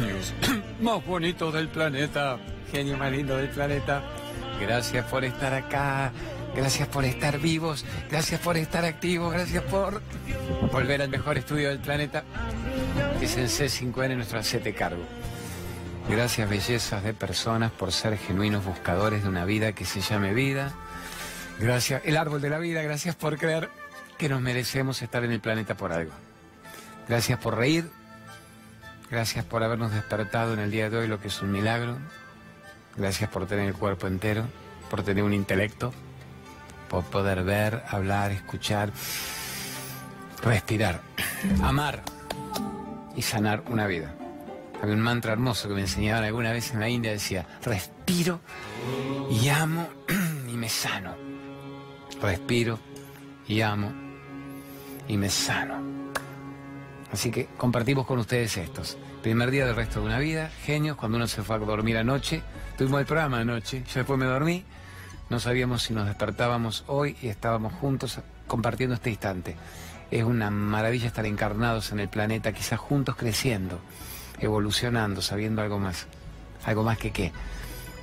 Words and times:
más 0.80 1.04
bonitos 1.06 1.54
del 1.54 1.68
planeta, 1.68 2.38
genio 2.70 2.96
más 2.96 3.10
lindo 3.12 3.36
del 3.36 3.48
planeta. 3.48 4.02
Gracias 4.60 5.04
por 5.06 5.24
estar 5.24 5.54
acá, 5.54 6.12
gracias 6.54 6.88
por 6.88 7.04
estar 7.04 7.38
vivos, 7.38 7.84
gracias 8.10 8.40
por 8.40 8.56
estar 8.56 8.84
activos, 8.84 9.32
gracias 9.32 9.62
por 9.64 10.02
volver 10.72 11.02
al 11.02 11.08
mejor 11.08 11.38
estudio 11.38 11.68
del 11.68 11.78
planeta. 11.78 12.24
Es 13.20 13.36
el 13.36 13.48
C5N 13.48 14.16
nuestro 14.16 14.38
hacete 14.38 14.74
cargo. 14.74 15.02
Gracias 16.08 16.48
bellezas 16.48 17.02
de 17.02 17.14
personas 17.14 17.72
por 17.72 17.92
ser 17.92 18.16
genuinos 18.16 18.64
buscadores 18.64 19.22
de 19.22 19.28
una 19.28 19.44
vida 19.44 19.72
que 19.72 19.84
se 19.84 20.00
llame 20.00 20.34
vida. 20.34 20.72
Gracias, 21.58 22.02
el 22.04 22.16
árbol 22.16 22.40
de 22.40 22.50
la 22.50 22.58
vida, 22.58 22.82
gracias 22.82 23.16
por 23.16 23.38
creer 23.38 23.70
que 24.18 24.28
nos 24.28 24.40
merecemos 24.40 25.02
estar 25.02 25.24
en 25.24 25.32
el 25.32 25.40
planeta 25.40 25.76
por 25.76 25.92
algo. 25.92 26.12
Gracias 27.08 27.38
por 27.38 27.56
reír, 27.56 27.90
gracias 29.10 29.44
por 29.44 29.62
habernos 29.62 29.92
despertado 29.92 30.54
en 30.54 30.60
el 30.60 30.70
día 30.70 30.90
de 30.90 30.98
hoy, 30.98 31.08
lo 31.08 31.20
que 31.20 31.28
es 31.28 31.42
un 31.42 31.52
milagro. 31.52 31.98
Gracias 32.96 33.28
por 33.30 33.46
tener 33.46 33.66
el 33.66 33.74
cuerpo 33.74 34.06
entero, 34.06 34.44
por 34.90 35.02
tener 35.02 35.22
un 35.22 35.32
intelecto, 35.32 35.92
por 36.88 37.04
poder 37.04 37.44
ver, 37.44 37.82
hablar, 37.88 38.30
escuchar, 38.32 38.90
respirar, 40.42 41.00
amar 41.62 42.02
y 43.14 43.22
sanar 43.22 43.64
una 43.68 43.86
vida. 43.86 44.14
Había 44.82 44.94
un 44.94 45.00
mantra 45.00 45.32
hermoso 45.32 45.68
que 45.68 45.74
me 45.74 45.80
enseñaban 45.82 46.24
alguna 46.24 46.52
vez 46.52 46.72
en 46.72 46.80
la 46.80 46.88
India, 46.88 47.10
decía, 47.10 47.46
respiro 47.62 48.40
y 49.30 49.48
amo 49.48 49.88
y 50.48 50.52
me 50.52 50.68
sano. 50.68 51.14
Respiro 52.20 52.78
y 53.48 53.60
amo 53.60 53.92
y 55.08 55.16
me 55.16 55.30
sano. 55.30 55.95
Así 57.16 57.30
que 57.30 57.46
compartimos 57.56 58.04
con 58.04 58.18
ustedes 58.18 58.58
estos. 58.58 58.98
Primer 59.22 59.50
día 59.50 59.64
del 59.64 59.74
resto 59.74 60.00
de 60.00 60.06
una 60.06 60.18
vida, 60.18 60.50
genios, 60.66 60.98
cuando 60.98 61.16
uno 61.16 61.26
se 61.26 61.42
fue 61.42 61.56
a 61.56 61.58
dormir 61.58 61.96
anoche, 61.96 62.42
tuvimos 62.76 63.00
el 63.00 63.06
programa 63.06 63.38
anoche, 63.38 63.82
yo 63.86 63.94
después 63.94 64.18
me 64.18 64.26
dormí, 64.26 64.64
no 65.30 65.40
sabíamos 65.40 65.82
si 65.82 65.94
nos 65.94 66.04
despertábamos 66.04 66.84
hoy 66.88 67.16
y 67.22 67.28
estábamos 67.28 67.72
juntos 67.72 68.20
compartiendo 68.46 68.96
este 68.96 69.08
instante. 69.08 69.56
Es 70.10 70.24
una 70.24 70.50
maravilla 70.50 71.06
estar 71.06 71.24
encarnados 71.24 71.90
en 71.90 72.00
el 72.00 72.10
planeta, 72.10 72.52
quizás 72.52 72.78
juntos 72.78 73.16
creciendo, 73.16 73.80
evolucionando, 74.38 75.22
sabiendo 75.22 75.62
algo 75.62 75.78
más. 75.78 76.08
Algo 76.66 76.82
más 76.82 76.98
que 76.98 77.12
qué, 77.12 77.32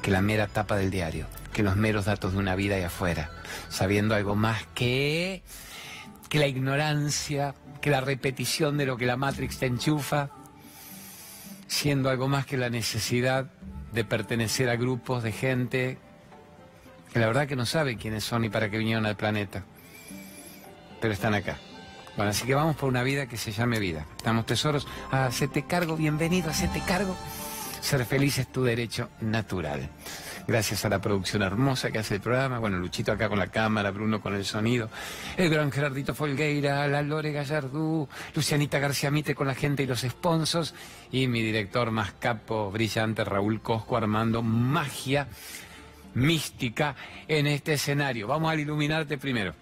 que 0.02 0.10
la 0.10 0.24
mera 0.24 0.48
tapa 0.48 0.76
del 0.76 0.90
diario, 0.90 1.28
que 1.54 1.62
los 1.62 1.76
meros 1.76 2.06
datos 2.06 2.34
de 2.34 2.40
una 2.40 2.56
vida 2.56 2.78
ahí 2.78 2.84
afuera, 2.84 3.30
sabiendo 3.70 4.16
algo 4.16 4.36
más 4.36 4.66
que, 4.74 5.44
que 6.30 6.40
la 6.40 6.48
ignorancia, 6.48 7.54
que 7.84 7.90
la 7.90 8.00
repetición 8.00 8.78
de 8.78 8.86
lo 8.86 8.96
que 8.96 9.06
la 9.06 9.18
Matrix 9.18 9.58
te 9.58 9.66
enchufa, 9.66 10.30
siendo 11.68 12.10
algo 12.10 12.30
más 12.30 12.46
que 12.46 12.56
la 12.56 12.70
necesidad 12.70 13.52
de 13.92 14.06
pertenecer 14.06 14.70
a 14.70 14.78
grupos 14.78 15.22
de 15.22 15.34
gente 15.34 15.98
que 17.12 17.20
la 17.20 17.28
verdad 17.28 17.46
que 17.46 17.58
no 17.58 17.66
sabe 17.66 17.98
quiénes 17.98 18.24
son 18.24 18.46
y 18.46 18.50
para 18.50 18.70
qué 18.70 18.78
vinieron 18.78 19.06
al 19.06 19.18
planeta, 19.18 19.66
pero 21.02 21.14
están 21.14 21.34
acá. 21.34 21.58
Bueno, 22.16 22.32
así 22.32 22.48
que 22.48 22.56
vamos 22.56 22.78
por 22.78 22.88
una 22.88 23.04
vida 23.04 23.28
que 23.28 23.36
se 23.36 23.52
llame 23.52 23.80
vida. 23.80 24.06
Damos 24.24 24.46
tesoros. 24.46 24.88
Hacete 25.12 25.64
cargo, 25.64 25.98
bienvenido, 25.98 26.52
hacete 26.52 26.82
cargo. 26.88 27.18
Ser 27.82 28.06
feliz 28.06 28.38
es 28.38 28.50
tu 28.50 28.64
derecho 28.64 29.10
natural. 29.20 29.90
Gracias 30.46 30.84
a 30.84 30.90
la 30.90 31.00
producción 31.00 31.42
hermosa 31.42 31.92
que 31.92 32.00
hace 32.00 32.16
el 32.16 32.22
programa. 32.22 32.60
Bueno, 32.60 32.78
Luchito 32.78 33.12
acá 33.12 33.30
con 33.30 33.40
la 33.40 33.48
cámara, 33.48 33.92
Bruno 33.92 34.22
con 34.22 34.36
el 34.36 34.44
sonido. 34.44 34.90
El 35.38 35.50
gran 35.50 35.72
Gerardito 35.72 36.14
Folgueira, 36.14 36.88
la 36.88 37.02
Lore 37.02 37.32
Gallardú, 37.32 38.08
Lucianita 38.36 38.80
García 38.80 39.10
Mite 39.10 39.36
con 39.36 39.48
la 39.48 39.56
gente 39.56 39.84
y 39.84 39.88
los 39.88 40.02
sponsors. 40.02 40.74
Y 41.12 41.28
mi 41.28 41.42
director 41.42 41.92
más 41.92 42.14
capo, 42.14 42.72
brillante, 42.72 43.24
Raúl 43.24 43.62
Cosco, 43.62 43.96
armando 43.96 44.42
magia 44.42 45.28
mística 46.14 46.96
en 47.28 47.48
este 47.48 47.74
escenario. 47.74 48.28
Vamos 48.28 48.52
al 48.52 48.60
iluminarte 48.60 49.18
primero. 49.18 49.54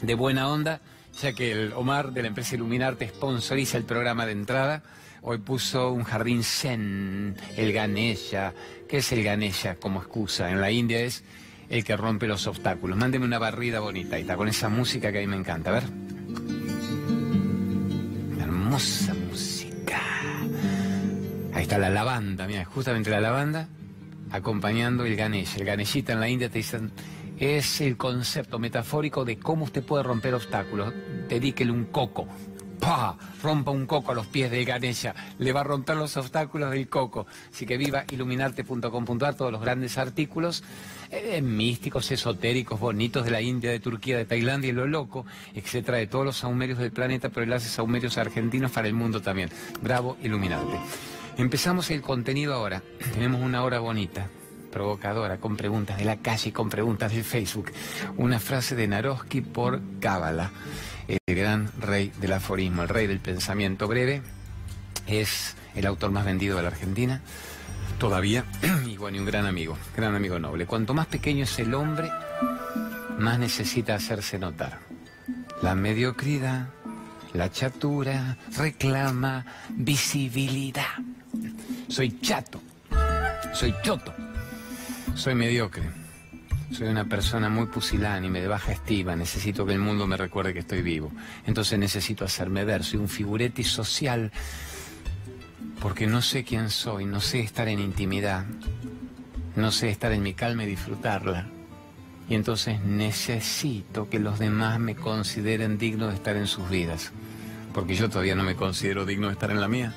De 0.00 0.14
buena 0.14 0.48
onda 0.48 0.80
ya 1.20 1.32
que 1.32 1.52
el 1.52 1.72
Omar 1.72 2.12
de 2.12 2.22
la 2.22 2.28
empresa 2.28 2.54
Iluminarte 2.54 3.08
sponsoriza 3.08 3.76
el 3.76 3.84
programa 3.84 4.26
de 4.26 4.32
entrada. 4.32 4.82
Hoy 5.22 5.38
puso 5.38 5.90
un 5.90 6.04
jardín 6.04 6.44
zen, 6.44 7.36
el 7.56 7.72
Ganesha. 7.72 8.54
¿Qué 8.88 8.98
es 8.98 9.12
el 9.12 9.24
Ganesha 9.24 9.74
como 9.74 10.00
excusa? 10.00 10.50
En 10.50 10.60
la 10.60 10.70
India 10.70 11.00
es 11.00 11.24
el 11.68 11.84
que 11.84 11.96
rompe 11.96 12.26
los 12.28 12.46
obstáculos. 12.46 12.96
Mándeme 12.96 13.24
una 13.24 13.38
barrida 13.38 13.80
bonita, 13.80 14.18
y 14.18 14.22
está 14.22 14.36
con 14.36 14.48
esa 14.48 14.68
música 14.68 15.10
que 15.10 15.18
a 15.18 15.20
mí 15.20 15.26
me 15.26 15.36
encanta. 15.36 15.70
A 15.70 15.74
ver. 15.74 15.84
Hermosa 18.40 19.14
música. 19.14 20.00
Ahí 21.52 21.62
está 21.62 21.78
la 21.78 21.90
lavanda, 21.90 22.46
mira, 22.46 22.64
justamente 22.64 23.10
la 23.10 23.20
lavanda 23.20 23.68
acompañando 24.30 25.04
el 25.04 25.16
Ganesha. 25.16 25.58
El 25.58 25.64
Ganeshita 25.64 26.12
en 26.12 26.20
la 26.20 26.28
India 26.28 26.48
te 26.48 26.58
dicen 26.58 26.92
es 27.38 27.80
el 27.80 27.96
concepto 27.96 28.58
metafórico 28.58 29.24
de 29.24 29.38
cómo 29.38 29.64
usted 29.64 29.84
puede 29.84 30.02
romper 30.02 30.34
obstáculos. 30.34 30.92
Dedíquele 31.28 31.72
un 31.72 31.86
coco. 31.86 32.26
¡Pah! 32.80 33.16
Rompa 33.42 33.70
un 33.70 33.86
coco 33.86 34.12
a 34.12 34.14
los 34.14 34.26
pies 34.26 34.50
de 34.50 34.64
Ganesha. 34.64 35.14
Le 35.38 35.52
va 35.52 35.60
a 35.60 35.64
romper 35.64 35.96
los 35.96 36.16
obstáculos 36.16 36.70
del 36.70 36.88
coco. 36.88 37.26
Así 37.52 37.66
que 37.66 37.76
viva 37.76 38.04
iluminarte.com.ar, 38.10 39.34
todos 39.34 39.52
los 39.52 39.60
grandes 39.60 39.98
artículos 39.98 40.62
eh, 41.10 41.40
místicos, 41.40 42.10
esotéricos, 42.10 42.78
bonitos 42.78 43.24
de 43.24 43.30
la 43.30 43.40
India, 43.40 43.70
de 43.70 43.80
Turquía, 43.80 44.16
de 44.16 44.24
Tailandia 44.24 44.70
y 44.70 44.72
lo 44.72 44.86
loco, 44.86 45.24
etcétera, 45.54 45.98
de 45.98 46.06
todos 46.06 46.24
los 46.24 46.36
saumerios 46.36 46.78
del 46.78 46.92
planeta, 46.92 47.30
pero 47.30 47.54
hace 47.54 47.68
saumerios 47.68 48.18
argentinos 48.18 48.70
para 48.70 48.88
el 48.88 48.94
mundo 48.94 49.22
también. 49.22 49.50
Bravo, 49.82 50.16
iluminarte. 50.22 50.78
Empezamos 51.38 51.90
el 51.90 52.02
contenido 52.02 52.54
ahora. 52.54 52.82
Tenemos 53.14 53.40
una 53.40 53.62
hora 53.62 53.78
bonita 53.78 54.28
provocadora, 54.70 55.38
con 55.38 55.56
preguntas 55.56 55.96
de 55.96 56.04
la 56.04 56.16
calle, 56.16 56.52
con 56.52 56.68
preguntas 56.68 57.12
del 57.12 57.24
Facebook. 57.24 57.72
Una 58.16 58.38
frase 58.38 58.76
de 58.76 58.86
Naroski 58.86 59.40
por 59.40 59.80
Cábala, 59.98 60.50
el 61.08 61.34
gran 61.34 61.70
rey 61.80 62.12
del 62.20 62.32
aforismo, 62.32 62.82
el 62.82 62.88
rey 62.88 63.06
del 63.06 63.20
pensamiento 63.20 63.88
breve. 63.88 64.22
Es 65.06 65.56
el 65.74 65.86
autor 65.86 66.10
más 66.10 66.24
vendido 66.24 66.56
de 66.56 66.62
la 66.62 66.68
Argentina, 66.68 67.22
todavía, 67.98 68.44
y 68.86 68.96
bueno, 68.96 69.16
y 69.16 69.20
un 69.20 69.26
gran 69.26 69.46
amigo, 69.46 69.76
gran 69.96 70.14
amigo 70.14 70.38
noble. 70.38 70.66
Cuanto 70.66 70.94
más 70.94 71.06
pequeño 71.06 71.44
es 71.44 71.58
el 71.58 71.74
hombre, 71.74 72.10
más 73.18 73.38
necesita 73.38 73.94
hacerse 73.94 74.38
notar. 74.38 74.80
La 75.62 75.74
mediocridad, 75.74 76.68
la 77.32 77.50
chatura, 77.50 78.36
reclama 78.56 79.44
visibilidad. 79.70 80.86
Soy 81.88 82.20
chato, 82.20 82.60
soy 83.52 83.74
choto 83.82 84.14
soy 85.18 85.34
mediocre. 85.34 85.82
Soy 86.70 86.88
una 86.88 87.06
persona 87.06 87.48
muy 87.48 87.66
pusilánime, 87.66 88.40
de 88.40 88.48
baja 88.48 88.72
estima. 88.72 89.16
Necesito 89.16 89.64
que 89.64 89.72
el 89.72 89.78
mundo 89.78 90.06
me 90.06 90.16
recuerde 90.16 90.52
que 90.52 90.60
estoy 90.60 90.82
vivo. 90.82 91.10
Entonces 91.46 91.78
necesito 91.78 92.24
hacerme 92.24 92.64
ver. 92.64 92.84
Soy 92.84 93.00
un 93.00 93.08
figuretti 93.08 93.64
social 93.64 94.30
porque 95.80 96.06
no 96.06 96.22
sé 96.22 96.44
quién 96.44 96.70
soy, 96.70 97.04
no 97.04 97.20
sé 97.20 97.40
estar 97.40 97.68
en 97.68 97.78
intimidad, 97.78 98.44
no 99.56 99.70
sé 99.70 99.90
estar 99.90 100.12
en 100.12 100.22
mi 100.22 100.34
calma 100.34 100.64
y 100.64 100.66
disfrutarla. 100.66 101.46
Y 102.28 102.34
entonces 102.34 102.80
necesito 102.82 104.10
que 104.10 104.18
los 104.18 104.38
demás 104.38 104.78
me 104.78 104.94
consideren 104.94 105.78
digno 105.78 106.08
de 106.08 106.14
estar 106.14 106.36
en 106.36 106.46
sus 106.46 106.68
vidas. 106.68 107.12
Porque 107.72 107.94
yo 107.94 108.10
todavía 108.10 108.34
no 108.34 108.42
me 108.42 108.56
considero 108.56 109.06
digno 109.06 109.28
de 109.28 109.32
estar 109.32 109.50
en 109.50 109.60
la 109.60 109.68
mía. 109.68 109.94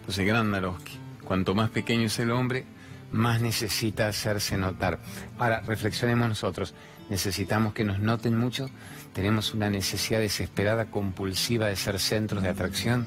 Entonces, 0.00 0.26
gran 0.26 0.50
Naroski. 0.50 0.98
Cuanto 1.24 1.54
más 1.54 1.70
pequeño 1.70 2.06
es 2.06 2.18
el 2.18 2.30
hombre, 2.32 2.66
más 3.12 3.40
necesita 3.40 4.08
hacerse 4.08 4.56
notar. 4.56 4.98
Ahora, 5.38 5.60
reflexionemos 5.60 6.28
nosotros. 6.28 6.74
¿Necesitamos 7.08 7.74
que 7.74 7.84
nos 7.84 7.98
noten 7.98 8.36
mucho? 8.36 8.70
¿Tenemos 9.12 9.52
una 9.52 9.68
necesidad 9.68 10.20
desesperada, 10.20 10.86
compulsiva 10.86 11.66
de 11.66 11.76
ser 11.76 11.98
centros 11.98 12.42
de 12.42 12.48
atracción? 12.48 13.06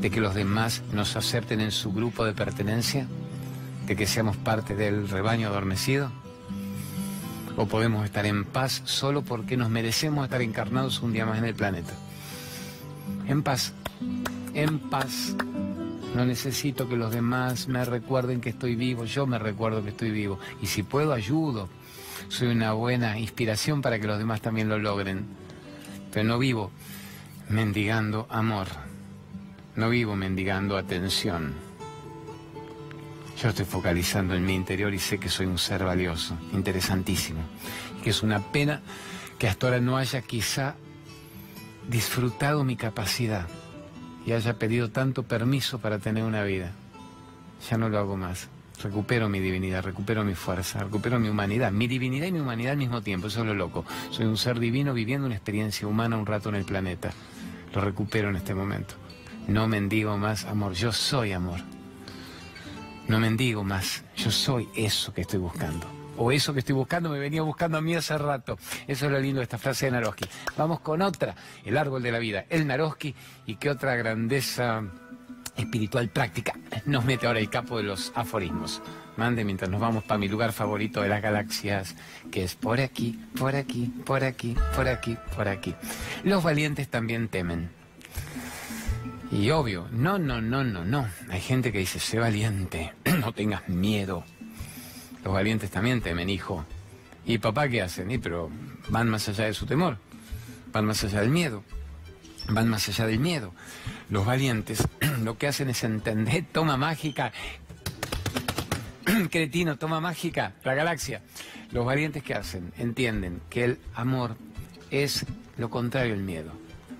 ¿De 0.00 0.10
que 0.10 0.20
los 0.20 0.34
demás 0.34 0.82
nos 0.92 1.14
acepten 1.14 1.60
en 1.60 1.70
su 1.70 1.92
grupo 1.92 2.24
de 2.24 2.32
pertenencia? 2.32 3.06
¿De 3.86 3.94
que 3.94 4.06
seamos 4.06 4.36
parte 4.36 4.74
del 4.74 5.08
rebaño 5.08 5.48
adormecido? 5.48 6.10
¿O 7.56 7.66
podemos 7.66 8.04
estar 8.04 8.26
en 8.26 8.44
paz 8.44 8.82
solo 8.84 9.22
porque 9.22 9.56
nos 9.56 9.70
merecemos 9.70 10.24
estar 10.24 10.42
encarnados 10.42 11.00
un 11.00 11.12
día 11.12 11.24
más 11.24 11.38
en 11.38 11.44
el 11.44 11.54
planeta? 11.54 11.92
En 13.28 13.44
paz, 13.44 13.72
en 14.54 14.78
paz. 14.90 15.36
No 16.14 16.24
necesito 16.24 16.88
que 16.88 16.96
los 16.96 17.12
demás 17.12 17.66
me 17.66 17.84
recuerden 17.84 18.40
que 18.40 18.50
estoy 18.50 18.76
vivo, 18.76 19.04
yo 19.04 19.26
me 19.26 19.36
recuerdo 19.36 19.82
que 19.82 19.90
estoy 19.90 20.12
vivo. 20.12 20.38
Y 20.62 20.66
si 20.66 20.84
puedo, 20.84 21.12
ayudo. 21.12 21.68
Soy 22.28 22.48
una 22.48 22.72
buena 22.72 23.18
inspiración 23.18 23.82
para 23.82 23.98
que 23.98 24.06
los 24.06 24.18
demás 24.18 24.40
también 24.40 24.68
lo 24.68 24.78
logren. 24.78 25.26
Pero 26.12 26.24
no 26.24 26.38
vivo 26.38 26.70
mendigando 27.48 28.28
amor. 28.30 28.68
No 29.74 29.90
vivo 29.90 30.14
mendigando 30.14 30.76
atención. 30.76 31.52
Yo 33.42 33.48
estoy 33.48 33.64
focalizando 33.64 34.36
en 34.36 34.46
mi 34.46 34.54
interior 34.54 34.94
y 34.94 35.00
sé 35.00 35.18
que 35.18 35.28
soy 35.28 35.46
un 35.46 35.58
ser 35.58 35.82
valioso, 35.82 36.38
interesantísimo. 36.52 37.40
Y 37.98 38.02
que 38.02 38.10
es 38.10 38.22
una 38.22 38.38
pena 38.38 38.82
que 39.36 39.48
hasta 39.48 39.66
ahora 39.66 39.80
no 39.80 39.96
haya 39.96 40.22
quizá 40.22 40.76
disfrutado 41.88 42.62
mi 42.62 42.76
capacidad 42.76 43.48
y 44.26 44.32
haya 44.32 44.58
pedido 44.58 44.90
tanto 44.90 45.22
permiso 45.22 45.78
para 45.78 45.98
tener 45.98 46.24
una 46.24 46.42
vida. 46.44 46.72
Ya 47.70 47.78
no 47.78 47.88
lo 47.88 47.98
hago 47.98 48.16
más. 48.16 48.48
Recupero 48.82 49.28
mi 49.28 49.38
divinidad, 49.38 49.84
recupero 49.84 50.24
mi 50.24 50.34
fuerza, 50.34 50.82
recupero 50.82 51.20
mi 51.20 51.28
humanidad, 51.28 51.70
mi 51.70 51.86
divinidad 51.86 52.26
y 52.26 52.32
mi 52.32 52.40
humanidad 52.40 52.72
al 52.72 52.78
mismo 52.78 53.02
tiempo, 53.02 53.28
eso 53.28 53.40
es 53.40 53.46
lo 53.46 53.54
loco. 53.54 53.84
Soy 54.10 54.26
un 54.26 54.36
ser 54.36 54.58
divino 54.58 54.92
viviendo 54.92 55.26
una 55.26 55.36
experiencia 55.36 55.86
humana 55.86 56.16
un 56.16 56.26
rato 56.26 56.48
en 56.48 56.56
el 56.56 56.64
planeta. 56.64 57.12
Lo 57.72 57.80
recupero 57.80 58.30
en 58.30 58.36
este 58.36 58.54
momento. 58.54 58.94
No 59.46 59.68
mendigo 59.68 60.18
más 60.18 60.44
amor, 60.44 60.72
yo 60.72 60.92
soy 60.92 61.32
amor. 61.32 61.60
No 63.08 63.20
mendigo 63.20 63.62
más, 63.62 64.02
yo 64.16 64.30
soy 64.30 64.68
eso 64.74 65.12
que 65.12 65.20
estoy 65.20 65.38
buscando. 65.38 66.03
O 66.16 66.32
eso 66.32 66.52
que 66.52 66.60
estoy 66.60 66.74
buscando 66.74 67.08
me 67.08 67.18
venía 67.18 67.42
buscando 67.42 67.78
a 67.78 67.80
mí 67.80 67.94
hace 67.94 68.16
rato. 68.18 68.58
Eso 68.86 69.06
es 69.06 69.12
lo 69.12 69.18
lindo 69.18 69.40
de 69.40 69.44
esta 69.44 69.58
frase 69.58 69.86
de 69.86 69.92
Naroski. 69.92 70.26
Vamos 70.56 70.80
con 70.80 71.02
otra, 71.02 71.34
el 71.64 71.76
árbol 71.76 72.02
de 72.02 72.12
la 72.12 72.18
vida, 72.18 72.44
el 72.50 72.66
Naroski, 72.66 73.14
y 73.46 73.56
qué 73.56 73.70
otra 73.70 73.96
grandeza 73.96 74.82
espiritual 75.56 76.08
práctica 76.08 76.54
nos 76.84 77.04
mete 77.04 77.26
ahora 77.26 77.38
el 77.38 77.50
capo 77.50 77.76
de 77.76 77.84
los 77.84 78.12
aforismos. 78.14 78.82
Mande 79.16 79.44
mientras 79.44 79.70
nos 79.70 79.80
vamos 79.80 80.02
para 80.04 80.18
mi 80.18 80.28
lugar 80.28 80.52
favorito 80.52 81.00
de 81.00 81.08
las 81.08 81.22
galaxias, 81.22 81.94
que 82.32 82.42
es 82.42 82.56
por 82.56 82.80
aquí, 82.80 83.18
por 83.38 83.54
aquí, 83.54 83.92
por 84.04 84.24
aquí, 84.24 84.56
por 84.74 84.88
aquí, 84.88 85.16
por 85.36 85.48
aquí. 85.48 85.74
Los 86.24 86.42
valientes 86.42 86.88
también 86.88 87.28
temen. 87.28 87.70
Y 89.30 89.50
obvio, 89.50 89.88
no, 89.92 90.18
no, 90.18 90.40
no, 90.40 90.64
no, 90.64 90.84
no. 90.84 91.08
Hay 91.30 91.40
gente 91.40 91.72
que 91.72 91.78
dice, 91.78 91.98
sé 91.98 92.18
valiente, 92.18 92.92
no 93.20 93.32
tengas 93.32 93.68
miedo. 93.68 94.24
Los 95.24 95.32
valientes 95.32 95.70
también 95.70 96.02
temen, 96.02 96.28
hijo. 96.28 96.64
¿Y 97.24 97.38
papá 97.38 97.68
qué 97.68 97.80
hacen? 97.80 98.10
Y 98.10 98.18
pero 98.18 98.50
van 98.88 99.08
más 99.08 99.28
allá 99.28 99.46
de 99.46 99.54
su 99.54 99.64
temor, 99.64 99.96
van 100.70 100.84
más 100.84 101.02
allá 101.04 101.22
del 101.22 101.30
miedo, 101.30 101.64
van 102.50 102.68
más 102.68 102.86
allá 102.88 103.06
del 103.06 103.18
miedo. 103.18 103.54
Los 104.10 104.26
valientes 104.26 104.86
lo 105.22 105.38
que 105.38 105.46
hacen 105.46 105.70
es 105.70 105.82
entender, 105.82 106.44
toma 106.52 106.76
mágica, 106.76 107.32
cretino, 109.30 109.78
toma 109.78 110.00
mágica, 110.00 110.52
la 110.62 110.74
galaxia. 110.74 111.22
Los 111.70 111.86
valientes 111.86 112.22
que 112.22 112.34
hacen 112.34 112.72
entienden 112.76 113.40
que 113.48 113.64
el 113.64 113.78
amor 113.94 114.36
es 114.90 115.24
lo 115.56 115.70
contrario 115.70 116.12
del 116.12 116.22
miedo. 116.22 116.52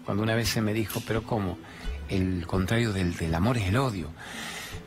Cuando 0.07 0.23
una 0.23 0.35
vez 0.35 0.49
se 0.49 0.63
me 0.63 0.73
dijo, 0.73 1.03
pero 1.07 1.23
¿cómo? 1.23 1.59
El 2.09 2.47
contrario 2.47 2.93
del, 2.93 3.15
del 3.17 3.35
amor 3.35 3.59
es 3.59 3.69
el 3.69 3.77
odio. 3.77 4.11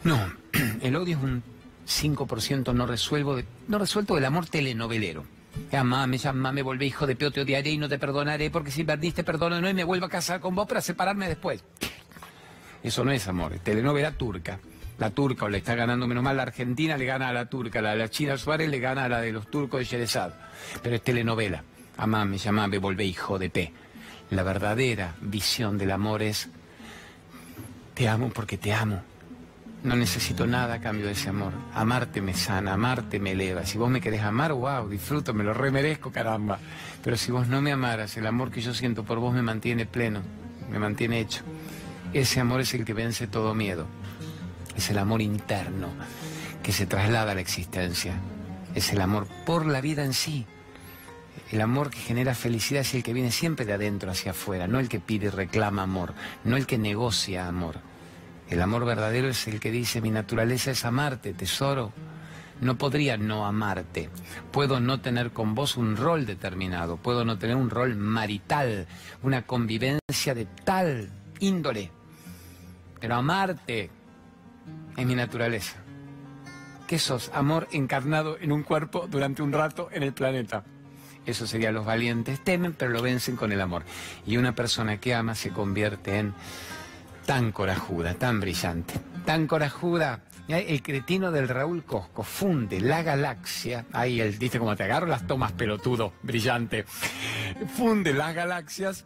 No, 0.04 0.20
el 0.82 0.96
odio 0.96 1.18
es 1.18 1.24
un 1.24 1.44
5% 1.88 2.74
no, 2.74 2.86
resuelvo 2.86 3.40
no 3.68 3.80
resuelto 3.80 4.16
del 4.16 4.26
amor 4.26 4.48
telenovelero. 4.48 5.26
Llamame, 5.72 6.20
me 6.54 6.62
volvé 6.62 6.86
hijo 6.86 7.08
de 7.08 7.16
peo, 7.16 7.32
te 7.32 7.42
odiaré 7.42 7.72
y 7.72 7.78
no 7.78 7.90
te 7.90 7.98
perdonaré 7.98 8.52
porque 8.52 8.72
si 8.72 8.84
perdiste 8.84 9.24
perdono 9.24 9.60
no 9.60 9.70
y 9.70 9.74
me 9.74 9.84
vuelvo 9.84 10.06
a 10.06 10.10
casar 10.10 10.40
con 10.40 10.54
vos 10.54 10.68
para 10.68 10.82
separarme 10.82 11.28
después. 11.28 11.64
Eso 12.84 13.04
no 13.04 13.12
es 13.12 13.28
amor, 13.28 13.58
telenovela 13.64 14.12
turca. 14.12 14.60
La 15.00 15.12
turca 15.12 15.46
o 15.46 15.50
le 15.50 15.60
está 15.60 15.76
ganando 15.76 16.08
menos 16.08 16.24
mal, 16.24 16.38
la 16.38 16.44
Argentina 16.44 16.98
le 16.98 17.06
gana 17.06 17.30
a 17.30 17.34
la 17.34 17.48
turca, 17.48 17.82
la 17.82 17.92
de 17.92 17.98
la 17.98 18.10
China 18.10 18.38
Suárez 18.38 18.70
le 18.70 18.80
gana 18.80 19.06
a 19.06 19.10
la 19.10 19.22
de 19.22 19.32
los 19.32 19.50
turcos 19.50 19.80
de 19.80 19.86
Sherezad. 19.86 20.34
Pero 20.82 20.96
es 20.96 21.04
telenovela. 21.04 21.64
Amame, 21.98 22.38
llamame, 22.38 22.78
volvé 22.80 23.06
hijo 23.06 23.38
de 23.38 23.50
P. 23.50 23.74
La 24.32 24.44
verdadera 24.44 25.16
visión 25.22 25.78
del 25.78 25.92
amor 25.92 26.22
es 26.22 26.50
te 27.94 28.08
amo 28.08 28.30
porque 28.30 28.58
te 28.58 28.74
amo. 28.74 29.02
No 29.84 29.96
necesito 29.96 30.48
nada 30.48 30.76
a 30.76 30.82
cambio 30.82 31.06
de 31.06 31.12
ese 31.14 31.30
amor. 31.30 31.54
Amarte 31.74 32.22
me 32.22 32.34
sana, 32.34 32.74
amarte 32.74 33.20
me 33.20 33.32
eleva. 33.32 33.66
Si 33.66 33.78
vos 33.78 33.90
me 33.90 34.02
querés 34.02 34.22
amar, 34.22 34.54
wow, 34.54 34.90
disfruto, 34.90 35.34
me 35.34 35.44
lo 35.44 35.54
remerezco, 35.54 36.12
caramba. 36.12 36.60
Pero 37.04 37.16
si 37.16 37.32
vos 37.32 37.48
no 37.48 37.62
me 37.62 37.72
amaras, 37.72 38.18
el 38.18 38.26
amor 38.26 38.52
que 38.52 38.62
yo 38.62 38.74
siento 38.74 39.04
por 39.04 39.20
vos 39.20 39.34
me 39.34 39.42
mantiene 39.42 39.86
pleno, 39.86 40.22
me 40.70 40.80
mantiene 40.80 41.20
hecho. 41.20 41.44
Ese 42.14 42.40
amor 42.40 42.62
es 42.62 42.74
el 42.74 42.86
que 42.86 42.94
vence 42.94 43.28
todo 43.28 43.54
miedo. 43.54 43.86
Es 44.76 44.90
el 44.90 44.98
amor 44.98 45.22
interno 45.22 45.90
que 46.64 46.72
se 46.72 46.86
traslada 46.86 47.32
a 47.32 47.36
la 47.36 47.42
existencia. 47.42 48.14
Es 48.76 48.92
el 48.92 49.02
amor 49.02 49.28
por 49.46 49.66
la 49.66 49.82
vida 49.82 50.04
en 50.04 50.14
sí. 50.14 50.46
El 51.52 51.62
amor 51.62 51.90
que 51.90 52.00
genera 52.00 52.36
felicidad 52.36 52.82
es 52.82 52.94
el 52.94 53.04
que 53.04 53.14
viene 53.14 53.32
siempre 53.32 53.66
de 53.66 53.74
adentro 53.74 54.12
hacia 54.12 54.32
afuera, 54.32 54.68
no 54.68 54.80
el 54.80 54.90
que 54.90 55.00
pide 55.00 55.28
y 55.28 55.30
reclama 55.30 55.84
amor, 55.84 56.14
no 56.44 56.58
el 56.58 56.66
que 56.66 56.78
negocia 56.78 57.48
amor. 57.48 57.78
El 58.50 58.62
amor 58.62 58.86
verdadero 58.86 59.28
es 59.28 59.48
el 59.48 59.60
que 59.60 59.72
dice, 59.72 60.02
mi 60.02 60.10
naturaleza 60.10 60.72
es 60.72 60.86
amarte, 60.86 61.34
tesoro. 61.34 61.92
No 62.62 62.78
podría 62.78 63.18
no 63.18 63.46
amarte. 63.46 64.10
Puedo 64.52 64.80
no 64.80 65.02
tener 65.02 65.32
con 65.32 65.54
vos 65.54 65.78
un 65.78 65.96
rol 65.96 66.26
determinado, 66.26 66.98
puedo 66.98 67.24
no 67.24 67.38
tener 67.38 67.56
un 67.56 67.70
rol 67.70 67.96
marital, 67.96 68.88
una 69.22 69.46
convivencia 69.46 70.34
de 70.34 70.46
tal 70.64 71.10
índole. 71.40 71.92
Pero 73.00 73.16
amarte 73.16 73.92
es 74.96 75.06
mi 75.06 75.14
naturaleza. 75.14 75.76
¿Qué 76.88 76.98
sos? 77.00 77.30
Amor 77.34 77.68
encarnado 77.72 78.38
en 78.40 78.52
un 78.52 78.64
cuerpo 78.64 79.08
durante 79.08 79.44
un 79.44 79.52
rato 79.52 79.90
en 79.92 80.04
el 80.04 80.14
planeta. 80.14 80.64
Eso 81.26 81.46
sería 81.46 81.74
los 81.74 81.86
valientes. 81.86 82.42
Temen, 82.42 82.74
pero 82.74 82.92
lo 82.92 83.02
vencen 83.02 83.36
con 83.36 83.52
el 83.52 83.60
amor. 83.60 83.84
Y 84.26 84.38
una 84.38 84.56
persona 84.56 84.98
que 84.98 85.14
ama 85.14 85.36
se 85.36 85.50
convierte 85.50 86.18
en 86.18 86.34
tan 87.28 87.52
corajuda, 87.52 88.14
tan 88.14 88.40
brillante, 88.40 88.96
tan 89.26 89.48
corajuda. 89.48 90.22
El 90.48 90.82
cretino 90.82 91.30
del 91.30 91.50
Raúl 91.50 91.84
Cosco 91.84 92.24
funde 92.24 92.80
la 92.80 93.04
galaxia, 93.04 93.86
ahí 93.92 94.22
él 94.22 94.40
dice 94.40 94.60
como 94.60 94.78
te 94.78 94.84
agarro 94.86 95.08
las 95.08 95.28
tomas 95.28 95.52
pelotudo, 95.52 96.14
brillante, 96.24 96.86
funde 97.76 98.14
las 98.14 98.34
galaxias 98.34 99.04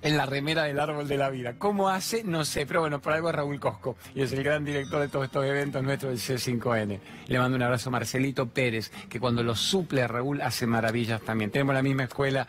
en 0.00 0.16
la 0.16 0.26
remera 0.26 0.62
del 0.64 0.78
árbol 0.78 1.08
de 1.08 1.16
la 1.16 1.28
vida. 1.30 1.54
¿Cómo 1.58 1.88
hace? 1.88 2.22
No 2.22 2.44
sé, 2.44 2.66
pero 2.66 2.82
bueno, 2.82 3.00
por 3.00 3.14
algo 3.14 3.30
es 3.30 3.34
Raúl 3.34 3.58
Cosco 3.58 3.96
y 4.14 4.22
es 4.22 4.32
el 4.32 4.44
gran 4.44 4.64
director 4.64 5.00
de 5.00 5.08
todos 5.08 5.24
estos 5.24 5.44
eventos 5.44 5.82
nuestros 5.82 6.28
del 6.28 6.38
C5N. 6.38 7.00
Le 7.26 7.38
mando 7.40 7.56
un 7.56 7.62
abrazo 7.62 7.88
a 7.88 7.92
Marcelito 7.92 8.46
Pérez, 8.46 8.92
que 9.08 9.18
cuando 9.18 9.42
lo 9.42 9.56
suple 9.56 10.02
a 10.02 10.06
Raúl 10.06 10.40
hace 10.40 10.66
maravillas 10.66 11.20
también. 11.22 11.50
Tenemos 11.50 11.74
la 11.74 11.82
misma 11.82 12.04
escuela 12.04 12.46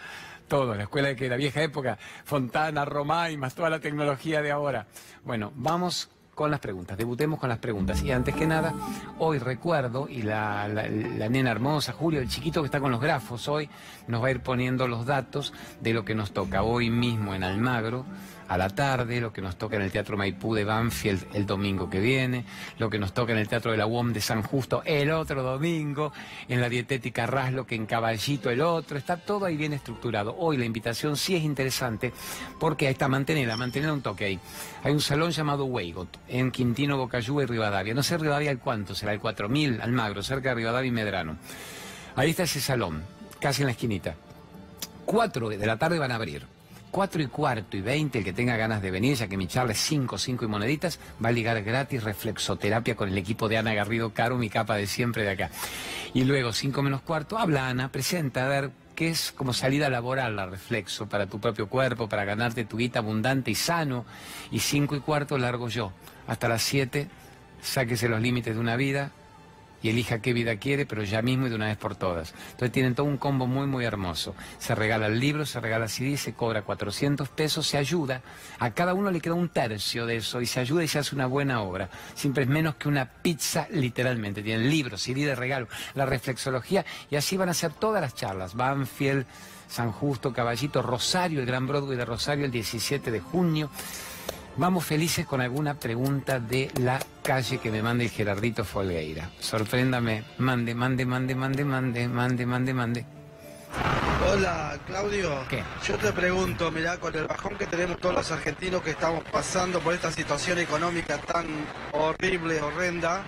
todo, 0.47 0.75
la 0.75 0.83
escuela 0.83 1.09
de 1.09 1.15
que 1.15 1.29
la 1.29 1.37
vieja 1.37 1.61
época, 1.61 1.97
Fontana, 2.23 2.85
Roma 2.85 3.29
y 3.29 3.37
más 3.37 3.55
toda 3.55 3.69
la 3.69 3.79
tecnología 3.79 4.41
de 4.41 4.51
ahora. 4.51 4.87
Bueno, 5.23 5.51
vamos 5.55 6.09
con 6.35 6.51
las 6.51 6.59
preguntas, 6.59 6.97
debutemos 6.97 7.39
con 7.39 7.49
las 7.49 7.59
preguntas. 7.59 8.03
Y 8.03 8.11
antes 8.11 8.35
que 8.35 8.45
nada, 8.45 8.73
hoy 9.19 9.39
recuerdo, 9.39 10.07
y 10.09 10.21
la, 10.21 10.67
la, 10.67 11.29
nena 11.29 11.51
hermosa, 11.51 11.93
Julio, 11.93 12.19
el 12.19 12.27
chiquito 12.27 12.61
que 12.61 12.65
está 12.65 12.81
con 12.81 12.91
los 12.91 12.99
grafos, 12.99 13.47
hoy 13.47 13.69
nos 14.07 14.21
va 14.21 14.27
a 14.27 14.31
ir 14.31 14.41
poniendo 14.41 14.87
los 14.87 15.05
datos 15.05 15.53
de 15.79 15.93
lo 15.93 16.03
que 16.03 16.13
nos 16.13 16.31
toca 16.31 16.61
hoy 16.63 16.89
mismo 16.89 17.33
en 17.33 17.43
Almagro 17.43 18.05
a 18.47 18.57
la 18.57 18.69
tarde, 18.69 19.21
lo 19.21 19.33
que 19.33 19.41
nos 19.41 19.57
toca 19.57 19.75
en 19.75 19.81
el 19.81 19.91
Teatro 19.91 20.17
Maipú 20.17 20.53
de 20.53 20.63
Banfield 20.63 21.25
el 21.33 21.45
domingo 21.45 21.89
que 21.89 21.99
viene, 21.99 22.45
lo 22.77 22.89
que 22.89 22.99
nos 22.99 23.13
toca 23.13 23.33
en 23.33 23.39
el 23.39 23.47
Teatro 23.47 23.71
de 23.71 23.77
la 23.77 23.85
UOM 23.85 24.13
de 24.13 24.21
San 24.21 24.43
Justo 24.43 24.83
el 24.85 25.11
otro 25.11 25.43
domingo, 25.43 26.13
en 26.47 26.61
la 26.61 26.69
Dietética 26.69 27.25
Raslo 27.25 27.65
que 27.65 27.75
en 27.75 27.85
Caballito 27.85 28.49
el 28.49 28.61
otro, 28.61 28.97
está 28.97 29.17
todo 29.17 29.45
ahí 29.45 29.57
bien 29.57 29.73
estructurado. 29.73 30.35
Hoy 30.37 30.57
la 30.57 30.65
invitación 30.65 31.17
sí 31.17 31.35
es 31.35 31.43
interesante 31.43 32.13
porque 32.59 32.87
ahí 32.87 32.93
está 32.93 33.07
Mantenela, 33.07 33.57
Mantenela 33.57 33.93
un 33.93 34.01
toque 34.01 34.25
ahí. 34.25 34.39
Hay 34.83 34.93
un 34.93 35.01
salón 35.01 35.31
llamado 35.31 35.65
Weigot 35.65 36.19
en 36.27 36.51
Quintino, 36.51 36.97
Bocayuba 36.97 37.43
y 37.43 37.45
Rivadavia. 37.45 37.93
No 37.93 38.03
sé 38.03 38.17
Rivadavia 38.17 38.51
el 38.51 38.59
cuánto, 38.59 38.95
será 38.95 39.13
el 39.13 39.19
4000 39.19 39.81
Almagro, 39.81 40.23
cerca 40.23 40.49
de 40.49 40.55
Rivadavia 40.55 40.87
y 40.87 40.91
Medrano. 40.91 41.37
Ahí 42.15 42.29
está 42.29 42.43
ese 42.43 42.61
salón, 42.61 43.03
casi 43.39 43.61
en 43.63 43.67
la 43.67 43.71
esquinita. 43.71 44.15
Cuatro 45.05 45.49
de 45.49 45.65
la 45.65 45.77
tarde 45.77 45.99
van 45.99 46.11
a 46.11 46.15
abrir. 46.15 46.54
4 46.95 47.23
y 47.23 47.27
cuarto 47.27 47.75
y 47.75 47.81
20, 47.81 48.19
el 48.19 48.23
que 48.23 48.31
tenga 48.31 48.55
ganas 48.55 48.81
de 48.81 48.89
venir, 48.89 49.17
ya 49.17 49.27
que 49.27 49.35
mi 49.35 49.47
charla 49.47 49.73
es 49.73 49.79
5, 49.79 50.17
5 50.17 50.45
y 50.45 50.47
moneditas, 50.47 50.97
va 51.21 51.27
a 51.27 51.33
ligar 51.33 51.61
gratis 51.61 52.01
reflexoterapia 52.01 52.95
con 52.95 53.09
el 53.09 53.17
equipo 53.17 53.49
de 53.49 53.57
Ana 53.57 53.73
Garrido 53.73 54.13
Caro, 54.13 54.37
mi 54.37 54.49
capa 54.49 54.77
de 54.77 54.87
siempre 54.87 55.23
de 55.23 55.31
acá. 55.31 55.49
Y 56.13 56.23
luego, 56.23 56.53
5 56.53 56.81
menos 56.81 57.01
cuarto, 57.01 57.37
habla 57.37 57.67
Ana, 57.67 57.91
presenta, 57.91 58.45
a 58.45 58.47
ver 58.47 58.71
qué 58.95 59.09
es 59.09 59.33
como 59.33 59.51
salida 59.51 59.89
laboral 59.89 60.37
la 60.37 60.45
reflexo 60.45 61.09
para 61.09 61.27
tu 61.27 61.41
propio 61.41 61.67
cuerpo, 61.67 62.07
para 62.07 62.23
ganarte 62.23 62.63
tu 62.63 62.77
guita 62.77 62.99
abundante 62.99 63.51
y 63.51 63.55
sano. 63.55 64.05
Y 64.49 64.59
5 64.59 64.95
y 64.95 64.99
cuarto 65.01 65.37
largo 65.37 65.67
yo. 65.67 65.91
Hasta 66.27 66.47
las 66.47 66.63
7, 66.63 67.09
sáquese 67.61 68.07
los 68.07 68.21
límites 68.21 68.55
de 68.55 68.61
una 68.61 68.77
vida, 68.77 69.11
y 69.85 69.89
elija 69.89 70.17
qué 70.17 70.33
vida 70.33 70.57
quiere, 70.57 70.87
pero 70.87 71.03
ya 71.03 71.21
mismo 71.21 71.45
y 71.45 71.51
de 71.51 71.55
una 71.55 71.67
vez 71.67 71.77
por 71.77 71.95
todas. 71.95 72.33
Entonces 72.45 72.71
tienen 72.71 72.95
todo 72.95 73.05
un 73.05 73.17
combo 73.17 73.45
muy, 73.45 73.67
muy 73.67 73.85
hermoso. 73.85 74.33
Se 74.57 74.73
regala 74.73 75.05
el 75.05 75.19
libro, 75.19 75.45
se 75.45 75.59
regala 75.59 75.87
CD, 75.87 76.17
se 76.17 76.33
cobra 76.33 76.63
400 76.63 77.29
pesos, 77.29 77.67
se 77.67 77.77
ayuda. 77.77 78.23
A 78.57 78.71
cada 78.71 78.95
uno 78.95 79.11
le 79.11 79.21
queda 79.21 79.35
un 79.35 79.47
tercio 79.47 80.07
de 80.07 80.15
eso 80.15 80.41
y 80.41 80.47
se 80.47 80.59
ayuda 80.59 80.83
y 80.83 80.87
se 80.87 80.97
hace 80.97 81.13
una 81.13 81.27
buena 81.27 81.61
obra. 81.61 81.91
Siempre 82.15 82.45
es 82.45 82.49
menos 82.49 82.77
que 82.77 82.87
una 82.87 83.05
pizza, 83.05 83.67
literalmente. 83.69 84.41
Tienen 84.41 84.71
libros, 84.71 85.03
CD 85.03 85.23
de 85.23 85.35
regalo, 85.35 85.67
la 85.93 86.07
reflexología 86.07 86.83
y 87.11 87.17
así 87.17 87.37
van 87.37 87.49
a 87.49 87.53
ser 87.53 87.71
todas 87.71 88.01
las 88.01 88.15
charlas. 88.15 88.55
Banfield, 88.55 89.27
San 89.67 89.91
Justo, 89.91 90.33
Caballito, 90.33 90.81
Rosario, 90.81 91.41
el 91.41 91.45
Gran 91.45 91.67
Broadway 91.67 91.95
de 91.95 92.05
Rosario 92.05 92.45
el 92.45 92.51
17 92.51 93.11
de 93.11 93.19
junio. 93.19 93.69
Vamos 94.57 94.85
felices 94.85 95.25
con 95.25 95.41
alguna 95.41 95.73
pregunta 95.73 96.39
de 96.39 96.71
la 96.79 96.97
calle 97.21 97.57
que 97.57 97.69
me 97.69 97.81
mande 97.81 98.05
el 98.05 98.09
Gerardito 98.09 98.63
Folgueira. 98.63 99.29
Sorpréndame. 99.37 100.23
Mande, 100.37 100.73
mande, 100.73 101.05
mande, 101.05 101.35
mande, 101.35 101.65
mande, 101.65 102.07
mande, 102.07 102.45
mande, 102.45 102.73
mande. 102.73 103.05
Hola, 104.31 104.79
Claudio. 104.87 105.45
¿Qué? 105.49 105.61
Yo 105.85 105.97
te 105.97 106.13
pregunto, 106.13 106.71
mirá, 106.71 106.97
con 106.97 107.13
el 107.15 107.27
bajón 107.27 107.57
que 107.57 107.67
tenemos 107.67 107.99
todos 107.99 108.15
los 108.15 108.31
argentinos 108.31 108.81
que 108.81 108.91
estamos 108.91 109.25
pasando 109.29 109.81
por 109.81 109.93
esta 109.93 110.09
situación 110.09 110.57
económica 110.59 111.17
tan 111.17 111.47
horrible, 111.91 112.61
horrenda, 112.61 113.23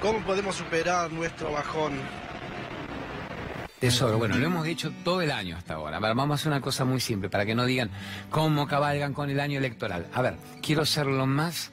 ¿cómo 0.00 0.20
podemos 0.24 0.54
superar 0.54 1.10
nuestro 1.10 1.50
bajón? 1.50 1.94
Tesoro, 3.86 4.18
bueno, 4.18 4.36
lo 4.36 4.46
hemos 4.46 4.64
dicho 4.64 4.92
todo 5.04 5.20
el 5.22 5.30
año 5.30 5.56
hasta 5.56 5.74
ahora. 5.74 6.00
Vamos 6.00 6.30
a 6.32 6.34
hacer 6.34 6.48
una 6.48 6.60
cosa 6.60 6.84
muy 6.84 6.98
simple 6.98 7.28
para 7.28 7.46
que 7.46 7.54
no 7.54 7.64
digan 7.64 7.88
cómo 8.30 8.66
cabalgan 8.66 9.14
con 9.14 9.30
el 9.30 9.38
año 9.38 9.58
electoral. 9.58 10.08
A 10.12 10.22
ver, 10.22 10.34
quiero 10.60 10.84
ser 10.84 11.06
lo 11.06 11.24
más 11.26 11.70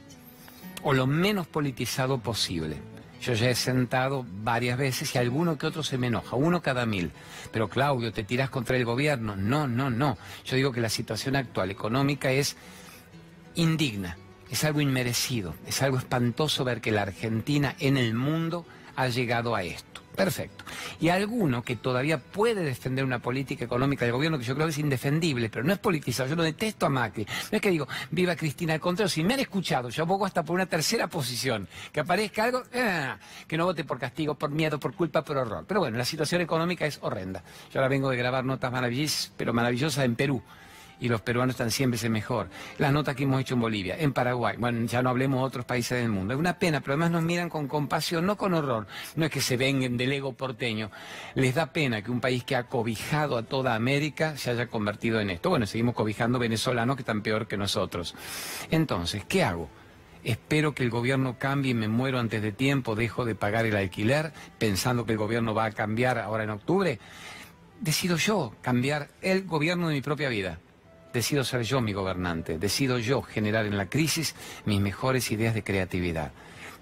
o 0.83 0.93
lo 0.93 1.07
menos 1.07 1.47
politizado 1.47 2.19
posible. 2.19 2.77
Yo 3.19 3.33
ya 3.33 3.49
he 3.49 3.55
sentado 3.55 4.27
varias 4.43 4.77
veces 4.77 5.15
y 5.15 5.17
alguno 5.17 5.57
que 5.57 5.65
otro 5.65 5.81
se 5.81 5.97
me 5.97 6.05
enoja, 6.05 6.35
uno 6.35 6.61
cada 6.61 6.85
mil. 6.85 7.11
Pero 7.51 7.67
Claudio, 7.67 8.13
te 8.13 8.23
tiras 8.23 8.51
contra 8.51 8.77
el 8.77 8.85
gobierno. 8.85 9.35
No, 9.35 9.67
no, 9.67 9.89
no. 9.89 10.15
Yo 10.45 10.55
digo 10.55 10.71
que 10.71 10.81
la 10.81 10.89
situación 10.89 11.35
actual 11.35 11.71
económica 11.71 12.31
es 12.31 12.57
indigna, 13.55 14.17
es 14.51 14.63
algo 14.63 14.81
inmerecido, 14.81 15.55
es 15.65 15.81
algo 15.81 15.97
espantoso 15.97 16.63
ver 16.63 16.79
que 16.79 16.91
la 16.91 17.01
Argentina 17.01 17.75
en 17.79 17.97
el 17.97 18.13
mundo 18.13 18.67
ha 18.95 19.07
llegado 19.07 19.55
a 19.55 19.63
esto. 19.63 20.02
Perfecto. 20.15 20.63
Y 20.99 21.09
alguno 21.09 21.63
que 21.63 21.75
todavía 21.75 22.19
puede 22.19 22.63
defender 22.63 23.03
una 23.03 23.19
política 23.19 23.65
económica 23.65 24.05
del 24.05 24.13
gobierno 24.13 24.37
que 24.37 24.43
yo 24.43 24.53
creo 24.53 24.67
que 24.67 24.71
es 24.71 24.77
indefendible, 24.77 25.49
pero 25.49 25.65
no 25.65 25.73
es 25.73 25.79
politizado. 25.79 26.29
Yo 26.29 26.35
lo 26.35 26.43
detesto 26.43 26.85
a 26.85 26.89
Macri. 26.89 27.25
No 27.51 27.55
es 27.55 27.61
que 27.61 27.71
digo, 27.71 27.87
viva 28.11 28.35
Cristina, 28.35 28.73
al 28.73 28.79
contrario, 28.79 29.09
si 29.09 29.23
me 29.23 29.33
han 29.33 29.39
escuchado, 29.39 29.89
yo 29.89 30.03
abogo 30.03 30.25
hasta 30.25 30.43
por 30.43 30.55
una 30.55 30.67
tercera 30.67 31.07
posición. 31.07 31.67
Que 31.91 32.01
aparezca 32.01 32.43
algo, 32.43 32.63
ah, 32.75 33.17
que 33.47 33.57
no 33.57 33.65
vote 33.65 33.83
por 33.83 33.99
castigo, 33.99 34.35
por 34.35 34.51
miedo, 34.51 34.79
por 34.79 34.93
culpa, 34.93 35.23
por 35.23 35.37
horror. 35.37 35.65
Pero 35.67 35.79
bueno, 35.79 35.97
la 35.97 36.05
situación 36.05 36.41
económica 36.41 36.85
es 36.85 36.99
horrenda. 37.01 37.43
Yo 37.71 37.79
ahora 37.79 37.89
vengo 37.89 38.09
de 38.09 38.17
grabar 38.17 38.45
notas 38.45 38.71
maravillosas, 38.71 39.31
pero 39.35 39.53
maravillosas 39.53 40.05
en 40.05 40.15
Perú 40.15 40.43
y 41.03 41.09
los 41.09 41.19
peruanos 41.19 41.55
están 41.55 41.69
siempre 41.69 41.99
mejor. 42.09 42.47
Las 42.77 42.93
notas 42.93 43.13
que 43.13 43.23
hemos 43.23 43.41
hecho 43.41 43.55
en 43.55 43.59
Bolivia, 43.59 43.97
en 43.99 44.13
Paraguay, 44.13 44.55
bueno, 44.57 44.85
ya 44.85 45.01
no 45.01 45.09
hablemos 45.09 45.41
de 45.41 45.45
otros 45.45 45.65
países 45.65 45.99
del 45.99 46.09
mundo. 46.09 46.33
Es 46.33 46.39
una 46.39 46.57
pena, 46.57 46.79
pero 46.79 46.93
además 46.93 47.11
nos 47.11 47.23
miran 47.23 47.49
con 47.49 47.67
compasión, 47.67 48.25
no 48.25 48.37
con 48.37 48.53
horror. 48.53 48.87
No 49.17 49.25
es 49.25 49.31
que 49.31 49.41
se 49.41 49.57
vengan 49.57 49.97
del 49.97 50.13
ego 50.13 50.31
porteño. 50.31 50.91
Les 51.35 51.53
da 51.53 51.73
pena 51.73 52.01
que 52.01 52.09
un 52.09 52.21
país 52.21 52.45
que 52.45 52.55
ha 52.55 52.63
cobijado 52.63 53.37
a 53.37 53.43
toda 53.43 53.75
América 53.75 54.37
se 54.37 54.51
haya 54.51 54.67
convertido 54.67 55.19
en 55.19 55.29
esto. 55.29 55.49
Bueno, 55.49 55.65
seguimos 55.65 55.93
cobijando 55.93 56.39
venezolanos 56.39 56.95
que 56.95 57.01
están 57.01 57.21
peor 57.21 57.47
que 57.47 57.57
nosotros. 57.57 58.15
Entonces, 58.71 59.25
¿qué 59.25 59.43
hago? 59.43 59.69
espero 60.23 60.73
que 60.73 60.83
el 60.83 60.89
gobierno 60.89 61.37
cambie 61.37 61.71
y 61.71 61.73
me 61.73 61.89
muero 61.89 62.17
antes 62.17 62.41
de 62.41 62.53
tiempo, 62.53 62.95
dejo 62.95 63.25
de 63.25 63.35
pagar 63.35 63.65
el 63.65 63.75
alquiler 63.75 64.31
pensando 64.57 65.05
que 65.05 65.11
el 65.11 65.17
gobierno 65.17 65.53
va 65.53 65.65
a 65.65 65.71
cambiar 65.71 66.17
ahora 66.17 66.45
en 66.45 66.51
octubre. 66.51 66.97
Decido 67.81 68.15
yo 68.15 68.55
cambiar 68.61 69.09
el 69.21 69.43
gobierno 69.43 69.89
de 69.89 69.95
mi 69.95 70.01
propia 70.01 70.29
vida. 70.29 70.59
Decido 71.13 71.43
ser 71.43 71.61
yo 71.61 71.79
mi 71.79 71.93
gobernante, 71.93 72.57
decido 72.57 72.97
yo 72.97 73.21
generar 73.21 73.67
en 73.67 73.77
la 73.77 73.85
crisis 73.85 74.35
mis 74.65 74.81
mejores 74.81 75.31
ideas 75.31 75.53
de 75.53 75.63
creatividad. 75.63 76.31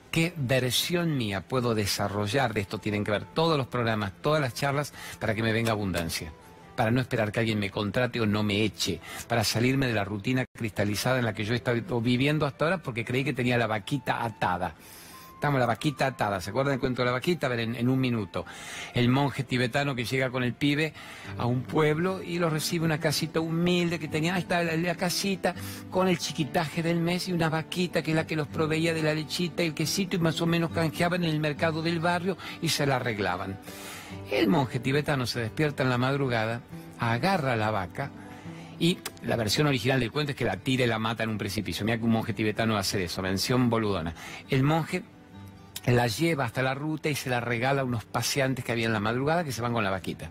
¿Qué 0.10 0.34
versión 0.38 1.18
mía 1.18 1.42
puedo 1.42 1.76
desarrollar 1.76 2.54
de 2.54 2.62
esto? 2.62 2.80
Tienen 2.80 3.04
que 3.04 3.12
ver 3.12 3.26
todos 3.34 3.58
los 3.58 3.68
programas, 3.68 4.14
todas 4.22 4.42
las 4.42 4.54
charlas 4.54 4.94
para 5.20 5.36
que 5.36 5.44
me 5.44 5.54
venga 5.54 5.72
abundancia 5.72 6.32
para 6.76 6.90
no 6.90 7.02
esperar 7.02 7.32
que 7.32 7.42
alguien 7.42 7.60
me 7.60 7.70
contrate 7.70 8.20
o 8.22 8.26
no 8.26 8.42
me 8.42 8.64
eche, 8.64 9.02
para 9.28 9.44
salirme 9.44 9.86
de 9.86 9.94
la 9.94 10.04
rutina 10.04 10.46
cristalizada 10.52 11.20
en 11.20 11.26
la 11.26 11.34
que 11.34 11.44
yo 11.44 11.54
he 11.54 11.58
estado 11.58 12.02
viviendo 12.02 12.46
hasta 12.46 12.66
ahora 12.66 12.78
porque 12.80 13.06
creí 13.06 13.24
que 13.24 13.34
tenía 13.34 13.58
la 13.58 13.68
vaquita 13.68 14.24
atada. 14.24 14.74
Estamos 15.42 15.60
la 15.60 15.66
vaquita 15.66 16.06
atada, 16.06 16.40
¿se 16.40 16.52
acuerdan 16.52 16.74
del 16.74 16.80
cuento 16.80 17.02
de 17.02 17.08
la 17.08 17.14
vaquita? 17.14 17.48
A 17.48 17.50
ver, 17.50 17.62
en, 17.62 17.90
un 17.90 18.00
minuto. 18.00 18.46
El 18.94 19.10
monje 19.10 19.44
tibetano 19.44 19.96
que 19.96 20.06
llega 20.06 20.30
con 20.30 20.44
el 20.44 20.54
pibe 20.54 20.94
a 21.36 21.48
un 21.48 21.64
pueblo 21.64 22.22
y 22.22 22.38
lo 22.38 22.52
recibe 22.52 22.86
una 22.86 23.00
casita 23.00 23.40
humilde 23.40 23.98
que 23.98 24.08
tenía, 24.08 24.36
ahí 24.36 24.42
está 24.42 24.62
la, 24.62 24.94
casita 24.94 25.56
con 25.90 26.08
el 26.08 26.20
chiquitaje 26.20 26.84
del 26.84 27.00
mes 27.00 27.28
y 27.28 27.34
una 27.34 27.50
vaquita 27.50 28.04
que 28.04 28.12
es 28.12 28.16
la 28.16 28.28
que 28.28 28.36
los 28.36 28.50
proveía 28.50 28.94
de 28.94 29.02
la 29.02 29.16
lechita 29.16 29.64
y 29.64 29.70
el 29.70 29.74
quesito 29.74 30.16
y 30.16 30.20
más 30.20 30.40
o 30.42 30.46
menos 30.46 30.70
canjeaban 30.70 31.24
en 31.24 31.32
el 31.32 31.40
mercado 31.40 31.82
del 31.82 32.00
barrio 32.00 32.38
y 32.62 32.70
se 32.70 32.86
la 32.86 32.98
arreglaban. 32.98 33.58
El 34.30 34.48
monje 34.48 34.80
tibetano 34.80 35.26
se 35.26 35.40
despierta 35.40 35.82
en 35.82 35.90
la 35.90 35.98
madrugada, 35.98 36.62
agarra 37.00 37.56
la 37.56 37.72
vaca, 37.72 38.12
y 38.82 38.98
la 39.24 39.36
versión 39.36 39.68
original 39.68 40.00
del 40.00 40.12
cuento 40.12 40.32
es 40.32 40.36
que 40.36 40.44
la 40.44 40.58
tira 40.58 40.84
y 40.84 40.88
la 40.88 40.98
mata 40.98 41.22
en 41.22 41.30
un 41.30 41.38
precipicio. 41.38 41.86
Mira 41.86 42.00
que 42.00 42.04
un 42.04 42.10
monje 42.10 42.34
tibetano 42.34 42.78
hace 42.78 43.04
eso, 43.04 43.22
mención 43.22 43.70
boludona. 43.70 44.16
El 44.50 44.64
monje 44.64 45.04
la 45.86 46.08
lleva 46.08 46.46
hasta 46.46 46.62
la 46.62 46.74
ruta 46.74 47.10
y 47.10 47.16
se 47.16 47.30
la 47.30 47.40
regala 47.40 47.82
a 47.82 47.86
unos 47.86 48.06
paseantes 48.06 48.64
que 48.64 48.72
había 48.72 48.86
en 48.86 48.94
la 48.94 49.00
madrugada 49.00 49.44
que 49.44 49.52
se 49.52 49.62
van 49.62 49.74
con 49.74 49.84
la 49.84 49.90
vaquita. 49.90 50.30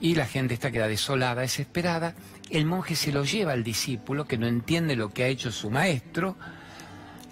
Y 0.00 0.14
la 0.14 0.26
gente 0.26 0.54
está 0.54 0.70
queda 0.70 0.88
desolada, 0.88 1.42
desesperada. 1.42 2.14
El 2.50 2.66
monje 2.66 2.96
se 2.96 3.12
lo 3.12 3.24
lleva 3.24 3.52
al 3.52 3.64
discípulo 3.64 4.26
que 4.26 4.36
no 4.36 4.46
entiende 4.46 4.96
lo 4.96 5.10
que 5.10 5.24
ha 5.24 5.28
hecho 5.28 5.52
su 5.52 5.70
maestro 5.70 6.36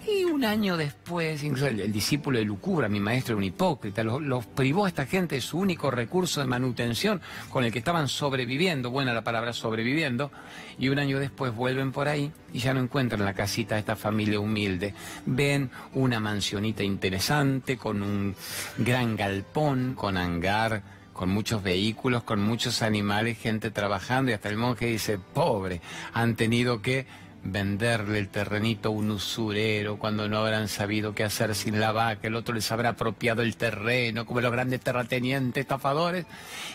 y 0.07 0.23
un 0.23 0.43
año 0.43 0.77
después, 0.77 1.43
incluso 1.43 1.67
el, 1.67 1.91
discípulo 1.91 2.39
de 2.39 2.45
Lucubra, 2.45 2.89
mi 2.89 2.99
maestro, 2.99 3.37
un 3.37 3.43
hipócrita, 3.43 4.03
los, 4.03 4.45
privó 4.47 4.85
a 4.85 4.87
esta 4.87 5.05
gente 5.05 5.35
de 5.35 5.41
su 5.41 5.57
único 5.57 5.91
recurso 5.91 6.41
de 6.41 6.47
manutención 6.47 7.21
con 7.49 7.63
el 7.63 7.71
que 7.71 7.79
estaban 7.79 8.07
sobreviviendo, 8.07 8.89
buena 8.89 9.13
la 9.13 9.23
palabra 9.23 9.53
sobreviviendo, 9.53 10.31
y 10.79 10.89
un 10.89 10.99
año 10.99 11.19
después 11.19 11.53
vuelven 11.55 11.91
por 11.91 12.07
ahí 12.07 12.31
y 12.53 12.59
ya 12.59 12.73
no 12.73 12.79
encuentran 12.79 13.23
la 13.23 13.33
casita 13.33 13.75
de 13.75 13.81
esta 13.81 13.95
familia 13.95 14.39
humilde. 14.39 14.93
Ven 15.25 15.69
una 15.93 16.19
mansionita 16.19 16.83
interesante 16.83 17.77
con 17.77 18.01
un 18.01 18.35
gran 18.77 19.15
galpón, 19.15 19.93
con 19.95 20.17
hangar 20.17 20.83
con 21.13 21.29
muchos 21.29 21.61
vehículos, 21.61 22.23
con 22.23 22.41
muchos 22.41 22.81
animales, 22.81 23.37
gente 23.37 23.69
trabajando 23.69 24.31
y 24.31 24.33
hasta 24.33 24.49
el 24.49 24.57
monje 24.57 24.87
dice, 24.87 25.19
pobre, 25.19 25.79
han 26.13 26.35
tenido 26.35 26.81
que 26.81 27.05
venderle 27.43 28.19
el 28.19 28.29
terrenito 28.29 28.89
a 28.89 28.91
un 28.91 29.11
usurero 29.11 29.97
cuando 29.97 30.27
no 30.27 30.37
habrán 30.37 30.67
sabido 30.67 31.15
qué 31.15 31.23
hacer 31.23 31.55
sin 31.55 31.79
la 31.79 31.91
vaca, 31.91 32.27
el 32.27 32.35
otro 32.35 32.53
les 32.53 32.71
habrá 32.71 32.89
apropiado 32.89 33.41
el 33.41 33.55
terreno, 33.55 34.25
como 34.25 34.41
los 34.41 34.51
grandes 34.51 34.81
terratenientes, 34.81 35.61
estafadores. 35.61 36.25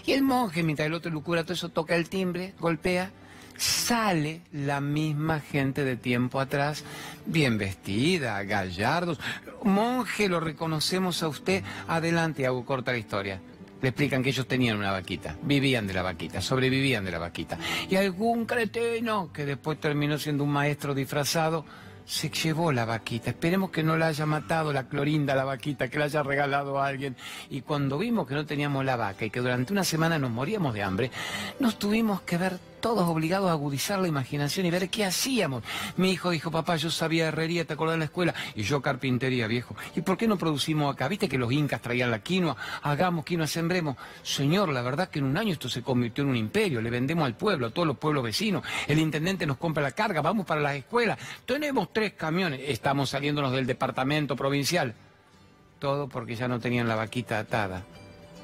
Y 0.04 0.12
el 0.12 0.23
monje, 0.23 0.62
mientras 0.62 0.87
el 0.87 0.94
otro 0.94 1.11
lucura 1.11 1.44
todo 1.44 1.54
eso, 1.54 1.68
toca 1.68 1.94
el 1.94 2.08
timbre, 2.08 2.54
golpea, 2.58 3.11
sale 3.56 4.42
la 4.52 4.80
misma 4.80 5.40
gente 5.40 5.85
de 5.85 5.96
tiempo 5.96 6.40
atrás, 6.40 6.85
bien 7.26 7.58
vestida, 7.58 8.42
gallardos. 8.42 9.20
Monje, 9.62 10.28
lo 10.28 10.40
reconocemos 10.40 11.23
a 11.23 11.28
usted, 11.28 11.62
adelante, 11.88 12.46
hago 12.46 12.64
corta 12.64 12.92
la 12.92 12.99
historia 12.99 13.40
le 13.83 13.88
explican 13.88 14.23
que 14.23 14.30
ellos 14.30 14.47
tenían 14.47 14.78
una 14.78 14.92
vaquita, 14.92 15.37
vivían 15.42 15.87
de 15.87 15.95
la 15.95 16.02
vaquita, 16.02 16.40
sobrevivían 16.40 17.04
de 17.04 17.11
la 17.11 17.18
vaquita. 17.18 17.59
Y 17.88 17.97
algún 17.97 18.47
cretino 18.47 19.30
que 19.33 19.45
después 19.45 19.78
terminó 19.78 20.18
siendo 20.18 20.45
un 20.45 20.50
maestro 20.50 20.95
disfrazado, 20.95 21.64
se 22.06 22.30
llevó 22.30 22.73
la 22.73 22.85
vaquita. 22.85 23.30
Esperemos 23.30 23.71
que 23.71 23.83
no 23.83 23.97
la 23.97 24.06
haya 24.06 24.26
matado 24.26 24.73
la 24.73 24.88
clorinda, 24.88 25.35
la 25.35 25.45
vaquita, 25.45 25.88
que 25.88 25.99
la 25.99 26.04
haya 26.04 26.23
regalado 26.23 26.78
a 26.80 26.87
alguien. 26.87 27.16
Y 27.50 27.62
cuando 27.62 27.99
vimos 27.99 28.26
que 28.26 28.35
no 28.35 28.47
teníamos 28.47 28.85
la 28.85 28.97
vaca 28.97 29.25
y 29.25 29.30
que 29.30 29.40
durante 29.40 29.73
una 29.73 29.85
semana 29.85 30.18
nos 30.18 30.30
moríamos 30.30 30.73
de 30.73 30.83
hambre, 30.83 31.11
nos 31.59 31.78
tuvimos 31.78 32.23
que 32.23 32.38
ver 32.38 32.59
todos 32.87 33.09
obligados 33.09 33.49
a 33.49 33.52
agudizar 33.52 33.99
la 33.99 34.07
imaginación 34.07 34.64
y 34.64 34.71
ver 34.71 34.88
qué 34.88 35.05
hacíamos. 35.05 35.64
Mi 35.97 36.12
hijo 36.12 36.31
dijo, 36.31 36.52
papá, 36.52 36.76
yo 36.76 36.88
sabía 36.88 37.26
herrería, 37.26 37.64
¿te 37.64 37.73
acordás 37.73 37.95
de 37.95 37.99
la 37.99 38.05
escuela? 38.05 38.33
Y 38.55 38.62
yo 38.62 38.81
carpintería, 38.81 39.49
viejo. 39.49 39.75
¿Y 39.97 40.02
por 40.02 40.16
qué 40.16 40.28
no 40.28 40.38
producimos 40.38 40.95
acá? 40.95 41.09
¿Viste 41.09 41.28
que 41.28 41.37
los 41.37 41.50
incas 41.50 41.83
traían 41.83 42.12
la 42.12 42.21
quinoa? 42.21 42.57
Hagamos 42.83 43.25
quinoa, 43.25 43.49
sembremos. 43.49 43.97
Señor, 44.23 44.69
la 44.69 44.83
verdad 44.83 45.09
que 45.09 45.19
en 45.19 45.25
un 45.25 45.37
año 45.37 45.52
esto 45.52 45.69
se 45.69 45.83
convirtió 45.83 46.23
en 46.23 46.31
un 46.31 46.37
imperio. 46.37 46.81
Le 46.81 46.88
vendemos 46.88 47.26
al 47.26 47.35
pueblo, 47.35 47.66
a 47.66 47.71
todos 47.71 47.88
los 47.88 47.99
pueblos 47.99 48.23
vecinos. 48.23 48.62
El 48.87 49.00
intendente 49.00 49.47
nos 49.47 49.57
compra 49.57 49.83
la 49.83 49.90
carga, 49.90 50.21
vamos 50.21 50.47
para 50.47 50.61
las 50.61 50.76
escuelas. 50.76 51.19
Tenemos 51.45 51.93
tres 51.93 52.12
camiones. 52.12 52.61
Estamos 52.69 53.11
saliéndonos 53.11 53.50
del 53.50 53.66
departamento 53.66 54.37
provincial. 54.37 54.95
Todo 55.81 56.09
porque 56.09 56.37
ya 56.37 56.47
no 56.47 56.61
tenían 56.61 56.87
la 56.87 56.95
vaquita 56.95 57.40
atada. 57.40 57.83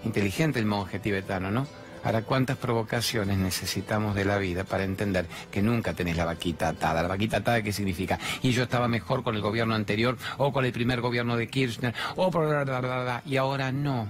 Inteligente 0.05 0.59
el 0.59 0.67
monje 0.67 0.99
tibetano, 0.99 1.53
¿no? 1.53 1.82
Ahora, 2.05 2.23
¿cuántas 2.23 2.57
provocaciones 2.57 3.39
necesitamos 3.39 4.15
de 4.15 4.25
la 4.25 4.39
vida 4.39 4.65
para 4.65 4.85
entender 4.85 5.27
que 5.51 5.63
nunca 5.63 5.95
tenés 5.95 6.17
la 6.17 6.25
vaquita 6.25 6.69
atada? 6.69 7.03
¿La 7.03 7.09
vaquita 7.09 7.39
atada 7.39 7.63
qué 7.63 7.73
significa? 7.73 8.19
Y 8.43 8.51
yo 8.53 8.65
estaba 8.65 8.89
mejor 8.89 9.23
con 9.23 9.37
el 9.37 9.41
gobierno 9.41 9.75
anterior 9.75 10.17
o 10.39 10.53
con 10.53 10.65
el 10.65 10.73
primer 10.73 11.01
gobierno 11.01 11.37
de 11.37 11.49
Kirchner 11.49 11.95
o 12.17 12.31
y 13.25 13.37
ahora 13.37 13.73
no. 13.73 14.09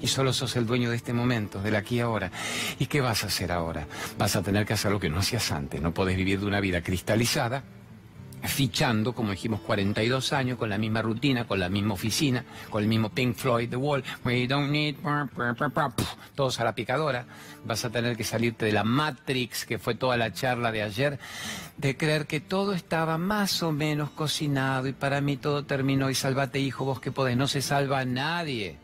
Y 0.00 0.06
solo 0.06 0.32
sos 0.32 0.56
el 0.56 0.66
dueño 0.66 0.90
de 0.90 0.96
este 0.96 1.12
momento, 1.12 1.60
del 1.60 1.76
aquí 1.76 1.96
y 1.96 2.00
ahora. 2.00 2.30
¿Y 2.78 2.86
qué 2.86 3.00
vas 3.00 3.24
a 3.24 3.26
hacer 3.26 3.52
ahora? 3.52 3.86
Vas 4.16 4.36
a 4.36 4.42
tener 4.42 4.64
que 4.64 4.72
hacer 4.72 4.90
lo 4.90 4.98
que 4.98 5.10
no 5.10 5.18
hacías 5.18 5.52
antes. 5.52 5.82
No 5.82 5.92
podés 5.92 6.16
vivir 6.16 6.40
de 6.40 6.46
una 6.46 6.60
vida 6.60 6.82
cristalizada 6.82 7.62
fichando, 8.42 9.14
como 9.14 9.30
dijimos, 9.30 9.60
42 9.60 10.32
años, 10.32 10.58
con 10.58 10.68
la 10.68 10.78
misma 10.78 11.02
rutina, 11.02 11.46
con 11.46 11.60
la 11.60 11.68
misma 11.68 11.94
oficina, 11.94 12.44
con 12.70 12.82
el 12.82 12.88
mismo 12.88 13.10
Pink 13.10 13.36
Floyd, 13.36 13.70
The 13.70 13.76
Wall, 13.76 14.02
we 14.24 14.46
don't 14.46 14.70
need, 14.70 14.96
todos 16.34 16.60
a 16.60 16.64
la 16.64 16.74
picadora. 16.74 17.24
Vas 17.64 17.84
a 17.84 17.90
tener 17.90 18.16
que 18.16 18.24
salirte 18.24 18.66
de 18.66 18.72
la 18.72 18.84
Matrix, 18.84 19.64
que 19.64 19.78
fue 19.78 19.94
toda 19.94 20.16
la 20.16 20.32
charla 20.32 20.72
de 20.72 20.82
ayer, 20.82 21.18
de 21.76 21.96
creer 21.96 22.26
que 22.26 22.40
todo 22.40 22.72
estaba 22.72 23.18
más 23.18 23.62
o 23.62 23.72
menos 23.72 24.10
cocinado 24.10 24.88
y 24.88 24.92
para 24.92 25.20
mí 25.20 25.36
todo 25.36 25.64
terminó 25.64 26.10
y 26.10 26.14
salvate 26.14 26.58
hijo, 26.58 26.84
vos 26.84 27.00
que 27.00 27.12
podés. 27.12 27.36
No 27.36 27.46
se 27.46 27.62
salva 27.62 28.00
a 28.00 28.04
nadie 28.04 28.76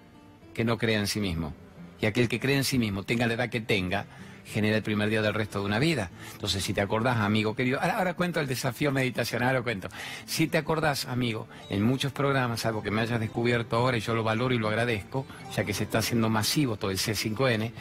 que 0.55 0.65
no 0.65 0.79
crea 0.79 1.01
en 1.01 1.07
sí 1.07 1.21
mismo. 1.21 1.53
Y 2.01 2.07
aquel 2.07 2.29
que 2.29 2.39
cree 2.39 2.57
en 2.57 2.65
sí 2.65 2.79
mismo, 2.79 3.03
tenga 3.03 3.27
la 3.27 3.35
edad 3.35 3.51
que 3.51 3.61
tenga, 3.61 4.07
genera 4.49 4.77
el 4.77 4.83
primer 4.83 5.09
día 5.09 5.23
del 5.23 5.35
resto 5.35 5.61
de 5.61 5.67
una 5.67 5.79
vida. 5.79 6.11
Entonces, 6.33 6.65
si 6.65 6.75
te 6.75 6.81
acordás, 6.81 7.19
amigo 7.19 7.55
querido, 7.55 7.81
ahora, 7.81 8.15
cuento 8.15 8.41
el 8.41 8.47
desafío 8.47 8.91
meditacional, 8.91 9.55
lo 9.55 9.63
cuento. 9.63 9.89
Si 10.27 10.49
te 10.49 10.59
acordás, 10.59 11.07
amigo, 11.07 11.49
en 11.71 11.83
muchos 11.83 12.13
programas, 12.13 12.67
algo 12.67 12.83
que 12.83 12.91
me 12.91 13.03
hayas 13.03 13.21
descubierto 13.21 13.77
ahora 13.77 13.97
y 13.97 14.01
yo 14.01 14.15
lo 14.15 14.25
valoro 14.25 14.55
y 14.55 14.59
lo 14.59 14.69
agradezco, 14.69 15.27
ya 15.55 15.65
que 15.65 15.75
se 15.75 15.85
está 15.85 15.99
haciendo 15.99 16.29
masivo 16.29 16.77
todo 16.77 16.91
el 16.91 16.99
C5N, 16.99 17.73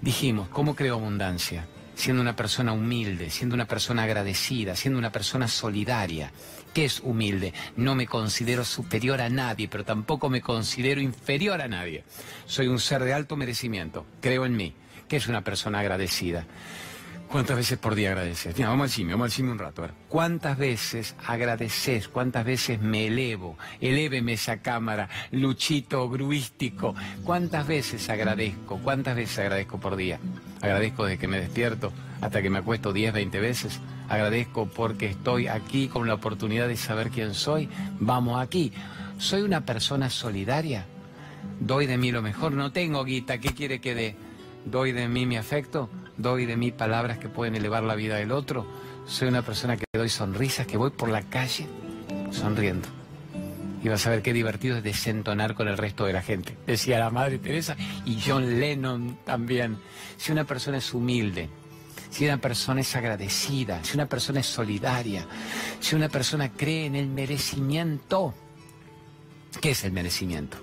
dijimos, 0.00 0.48
¿cómo 0.48 0.76
creo 0.76 0.94
abundancia? 0.94 1.66
Siendo 1.94 2.22
una 2.22 2.36
persona 2.36 2.72
humilde, 2.72 3.30
siendo 3.30 3.54
una 3.54 3.66
persona 3.66 4.04
agradecida, 4.04 4.76
siendo 4.76 4.98
una 4.98 5.10
persona 5.10 5.48
solidaria. 5.48 6.32
¿Qué 6.72 6.84
es 6.84 7.00
humilde? 7.00 7.54
No 7.76 7.96
me 7.96 8.06
considero 8.06 8.64
superior 8.64 9.20
a 9.20 9.28
nadie, 9.28 9.66
pero 9.66 9.84
tampoco 9.84 10.28
me 10.28 10.40
considero 10.40 11.00
inferior 11.00 11.60
a 11.60 11.66
nadie. 11.66 12.04
Soy 12.46 12.68
un 12.68 12.78
ser 12.78 13.02
de 13.02 13.14
alto 13.14 13.36
merecimiento, 13.36 14.06
creo 14.20 14.46
en 14.46 14.56
mí. 14.56 14.74
¿Qué 15.08 15.16
es 15.16 15.26
una 15.26 15.42
persona 15.42 15.80
agradecida? 15.80 16.44
¿Cuántas 17.28 17.56
veces 17.56 17.78
por 17.78 17.94
día 17.94 18.10
agradeces? 18.10 18.58
Vamos 18.58 18.84
al 18.84 18.90
cine, 18.90 19.12
vamos 19.12 19.26
al 19.26 19.30
cine 19.30 19.50
un 19.50 19.58
rato. 19.58 19.86
¿Cuántas 20.08 20.56
veces 20.56 21.14
agradeces? 21.26 22.08
¿Cuántas 22.08 22.44
veces 22.44 22.80
me 22.80 23.06
elevo? 23.06 23.58
Eléveme 23.80 24.34
esa 24.34 24.58
cámara, 24.58 25.08
luchito 25.30 26.08
gruístico. 26.08 26.94
¿Cuántas 27.24 27.66
veces 27.66 28.08
agradezco? 28.08 28.78
¿Cuántas 28.82 29.16
veces 29.16 29.38
agradezco 29.40 29.78
por 29.78 29.96
día? 29.96 30.18
Agradezco 30.62 31.04
desde 31.04 31.18
que 31.18 31.28
me 31.28 31.40
despierto 31.40 31.92
hasta 32.20 32.40
que 32.40 32.50
me 32.50 32.58
acuesto 32.58 32.92
10, 32.92 33.12
20 33.12 33.40
veces. 33.40 33.80
Agradezco 34.08 34.66
porque 34.66 35.06
estoy 35.06 35.48
aquí 35.48 35.88
con 35.88 36.06
la 36.06 36.14
oportunidad 36.14 36.68
de 36.68 36.76
saber 36.76 37.10
quién 37.10 37.34
soy. 37.34 37.68
Vamos 38.00 38.40
aquí. 38.40 38.72
¿Soy 39.18 39.42
una 39.42 39.66
persona 39.66 40.08
solidaria? 40.08 40.86
¿Doy 41.60 41.86
de 41.86 41.98
mí 41.98 42.10
lo 42.10 42.22
mejor? 42.22 42.52
No 42.52 42.72
tengo 42.72 43.04
guita, 43.04 43.38
¿qué 43.38 43.50
quiere 43.50 43.80
que 43.80 43.94
dé? 43.94 44.27
Doy 44.70 44.92
de 44.92 45.08
mí 45.08 45.26
mi 45.26 45.36
afecto, 45.36 45.88
doy 46.16 46.46
de 46.46 46.56
mí 46.56 46.72
palabras 46.72 47.18
que 47.18 47.28
pueden 47.28 47.54
elevar 47.54 47.82
la 47.82 47.94
vida 47.94 48.16
del 48.16 48.32
otro, 48.32 48.66
soy 49.06 49.28
una 49.28 49.42
persona 49.42 49.76
que 49.76 49.84
doy 49.92 50.08
sonrisas, 50.08 50.66
que 50.66 50.76
voy 50.76 50.90
por 50.90 51.08
la 51.08 51.22
calle 51.22 51.66
sonriendo. 52.30 52.88
Y 53.82 53.88
vas 53.88 54.06
a 54.06 54.10
ver 54.10 54.22
qué 54.22 54.32
divertido 54.32 54.76
es 54.76 54.82
desentonar 54.82 55.54
con 55.54 55.68
el 55.68 55.78
resto 55.78 56.04
de 56.04 56.12
la 56.12 56.20
gente. 56.20 56.56
Decía 56.66 56.98
la 56.98 57.10
Madre 57.10 57.38
Teresa 57.38 57.76
y 58.04 58.20
John 58.24 58.58
Lennon 58.58 59.18
también. 59.24 59.78
Si 60.16 60.32
una 60.32 60.44
persona 60.44 60.78
es 60.78 60.92
humilde, 60.92 61.48
si 62.10 62.24
una 62.24 62.38
persona 62.38 62.80
es 62.80 62.96
agradecida, 62.96 63.82
si 63.84 63.94
una 63.94 64.06
persona 64.06 64.40
es 64.40 64.46
solidaria, 64.46 65.26
si 65.80 65.94
una 65.94 66.08
persona 66.08 66.50
cree 66.50 66.86
en 66.86 66.96
el 66.96 67.06
merecimiento, 67.06 68.34
¿qué 69.60 69.70
es 69.70 69.84
el 69.84 69.92
merecimiento? 69.92 70.58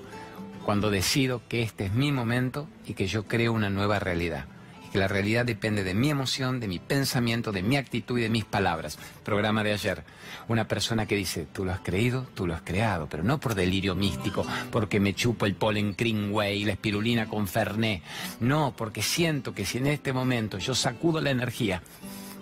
Cuando 0.65 0.89
decido 0.89 1.43
que 1.47 1.61
este 1.61 1.85
es 1.85 1.93
mi 1.93 2.11
momento 2.11 2.67
y 2.87 2.95
que 2.95 3.05
yo 3.05 3.27
creo 3.27 3.53
una 3.53 3.69
nueva 3.69 3.99
realidad. 3.99 4.45
Y 4.83 4.89
que 4.89 4.97
la 4.97 5.07
realidad 5.07 5.45
depende 5.45 5.83
de 5.83 5.93
mi 5.93 6.09
emoción, 6.09 6.59
de 6.59 6.67
mi 6.67 6.79
pensamiento, 6.79 7.51
de 7.51 7.61
mi 7.61 7.77
actitud 7.77 8.17
y 8.17 8.23
de 8.23 8.29
mis 8.29 8.45
palabras. 8.45 8.97
Programa 9.23 9.63
de 9.63 9.73
ayer. 9.73 10.03
Una 10.47 10.67
persona 10.67 11.05
que 11.05 11.15
dice, 11.15 11.45
tú 11.53 11.65
lo 11.65 11.71
has 11.71 11.81
creído, 11.81 12.25
tú 12.33 12.47
lo 12.47 12.55
has 12.55 12.61
creado, 12.63 13.07
pero 13.07 13.23
no 13.23 13.39
por 13.39 13.53
delirio 13.53 13.93
místico, 13.93 14.45
porque 14.71 14.99
me 14.99 15.13
chupo 15.13 15.45
el 15.45 15.53
polen 15.53 15.95
Greenway 15.95 16.63
y 16.63 16.65
la 16.65 16.73
espirulina 16.73 17.27
con 17.27 17.47
Fernet. 17.47 18.01
No, 18.39 18.73
porque 18.75 19.03
siento 19.03 19.53
que 19.53 19.65
si 19.65 19.77
en 19.77 19.87
este 19.87 20.13
momento 20.13 20.57
yo 20.57 20.73
sacudo 20.73 21.21
la 21.21 21.29
energía, 21.29 21.83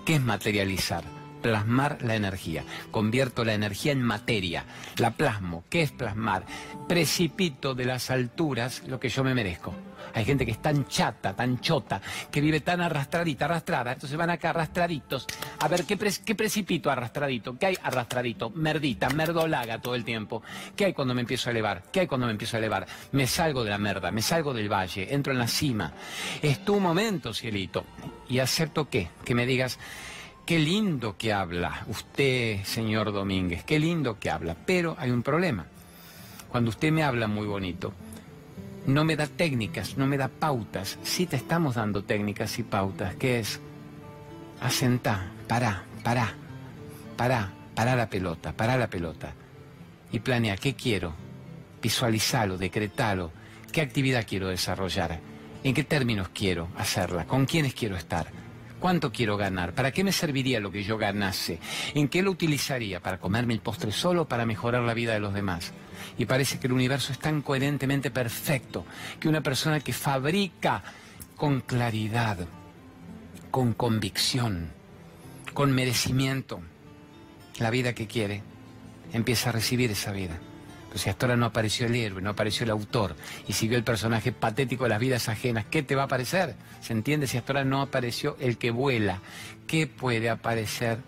¿qué 0.06 0.16
es 0.16 0.22
materializar? 0.22 1.23
Plasmar 1.44 2.02
la 2.02 2.16
energía. 2.16 2.64
Convierto 2.90 3.46
la 3.46 3.54
energía 3.54 3.92
en 3.92 4.02
materia, 4.02 4.66
la 4.98 5.12
plasmo. 5.12 5.64
¿Qué 5.70 5.84
es 5.84 5.92
plasmar? 5.92 6.46
Precipito 6.88 7.76
de 7.76 7.86
las 7.86 8.10
alturas 8.10 8.82
lo 8.88 9.00
que 9.00 9.10
yo 9.10 9.24
me 9.24 9.36
merezco. 9.36 9.76
Hay 10.14 10.26
gente 10.26 10.46
que 10.46 10.52
es 10.52 10.62
tan 10.62 10.88
chata, 10.88 11.36
tan 11.36 11.60
chota, 11.60 12.02
que 12.32 12.40
vive 12.40 12.62
tan 12.62 12.82
arrastradita, 12.82 13.46
arrastrada. 13.46 13.94
Entonces 13.94 14.18
van 14.18 14.30
acá 14.30 14.52
arrastraditos. 14.52 15.26
A 15.60 15.68
ver, 15.68 15.86
¿qué, 15.86 15.98
precipito 15.98 16.92
arrastradito? 16.92 17.58
¿Qué 17.58 17.68
hay 17.68 17.78
arrastradito? 17.82 18.52
Merdita, 18.52 19.10
merdolaga 19.10 19.82
todo 19.82 19.96
el 19.96 20.04
tiempo. 20.04 20.44
¿Qué 20.76 20.86
hay 20.86 20.94
cuando 20.94 21.14
me 21.16 21.22
empiezo 21.22 21.50
a 21.50 21.52
elevar? 21.52 21.84
¿Qué 21.92 22.02
hay 22.02 22.08
cuando 22.08 22.28
me 22.28 22.32
empiezo 22.32 22.58
a 22.58 22.60
elevar? 22.60 22.86
Me 23.12 23.28
salgo 23.28 23.64
de 23.64 23.72
la 23.72 23.78
merda, 23.78 24.12
me 24.12 24.22
salgo 24.22 24.54
del 24.54 24.72
valle, 24.72 25.14
entro 25.14 25.34
en 25.34 25.40
la 25.40 25.48
cima. 25.48 25.94
Es 26.42 26.64
tu 26.64 26.80
momento, 26.80 27.34
cielito. 27.34 27.86
Y 28.30 28.40
acepto 28.40 28.90
qué? 28.90 29.10
Que 29.26 29.34
me 29.34 29.46
digas, 29.46 29.80
Qué 30.46 30.60
lindo 30.60 31.16
que 31.18 31.32
habla 31.32 31.86
usted, 31.88 32.66
señor 32.66 33.14
Domínguez, 33.14 33.64
qué 33.64 33.80
lindo 33.80 34.20
que 34.20 34.30
habla, 34.30 34.58
pero 34.66 34.94
hay 35.00 35.10
un 35.10 35.24
problema. 35.24 35.68
Cuando 36.50 36.70
usted 36.70 36.92
me 36.92 37.02
habla 37.02 37.28
muy 37.28 37.48
bonito, 37.48 37.94
no 38.86 39.06
me 39.06 39.16
da 39.16 39.28
técnicas, 39.28 39.98
no 39.98 40.06
me 40.06 40.18
da 40.18 40.28
pautas. 40.28 41.00
Sí 41.02 41.28
te 41.28 41.38
estamos 41.38 41.76
dando 41.76 42.04
técnicas 42.04 42.60
y 42.60 42.64
pautas, 42.64 43.16
que 43.16 43.40
es 43.40 43.62
asentá, 44.60 45.32
pará, 45.48 45.86
pará, 46.04 46.34
pará, 47.16 47.54
pará 47.74 47.96
la 47.96 48.10
pelota, 48.10 48.52
pará 48.52 48.76
la 48.76 48.90
pelota. 48.90 49.34
Y 50.12 50.20
planea, 50.20 50.58
¿qué 50.58 50.74
quiero? 50.74 51.14
Visualizalo, 51.82 52.58
decretalo, 52.58 53.32
qué 53.72 53.80
actividad 53.80 54.26
quiero 54.28 54.50
desarrollar, 54.50 55.22
en 55.64 55.74
qué 55.74 55.86
términos 55.86 56.28
quiero 56.34 56.68
hacerla, 56.78 57.24
con 57.28 57.46
quiénes 57.46 57.74
quiero 57.74 57.96
estar 57.96 58.43
¿Cuánto 58.84 59.14
quiero 59.14 59.38
ganar? 59.38 59.74
¿Para 59.74 59.94
qué 59.94 60.04
me 60.04 60.12
serviría 60.12 60.60
lo 60.60 60.70
que 60.70 60.84
yo 60.84 60.98
ganase? 60.98 61.58
¿En 61.96 62.10
qué 62.10 62.22
lo 62.22 62.32
utilizaría? 62.32 63.00
¿Para 63.00 63.18
comerme 63.18 63.54
el 63.54 63.62
postre 63.62 63.94
solo 63.94 64.24
o 64.24 64.28
para 64.28 64.46
mejorar 64.46 64.82
la 64.82 64.94
vida 64.94 65.14
de 65.14 65.22
los 65.22 65.34
demás? 65.34 65.72
Y 66.18 66.26
parece 66.26 66.60
que 66.60 66.68
el 66.68 66.74
universo 66.74 67.14
es 67.14 67.20
tan 67.20 67.42
coherentemente 67.42 68.12
perfecto 68.12 68.86
que 69.22 69.30
una 69.30 69.40
persona 69.40 69.80
que 69.80 69.94
fabrica 69.94 70.84
con 71.38 71.62
claridad, 71.62 72.40
con 73.52 73.72
convicción, 73.72 74.74
con 75.54 75.72
merecimiento 75.72 76.60
la 77.60 77.70
vida 77.70 77.94
que 77.94 78.08
quiere, 78.08 78.44
empieza 79.14 79.52
a 79.52 79.54
recibir 79.54 79.92
esa 79.92 80.12
vida. 80.12 80.42
Si 80.96 81.10
hasta 81.10 81.26
ahora 81.26 81.38
no 81.38 81.48
apareció 81.48 81.88
el 81.88 81.96
héroe, 81.96 82.22
no 82.22 82.30
apareció 82.32 82.64
el 82.64 82.70
autor 82.70 83.16
y 83.48 83.54
siguió 83.54 83.78
el 83.78 83.84
personaje 83.84 84.32
patético 84.32 84.84
de 84.84 84.92
las 84.92 85.00
vidas 85.00 85.28
ajenas, 85.30 85.66
¿qué 85.70 85.84
te 85.84 85.96
va 85.96 86.04
a 86.04 86.06
aparecer? 86.06 86.56
¿Se 86.82 86.94
entiende? 86.94 87.28
Si 87.28 87.38
hasta 87.38 87.54
ahora 87.54 87.66
no 87.66 87.82
apareció 87.82 88.38
el 88.40 88.58
que 88.58 88.72
vuela, 88.72 89.20
¿qué 89.68 89.88
puede 89.88 90.30
aparecer? 90.30 91.00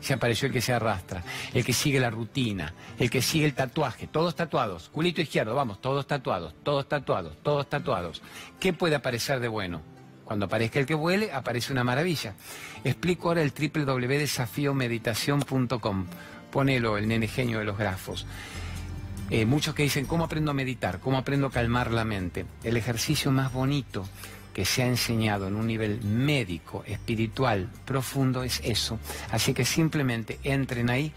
Si 0.00 0.12
apareció 0.12 0.46
el 0.46 0.52
que 0.52 0.60
se 0.60 0.72
arrastra, 0.72 1.22
el 1.54 1.64
que 1.64 1.72
sigue 1.72 2.00
la 2.00 2.10
rutina, 2.10 2.74
el 2.98 3.08
que 3.08 3.22
sigue 3.22 3.44
el 3.44 3.54
tatuaje, 3.54 4.08
todos 4.08 4.34
tatuados, 4.34 4.88
culito 4.88 5.20
izquierdo, 5.20 5.54
vamos, 5.54 5.80
todos 5.80 6.08
tatuados, 6.08 6.54
todos 6.64 6.88
tatuados, 6.88 7.36
todos 7.42 7.68
tatuados. 7.68 8.20
¿Qué 8.58 8.72
puede 8.72 8.96
aparecer 8.96 9.38
de 9.38 9.46
bueno? 9.46 9.80
Cuando 10.24 10.46
aparezca 10.46 10.80
el 10.80 10.86
que 10.86 10.94
vuele, 10.94 11.30
aparece 11.32 11.72
una 11.72 11.84
maravilla. 11.84 12.34
Explico 12.84 13.28
ahora 13.28 13.42
el 13.42 13.52
www.desafiomeditación.com. 13.52 16.06
Ponelo, 16.50 16.96
el 16.96 17.06
nene 17.06 17.28
genio 17.28 17.60
de 17.60 17.64
los 17.64 17.78
grafos. 17.78 18.26
Eh, 19.34 19.46
muchos 19.46 19.74
que 19.74 19.82
dicen, 19.82 20.04
¿cómo 20.04 20.24
aprendo 20.24 20.50
a 20.50 20.54
meditar? 20.54 21.00
¿Cómo 21.00 21.16
aprendo 21.16 21.46
a 21.46 21.50
calmar 21.50 21.90
la 21.90 22.04
mente? 22.04 22.44
El 22.64 22.76
ejercicio 22.76 23.30
más 23.30 23.50
bonito 23.50 24.06
que 24.52 24.66
se 24.66 24.82
ha 24.82 24.86
enseñado 24.86 25.48
en 25.48 25.56
un 25.56 25.66
nivel 25.66 26.02
médico, 26.02 26.84
espiritual, 26.86 27.70
profundo, 27.86 28.42
es 28.42 28.60
eso. 28.62 28.98
Así 29.30 29.54
que 29.54 29.64
simplemente 29.64 30.38
entren 30.42 30.90
ahí, 30.90 31.14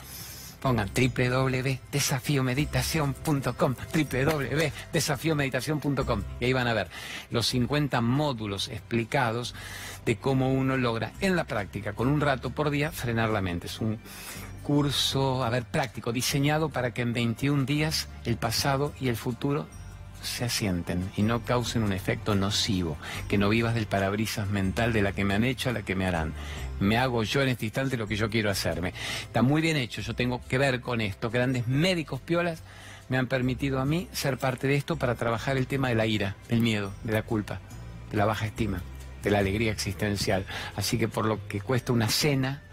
pongan 0.62 0.90
www.desafiomeditación.com, 0.96 3.76
www.desafiomeditación.com, 3.94 6.24
y 6.40 6.46
ahí 6.46 6.54
van 6.54 6.68
a 6.68 6.74
ver 6.74 6.88
los 7.32 7.48
50 7.48 8.00
módulos 8.00 8.70
explicados 8.70 9.54
de 10.06 10.16
cómo 10.16 10.54
uno 10.54 10.78
logra 10.78 11.12
en 11.20 11.36
la 11.36 11.44
práctica, 11.44 11.92
con 11.92 12.08
un 12.08 12.22
rato 12.22 12.52
por 12.52 12.70
día, 12.70 12.94
frenar 12.94 13.32
la 13.32 13.42
mente. 13.42 13.68
Es 13.68 13.82
un 13.82 14.00
curso, 14.66 15.44
a 15.44 15.50
ver, 15.52 15.64
práctico, 15.64 16.12
diseñado 16.12 16.70
para 16.70 16.92
que 16.92 17.04
en 17.04 17.14
21 17.14 17.66
días 17.66 18.08
el 18.26 18.36
pasado 18.36 18.94
y 19.00 19.10
el 19.10 19.16
futuro 19.16 19.68
se 20.24 20.44
asienten 20.44 21.08
y 21.16 21.22
no 21.22 21.46
causen 21.46 21.84
un 21.84 21.94
efecto 21.94 22.34
nocivo, 22.34 22.98
que 23.30 23.38
no 23.38 23.48
vivas 23.48 23.76
del 23.76 23.86
parabrisas 23.86 24.50
mental 24.50 24.92
de 24.92 25.04
la 25.04 25.12
que 25.12 25.24
me 25.24 25.36
han 25.36 25.44
hecho 25.44 25.70
a 25.70 25.74
la 25.74 25.84
que 25.84 25.94
me 25.94 26.08
harán. 26.08 26.34
Me 26.80 26.98
hago 26.98 27.22
yo 27.22 27.44
en 27.44 27.50
este 27.50 27.66
instante 27.66 27.96
lo 27.96 28.08
que 28.08 28.16
yo 28.16 28.32
quiero 28.32 28.50
hacerme. 28.50 28.96
Está 29.22 29.44
muy 29.44 29.62
bien 29.62 29.78
hecho, 29.78 30.02
yo 30.02 30.16
tengo 30.16 30.42
que 30.50 30.58
ver 30.58 30.82
con 30.82 31.00
esto. 31.00 31.30
Grandes 31.30 31.68
médicos 31.68 32.20
piolas 32.20 32.64
me 33.08 33.20
han 33.20 33.28
permitido 33.28 33.80
a 33.80 33.86
mí 33.86 34.08
ser 34.14 34.40
parte 34.40 34.68
de 34.68 34.76
esto 34.76 34.96
para 34.96 35.14
trabajar 35.14 35.58
el 35.58 35.68
tema 35.68 35.90
de 35.90 35.96
la 35.96 36.08
ira, 36.08 36.36
del 36.50 36.62
miedo, 36.62 36.92
de 37.04 37.14
la 37.14 37.22
culpa, 37.22 37.60
de 38.10 38.18
la 38.18 38.26
baja 38.26 38.48
estima, 38.48 38.82
de 39.22 39.30
la 39.30 39.38
alegría 39.38 39.72
existencial. 39.72 40.48
Así 40.76 40.98
que 40.98 41.08
por 41.08 41.26
lo 41.26 41.48
que 41.48 41.62
cuesta 41.62 41.94
una 41.94 42.10
cena, 42.10 42.64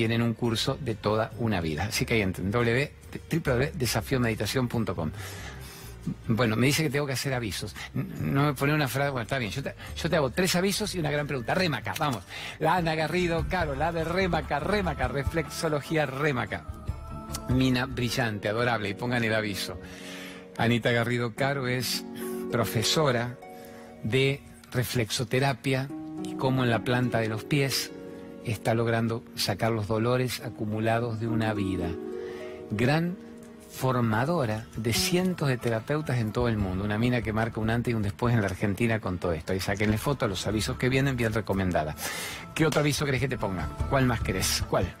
tienen 0.00 0.22
un 0.22 0.32
curso 0.32 0.78
de 0.80 0.94
toda 0.94 1.30
una 1.36 1.60
vida. 1.60 1.84
Así 1.84 2.06
que 2.06 2.14
ahí 2.14 2.22
entren, 2.22 2.50
www.desafiomeditación.com. 2.50 5.10
Bueno, 6.26 6.56
me 6.56 6.68
dice 6.68 6.84
que 6.84 6.88
tengo 6.88 7.06
que 7.06 7.12
hacer 7.12 7.34
avisos. 7.34 7.76
No 7.92 8.46
me 8.46 8.54
pone 8.54 8.72
una 8.72 8.88
frase, 8.88 9.10
bueno, 9.10 9.24
está 9.24 9.36
bien. 9.36 9.50
Yo 9.50 9.62
te, 9.62 9.74
yo 9.94 10.08
te 10.08 10.16
hago 10.16 10.30
tres 10.30 10.56
avisos 10.56 10.94
y 10.94 11.00
una 11.00 11.10
gran 11.10 11.26
pregunta. 11.26 11.52
Remaca, 11.52 11.92
vamos. 11.98 12.24
La 12.60 12.76
Ana 12.76 12.94
Garrido, 12.94 13.44
Caro, 13.46 13.74
la 13.74 13.92
de 13.92 14.04
Remaca, 14.04 14.58
Remaca, 14.58 15.06
reflexología 15.06 16.06
Remaca. 16.06 16.64
Mina 17.50 17.84
brillante, 17.84 18.48
adorable, 18.48 18.88
y 18.88 18.94
pongan 18.94 19.22
el 19.22 19.34
aviso. 19.34 19.78
Anita 20.56 20.92
Garrido 20.92 21.34
Caro 21.34 21.68
es 21.68 22.06
profesora 22.50 23.36
de 24.02 24.40
reflexoterapia 24.72 25.90
y 26.24 26.36
cómo 26.36 26.64
en 26.64 26.70
la 26.70 26.84
planta 26.84 27.18
de 27.18 27.28
los 27.28 27.44
pies 27.44 27.92
está 28.44 28.74
logrando 28.74 29.22
sacar 29.34 29.72
los 29.72 29.88
dolores 29.88 30.40
acumulados 30.40 31.20
de 31.20 31.28
una 31.28 31.52
vida. 31.54 31.88
Gran 32.70 33.16
formadora 33.70 34.66
de 34.76 34.92
cientos 34.92 35.48
de 35.48 35.56
terapeutas 35.56 36.18
en 36.18 36.32
todo 36.32 36.48
el 36.48 36.56
mundo. 36.56 36.84
Una 36.84 36.98
mina 36.98 37.22
que 37.22 37.32
marca 37.32 37.60
un 37.60 37.70
antes 37.70 37.92
y 37.92 37.94
un 37.94 38.02
después 38.02 38.34
en 38.34 38.40
la 38.40 38.48
Argentina 38.48 39.00
con 39.00 39.18
todo 39.18 39.32
esto. 39.32 39.54
Y 39.54 39.60
saquenle 39.60 39.98
foto 39.98 40.24
a 40.24 40.28
los 40.28 40.46
avisos 40.46 40.76
que 40.76 40.88
vienen, 40.88 41.16
bien 41.16 41.32
recomendada. 41.32 41.94
¿Qué 42.54 42.66
otro 42.66 42.80
aviso 42.80 43.04
querés 43.04 43.20
que 43.20 43.28
te 43.28 43.38
ponga? 43.38 43.68
¿Cuál 43.88 44.06
más 44.06 44.20
querés? 44.20 44.64
¿Cuál? 44.68 44.92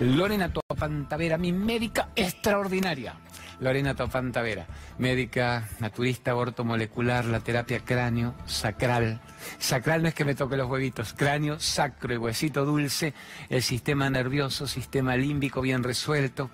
Lorena 0.00 0.52
Topantavera, 0.52 1.38
mi 1.38 1.52
médica 1.52 2.08
extraordinaria. 2.16 3.14
Lorena 3.62 3.94
Topantavera, 3.94 4.66
médica, 4.98 5.68
naturista, 5.78 6.32
aborto 6.32 6.64
molecular, 6.64 7.24
la 7.24 7.38
terapia 7.38 7.80
cráneo, 7.84 8.34
sacral. 8.44 9.20
Sacral 9.58 10.02
no 10.02 10.08
es 10.08 10.14
que 10.14 10.24
me 10.24 10.34
toque 10.34 10.56
los 10.56 10.68
huevitos, 10.68 11.14
cráneo, 11.14 11.60
sacro 11.60 12.12
y 12.12 12.16
huesito 12.16 12.64
dulce, 12.64 13.14
el 13.48 13.62
sistema 13.62 14.10
nervioso, 14.10 14.66
sistema 14.66 15.16
límbico 15.16 15.60
bien 15.60 15.84
resuelto 15.84 16.50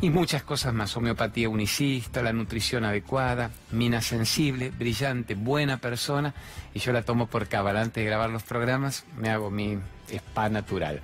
y 0.00 0.08
muchas 0.08 0.42
cosas 0.42 0.72
más. 0.72 0.96
Homeopatía 0.96 1.50
unicista, 1.50 2.22
la 2.22 2.32
nutrición 2.32 2.86
adecuada, 2.86 3.50
mina 3.70 4.00
sensible, 4.00 4.70
brillante, 4.70 5.34
buena 5.34 5.76
persona 5.76 6.32
y 6.72 6.78
yo 6.78 6.92
la 6.92 7.02
tomo 7.02 7.26
por 7.26 7.48
cabal. 7.48 7.76
Antes 7.76 8.02
de 8.02 8.06
grabar 8.06 8.30
los 8.30 8.44
programas 8.44 9.04
me 9.18 9.28
hago 9.28 9.50
mi 9.50 9.78
spa 10.08 10.48
natural. 10.48 11.02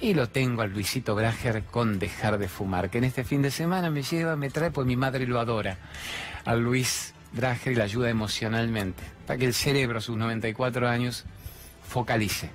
Y 0.00 0.14
lo 0.14 0.28
tengo 0.28 0.62
al 0.62 0.72
Luisito 0.72 1.14
Brager 1.14 1.64
con 1.64 1.98
Dejar 1.98 2.38
de 2.38 2.48
Fumar, 2.48 2.90
que 2.90 2.98
en 2.98 3.04
este 3.04 3.24
fin 3.24 3.40
de 3.40 3.50
semana 3.50 3.90
me 3.90 4.02
lleva, 4.02 4.36
me 4.36 4.50
trae, 4.50 4.70
pues 4.70 4.86
mi 4.86 4.96
madre 4.96 5.26
lo 5.26 5.40
adora. 5.40 5.78
Al 6.44 6.60
Luis 6.60 7.14
Brager 7.32 7.72
y 7.72 7.76
la 7.76 7.84
ayuda 7.84 8.10
emocionalmente, 8.10 9.02
para 9.26 9.38
que 9.38 9.46
el 9.46 9.54
cerebro 9.54 9.98
a 9.98 10.02
sus 10.02 10.16
94 10.16 10.88
años 10.88 11.24
focalice, 11.88 12.50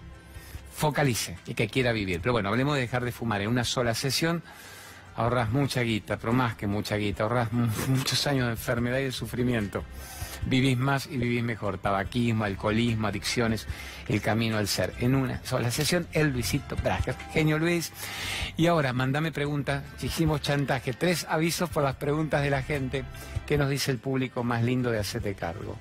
focalice 0.75 1.37
y 1.47 1.55
que 1.55 1.67
quiera 1.67 1.91
vivir. 1.91 2.21
Pero 2.21 2.33
bueno, 2.33 2.49
hablemos 2.49 2.75
de 2.75 2.81
dejar 2.81 3.03
de 3.03 3.11
fumar 3.11 3.41
en 3.41 3.49
una 3.49 3.63
sola 3.63 3.95
sesión. 3.95 4.43
Ahorras 5.15 5.49
mucha 5.49 5.81
guita, 5.81 6.17
pero 6.17 6.33
más 6.33 6.55
que 6.55 6.67
mucha 6.67 6.95
guita, 6.95 7.23
ahorras 7.23 7.51
muchos 7.87 8.27
años 8.27 8.45
de 8.45 8.51
enfermedad 8.51 8.99
y 8.99 9.05
de 9.05 9.11
sufrimiento 9.11 9.83
vivís 10.45 10.77
más 10.77 11.07
y 11.07 11.17
vivís 11.17 11.43
mejor. 11.43 11.77
Tabaquismo, 11.77 12.43
alcoholismo, 12.43 13.07
adicciones, 13.07 13.67
el 14.07 14.21
camino 14.21 14.57
al 14.57 14.67
ser. 14.67 14.93
En 14.99 15.15
una 15.15 15.43
sola 15.43 15.71
sesión, 15.71 16.07
el 16.13 16.29
Luisito 16.29 16.75
Brager. 16.75 17.15
Genio 17.33 17.57
Luis. 17.59 17.91
Y 18.57 18.67
ahora, 18.67 18.93
mandame 18.93 19.31
preguntas. 19.31 19.83
Hicimos 20.01 20.41
chantaje. 20.41 20.93
Tres 20.93 21.25
avisos 21.29 21.69
por 21.69 21.83
las 21.83 21.95
preguntas 21.95 22.41
de 22.43 22.49
la 22.49 22.63
gente. 22.63 23.03
¿Qué 23.45 23.57
nos 23.57 23.69
dice 23.69 23.91
el 23.91 23.97
público 23.97 24.43
más 24.43 24.63
lindo 24.63 24.91
de 24.91 24.99
hacerte 24.99 25.35
cargo? 25.35 25.77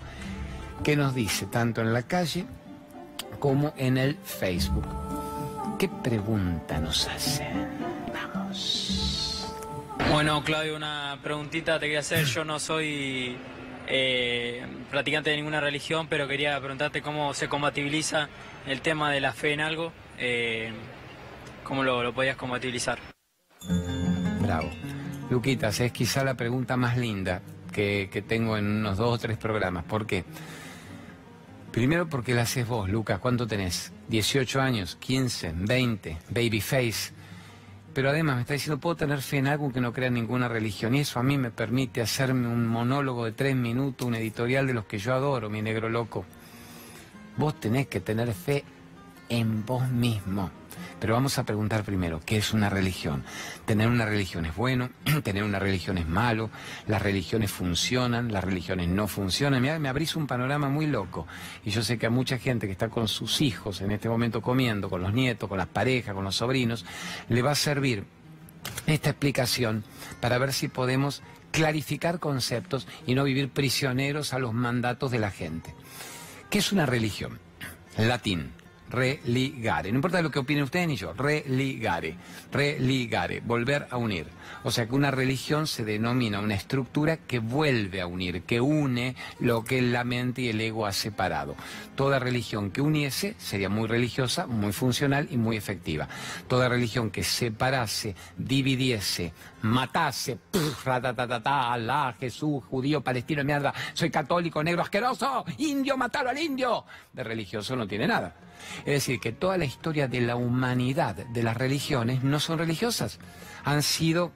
¿Qué 0.83 0.97
nos 0.97 1.15
dice 1.15 1.47
tanto 1.47 1.83
en 1.83 1.93
la 1.93 2.03
calle 2.03 2.47
como 3.39 3.75
en 3.77 3.99
el 3.99 4.17
Facebook? 4.25 4.87
¿Qué 5.79 5.89
pregunta 5.89 6.79
nos 6.79 7.07
hacen? 7.09 7.69
Vamos. 8.13 9.47
Bueno, 10.11 10.43
Claudio, 10.43 10.77
una 10.77 11.19
preguntita 11.23 11.79
te 11.79 11.87
quería 11.87 12.01
hacer. 12.01 12.25
Yo 12.25 12.45
no 12.45 12.59
soy 12.59 13.37
eh, 13.91 14.63
practicante 14.91 15.31
de 15.31 15.37
ninguna 15.37 15.61
religión, 15.61 16.07
pero 16.09 16.29
quería 16.29 16.59
preguntarte 16.61 17.03
cómo 17.03 17.35
se 17.35 17.49
compatibiliza 17.49 18.29
el 18.67 18.81
tema 18.81 19.11
de 19.11 19.21
la 19.21 19.33
fe 19.33 19.53
en 19.53 19.61
algo, 19.61 19.93
eh, 20.19 20.71
cómo 21.65 21.83
lo, 21.83 22.03
lo 22.03 22.15
podías 22.15 22.37
compatibilizar. 22.37 22.99
Bravo. 24.41 24.71
Luquitas, 25.29 25.81
es 25.81 25.93
quizá 25.93 26.25
la 26.25 26.35
pregunta 26.35 26.77
más 26.77 26.97
linda 26.97 27.43
que, 27.73 28.09
que 28.13 28.23
tengo 28.23 28.57
en 28.57 28.67
unos 28.67 28.97
dos 28.97 29.15
o 29.15 29.19
tres 29.19 29.37
programas. 29.39 29.85
¿Por 29.85 30.07
qué? 30.07 30.25
Primero 31.73 32.09
porque 32.09 32.35
la 32.35 32.43
haces 32.43 32.67
vos, 32.67 32.89
Lucas. 32.89 33.21
¿Cuánto 33.21 33.47
tenés? 33.47 33.93
¿18 34.11 34.61
años? 34.61 34.99
¿15? 35.01 35.55
¿20? 35.55 36.17
¿Babyface? 36.31 37.20
Pero 37.93 38.11
además 38.11 38.37
me 38.37 38.43
está 38.43 38.55
diciendo, 38.55 38.81
puedo 38.81 38.97
tener 38.97 39.21
fe 39.21 39.39
en 39.39 39.49
algo 39.49 39.73
que 39.73 39.81
no 39.81 39.93
crea 39.93 40.11
ninguna 40.11 40.49
religión. 40.49 40.95
Y 40.95 41.01
eso 41.01 41.19
a 41.19 41.23
mí 41.23 41.39
me 41.39 41.51
permite 41.51 42.01
hacerme 42.01 42.47
un 42.47 42.67
monólogo 42.67 43.25
de 43.25 43.33
tres 43.33 43.57
minutos, 43.57 44.07
un 44.07 44.15
editorial 44.15 44.67
de 44.67 44.75
los 44.75 44.85
que 44.85 44.99
yo 44.99 45.15
adoro, 45.15 45.51
mi 45.51 45.63
negro 45.63 45.89
loco. 45.89 46.25
Vos 47.37 47.59
tenés 47.59 47.89
que 47.89 48.01
tener 48.01 48.33
fe 48.33 48.65
en 49.29 49.65
vos 49.65 49.89
mismo. 49.89 50.51
Pero 51.01 51.15
vamos 51.15 51.39
a 51.39 51.45
preguntar 51.45 51.83
primero, 51.83 52.21
¿qué 52.25 52.37
es 52.37 52.53
una 52.53 52.69
religión? 52.69 53.25
Tener 53.65 53.89
una 53.89 54.05
religión 54.05 54.45
es 54.45 54.55
bueno, 54.55 54.91
tener 55.23 55.45
una 55.45 55.59
religión 55.59 55.99
es 55.99 56.07
malo, 56.07 56.51
las 56.87 57.01
religiones 57.01 57.51
funcionan, 57.51 58.33
las 58.33 58.45
religiones 58.45 58.89
no 58.89 59.09
funcionan. 59.09 59.63
Me, 59.63 59.89
abrís 59.89 60.17
un 60.17 60.27
panorama 60.27 60.69
muy 60.69 60.87
loco. 60.87 61.27
Y 61.65 61.71
yo 61.71 61.83
sé 61.83 61.99
que 61.99 62.07
a 62.07 62.11
mucha 62.11 62.39
gente 62.39 62.67
que 62.67 62.73
está 62.73 62.89
con 62.89 63.09
sus 63.09 63.41
hijos 63.41 63.81
en 63.81 63.93
este 63.93 64.09
momento 64.09 64.43
comiendo, 64.43 64.91
con 64.91 65.03
los 65.03 65.13
nietos, 65.13 65.49
con 65.49 65.59
las 65.59 65.69
parejas, 65.69 66.15
con 66.15 66.25
los 66.25 66.37
sobrinos, 66.37 66.85
le 67.29 67.43
va 67.43 67.53
a 67.53 67.57
servir 67.57 68.05
esta 68.87 69.11
explicación 69.11 69.85
para 70.21 70.39
ver 70.39 70.53
si 70.53 70.69
podemos 70.69 71.23
clarificar 71.51 72.21
conceptos 72.21 72.87
y 73.07 73.15
no 73.15 73.25
vivir 73.25 73.49
prisioneros 73.49 74.35
a 74.35 74.39
los 74.39 74.53
mandatos 74.53 75.11
de 75.11 75.19
la 75.19 75.31
gente. 75.31 75.75
¿Qué 76.51 76.59
es 76.59 76.73
una 76.73 76.87
religión? 76.87 77.39
Latín 77.97 78.60
religare. 78.91 79.91
No 79.91 79.99
importa 79.99 80.21
lo 80.21 80.31
que 80.31 80.41
opinen 80.41 80.65
ustedes 80.65 80.89
ni 80.89 80.97
yo, 80.97 81.13
religare, 81.13 82.17
religare, 82.53 83.41
volver 83.41 83.87
a 83.91 83.97
unir. 83.97 84.27
O 84.63 84.71
sea 84.71 84.87
que 84.87 84.95
una 84.95 85.11
religión 85.11 85.67
se 85.67 85.85
denomina 85.85 86.41
una 86.41 86.55
estructura 86.55 87.17
que 87.17 87.39
vuelve 87.39 88.01
a 88.01 88.07
unir, 88.07 88.43
que 88.43 88.61
une 88.61 89.15
lo 89.39 89.65
que 89.65 89.81
la 89.81 90.05
mente 90.05 90.43
y 90.43 90.49
el 90.49 90.61
ego 90.61 90.87
ha 90.87 90.93
separado. 90.93 91.55
Toda 91.95 92.19
religión 92.19 92.71
que 92.71 92.83
uniese 92.83 93.37
sería 93.39 93.69
muy 93.69 93.89
religiosa, 93.89 94.47
muy 94.47 94.73
funcional 94.73 95.29
y 95.31 95.37
muy 95.37 95.57
efectiva. 95.57 96.09
Toda 96.49 96.69
religión 96.69 97.11
que 97.11 97.23
separase, 97.23 98.15
dividiese, 98.37 99.33
matase, 99.63 100.39
ratatatata, 100.85 101.73
Alá, 101.73 102.15
Jesús, 102.19 102.65
judío, 102.65 103.01
palestino, 103.01 103.45
mierda, 103.45 103.73
soy 103.95 104.11
católico, 104.11 104.63
negro, 104.63 104.83
asqueroso, 104.83 105.45
indio, 105.59 105.97
matalo 105.97 106.31
al 106.31 106.39
indio. 106.39 106.85
De 107.13 107.25
religioso 107.25 107.77
no 107.77 107.87
tiene 107.87 108.07
nada. 108.07 108.35
Es 108.81 108.95
decir, 108.95 109.21
que 109.21 109.33
toda 109.33 109.59
la 109.59 109.65
historia 109.65 110.09
de 110.09 110.21
la 110.21 110.37
humanidad, 110.37 111.15
de 111.15 111.43
las 111.43 111.57
religiones, 111.57 112.23
no 112.23 112.41
son 112.41 112.59
religiosas. 112.59 113.19
Han 113.65 113.83
sido 113.83 114.33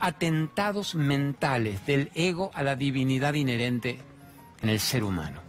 atentados 0.00 0.94
mentales 0.94 1.84
del 1.86 2.10
ego 2.14 2.50
a 2.54 2.62
la 2.62 2.76
divinidad 2.76 3.34
inherente 3.34 3.98
en 4.62 4.68
el 4.68 4.80
ser 4.80 5.04
humano. 5.04 5.40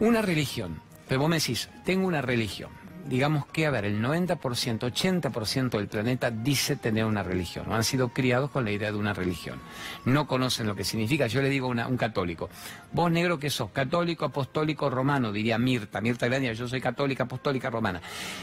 Una 0.00 0.22
religión, 0.22 0.80
pero 1.08 1.20
vos 1.20 1.30
me 1.30 1.36
decís, 1.38 1.68
tengo 1.84 2.06
una 2.06 2.22
religión 2.22 2.81
digamos 3.06 3.46
que, 3.46 3.66
a 3.66 3.70
ver, 3.70 3.84
el 3.84 4.00
90%, 4.02 4.38
80% 4.38 5.70
del 5.70 5.88
planeta 5.88 6.30
dice 6.30 6.76
tener 6.76 7.04
una 7.04 7.22
religión, 7.22 7.66
o 7.68 7.74
han 7.74 7.84
sido 7.84 8.08
criados 8.08 8.50
con 8.50 8.64
la 8.64 8.70
idea 8.70 8.90
de 8.90 8.98
una 8.98 9.12
religión. 9.12 9.60
No 10.04 10.26
conocen 10.26 10.66
lo 10.66 10.74
que 10.74 10.84
significa. 10.84 11.26
Yo 11.26 11.42
le 11.42 11.48
digo 11.48 11.72
a 11.72 11.86
un 11.86 11.96
católico, 11.96 12.50
vos 12.92 13.10
negro 13.10 13.38
que 13.38 13.50
sos, 13.50 13.70
católico, 13.70 14.24
apostólico, 14.24 14.90
romano, 14.90 15.32
diría 15.32 15.58
Mirta, 15.58 16.00
Mirta 16.00 16.26
Grania, 16.26 16.52
yo 16.52 16.68
soy 16.68 16.80
católica, 16.80 17.24
apostólica, 17.24 17.70
romana. 17.70 18.00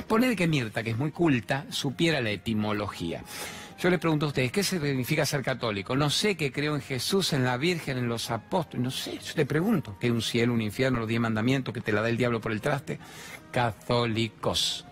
Ponele 0.08 0.36
que 0.36 0.48
Mirta, 0.48 0.84
que 0.84 0.91
es 0.91 0.98
muy 0.98 1.12
culta, 1.12 1.65
supiera 1.69 2.22
la 2.22 2.32
etimología. 2.32 3.24
Yo 3.80 3.89
le 3.89 3.98
pregunto 3.98 4.26
a 4.26 4.30
ustedes, 4.30 4.52
¿qué 4.52 4.62
significa 4.62 5.26
ser 5.26 5.41
católico? 5.41 5.95
No 5.95 6.10
sé 6.10 6.36
que 6.36 6.52
creo 6.52 6.76
en 6.76 6.82
Jesús, 6.82 7.32
en 7.32 7.45
la 7.45 7.56
Virgen, 7.56 7.98
en 7.98 8.10
los 8.10 8.30
apóstoles, 8.30 8.84
no 8.84 8.91
sé, 8.91 9.17
yo 9.19 9.34
te 9.34 9.45
pregunto, 9.45 9.95
que 9.98 10.08
hay 10.08 10.12
un 10.12 10.22
cielo, 10.22 10.54
un 10.54 10.62
infierno, 10.62 11.00
los 11.00 11.08
diez 11.08 11.22
mandamientos, 11.22 11.74
que 11.74 11.80
te 11.80 11.93
la 11.93 12.02
da 12.02 12.10
el 12.10 12.17
diablo 12.17 12.41
por 12.41 12.52
el 12.52 12.60
traste. 12.60 13.00
Católicos, 13.51 14.85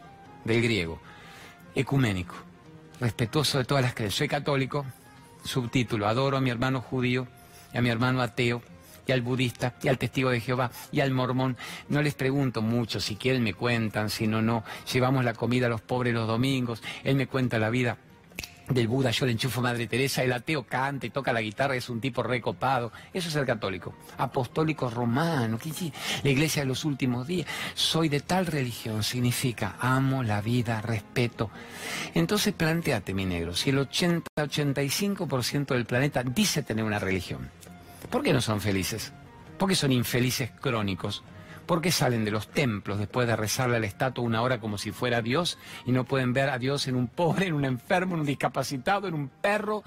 del 0.43 0.61
griego, 0.61 0.99
ecuménico, 1.75 2.35
respetuoso 2.99 3.59
de 3.59 3.65
todas 3.65 3.83
las 3.83 3.93
creencias. 3.93 4.17
Soy 4.17 4.27
católico, 4.27 4.85
subtítulo, 5.43 6.07
adoro 6.07 6.37
a 6.37 6.41
mi 6.41 6.49
hermano 6.49 6.81
judío 6.81 7.27
y 7.73 7.77
a 7.77 7.81
mi 7.81 7.89
hermano 7.89 8.21
ateo 8.21 8.61
y 9.05 9.11
al 9.11 9.21
budista 9.21 9.75
y 9.83 9.87
al 9.87 9.97
testigo 9.97 10.31
de 10.31 10.41
Jehová 10.41 10.71
y 10.91 11.01
al 11.01 11.11
mormón. 11.11 11.55
No 11.87 12.01
les 12.01 12.15
pregunto 12.15 12.61
mucho, 12.61 12.99
si 12.99 13.15
quieren 13.15 13.43
me 13.43 13.53
cuentan, 13.53 14.09
si 14.09 14.27
no, 14.27 14.41
no. 14.41 14.63
Llevamos 14.91 15.23
la 15.23 15.33
comida 15.33 15.67
a 15.67 15.69
los 15.69 15.81
pobres 15.81 16.13
los 16.13 16.27
domingos, 16.27 16.81
él 17.03 17.15
me 17.15 17.27
cuenta 17.27 17.59
la 17.59 17.69
vida 17.69 17.97
del 18.69 18.87
Buda, 18.87 19.11
yo 19.11 19.25
le 19.25 19.31
enchufo 19.31 19.61
Madre 19.61 19.87
Teresa, 19.87 20.23
el 20.23 20.33
ateo 20.33 20.63
canta 20.63 21.05
y 21.05 21.09
toca 21.09 21.31
la 21.31 21.41
guitarra, 21.41 21.75
es 21.75 21.89
un 21.89 22.01
tipo 22.01 22.23
recopado. 22.23 22.91
Eso 23.13 23.27
es 23.27 23.33
ser 23.33 23.45
católico. 23.45 23.93
Apostólico 24.17 24.89
romano, 24.89 25.57
la 26.23 26.29
iglesia 26.29 26.63
de 26.63 26.67
los 26.67 26.85
últimos 26.85 27.27
días. 27.27 27.47
Soy 27.75 28.09
de 28.09 28.19
tal 28.19 28.45
religión, 28.45 29.03
significa 29.03 29.75
amo 29.79 30.23
la 30.23 30.41
vida, 30.41 30.81
respeto. 30.81 31.49
Entonces 32.13 32.53
planteate, 32.53 33.13
mi 33.13 33.25
negro, 33.25 33.55
si 33.55 33.69
el 33.69 33.77
80-85% 33.79 35.67
del 35.67 35.85
planeta 35.85 36.23
dice 36.23 36.63
tener 36.63 36.83
una 36.83 36.99
religión, 36.99 37.49
¿por 38.09 38.23
qué 38.23 38.33
no 38.33 38.41
son 38.41 38.59
felices? 38.59 39.13
¿Por 39.57 39.69
qué 39.69 39.75
son 39.75 39.91
infelices 39.91 40.51
crónicos? 40.59 41.23
¿Por 41.67 41.81
qué 41.81 41.91
salen 41.91 42.23
de 42.23 42.31
los 42.31 42.47
templos 42.47 42.97
después 42.97 43.27
de 43.27 43.35
rezarle 43.35 43.75
al 43.75 43.83
estatua 43.83 44.23
una 44.23 44.41
hora 44.41 44.61
como 44.61 44.77
si 44.77 44.91
fuera 44.91 45.21
Dios 45.21 45.59
y 45.85 45.91
no 45.91 46.05
pueden 46.05 46.31
ver 46.31 46.49
a 46.49 46.57
Dios 46.57 46.87
en 46.87 46.95
un 46.95 47.07
pobre, 47.09 47.47
en 47.47 47.53
un 47.53 47.65
enfermo, 47.65 48.15
en 48.15 48.21
un 48.21 48.25
discapacitado, 48.25 49.09
en 49.09 49.13
un 49.13 49.27
perro, 49.27 49.83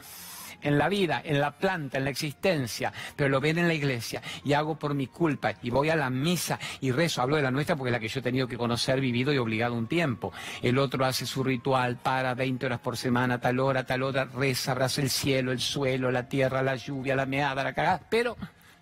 en 0.60 0.76
la 0.76 0.90
vida, 0.90 1.22
en 1.24 1.40
la 1.40 1.52
planta, 1.52 1.96
en 1.96 2.04
la 2.04 2.10
existencia, 2.10 2.92
pero 3.16 3.30
lo 3.30 3.40
ven 3.40 3.56
en 3.56 3.66
la 3.66 3.72
iglesia 3.72 4.20
y 4.44 4.52
hago 4.52 4.78
por 4.78 4.92
mi 4.92 5.06
culpa 5.06 5.54
y 5.62 5.70
voy 5.70 5.88
a 5.88 5.96
la 5.96 6.10
misa 6.10 6.58
y 6.82 6.90
rezo, 6.90 7.22
hablo 7.22 7.36
de 7.36 7.42
la 7.42 7.50
nuestra 7.50 7.76
porque 7.76 7.88
es 7.88 7.92
la 7.92 8.00
que 8.00 8.08
yo 8.08 8.20
he 8.20 8.24
tenido 8.24 8.46
que 8.46 8.58
conocer, 8.58 9.00
vivido 9.00 9.32
y 9.32 9.38
obligado 9.38 9.72
un 9.72 9.86
tiempo. 9.86 10.34
El 10.60 10.76
otro 10.76 11.06
hace 11.06 11.24
su 11.24 11.42
ritual, 11.42 11.96
para 11.96 12.34
20 12.34 12.66
horas 12.66 12.80
por 12.80 12.98
semana, 12.98 13.40
tal 13.40 13.58
hora, 13.58 13.86
tal 13.86 14.02
hora, 14.02 14.26
reza, 14.26 14.72
abraza 14.72 15.00
el 15.00 15.08
cielo, 15.08 15.50
el 15.50 15.60
suelo, 15.60 16.10
la 16.10 16.28
tierra, 16.28 16.62
la 16.62 16.76
lluvia, 16.76 17.16
la 17.16 17.24
meada, 17.24 17.64
la 17.64 17.72
cagada, 17.72 18.02
pero 18.10 18.36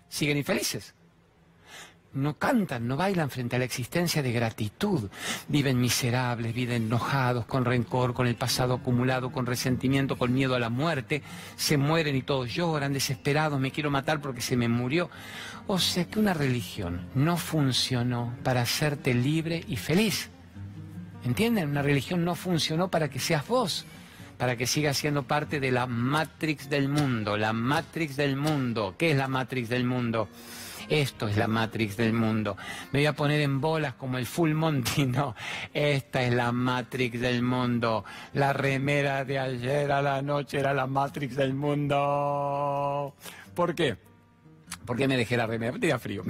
siguen 0.09 0.35
infelices 0.35 0.95
no 2.13 2.37
cantan, 2.37 2.87
no 2.87 2.97
bailan 2.97 3.29
frente 3.29 3.55
a 3.55 3.59
la 3.59 3.65
existencia 3.65 4.23
de 4.23 4.31
gratitud. 4.31 5.09
Viven 5.47 5.79
miserables, 5.79 6.53
viven 6.53 6.83
enojados, 6.83 7.45
con 7.45 7.65
rencor, 7.65 8.13
con 8.13 8.27
el 8.27 8.35
pasado 8.35 8.75
acumulado, 8.75 9.31
con 9.31 9.45
resentimiento, 9.45 10.17
con 10.17 10.33
miedo 10.33 10.55
a 10.55 10.59
la 10.59 10.69
muerte. 10.69 11.21
Se 11.55 11.77
mueren 11.77 12.15
y 12.15 12.21
todos 12.21 12.53
lloran, 12.53 12.93
desesperados, 12.93 13.59
me 13.59 13.71
quiero 13.71 13.91
matar 13.91 14.21
porque 14.21 14.41
se 14.41 14.57
me 14.57 14.67
murió. 14.67 15.09
O 15.67 15.77
sea 15.79 16.05
que 16.05 16.19
una 16.19 16.33
religión 16.33 17.07
no 17.15 17.37
funcionó 17.37 18.33
para 18.43 18.61
hacerte 18.61 19.13
libre 19.13 19.63
y 19.67 19.75
feliz. 19.75 20.29
¿Entienden? 21.23 21.69
Una 21.69 21.81
religión 21.81 22.23
no 22.25 22.35
funcionó 22.35 22.89
para 22.89 23.09
que 23.09 23.19
seas 23.19 23.47
vos 23.47 23.85
para 24.39 24.55
que 24.55 24.67
sigas 24.67 24.97
siendo 24.97 25.23
parte 25.23 25.59
de 25.59 25.69
la 25.69 25.85
Matrix 25.85 26.69
del 26.69 26.87
mundo, 26.87 27.35
la 27.35 27.51
Matrix 27.51 28.15
del 28.15 28.37
mundo. 28.37 28.95
¿Qué 28.97 29.11
es 29.11 29.17
la 29.17 29.27
Matrix 29.27 29.67
del 29.67 29.83
mundo? 29.83 30.29
Esto 30.89 31.27
es 31.27 31.37
la 31.37 31.47
Matrix 31.47 31.97
del 31.97 32.13
mundo. 32.13 32.57
Me 32.91 32.99
voy 32.99 33.05
a 33.05 33.13
poner 33.13 33.41
en 33.41 33.61
bolas 33.61 33.93
como 33.93 34.17
el 34.17 34.25
Full 34.25 34.53
Monty, 34.53 35.05
no. 35.05 35.35
Esta 35.71 36.23
es 36.23 36.33
la 36.33 36.51
Matrix 36.51 37.21
del 37.21 37.43
mundo. 37.43 38.03
La 38.33 38.53
remera 38.53 39.23
de 39.23 39.37
ayer 39.37 39.91
a 39.91 40.01
la 40.01 40.23
noche 40.23 40.59
era 40.59 40.73
la 40.73 40.87
Matrix 40.87 41.35
del 41.35 41.53
mundo. 41.53 43.13
¿Por 43.53 43.75
qué? 43.75 43.97
¿Por 44.83 44.97
qué 44.97 45.07
me 45.07 45.15
dejé 45.15 45.37
la 45.37 45.45
remera? 45.45 45.73
Tenía 45.73 45.99
frío. 45.99 46.23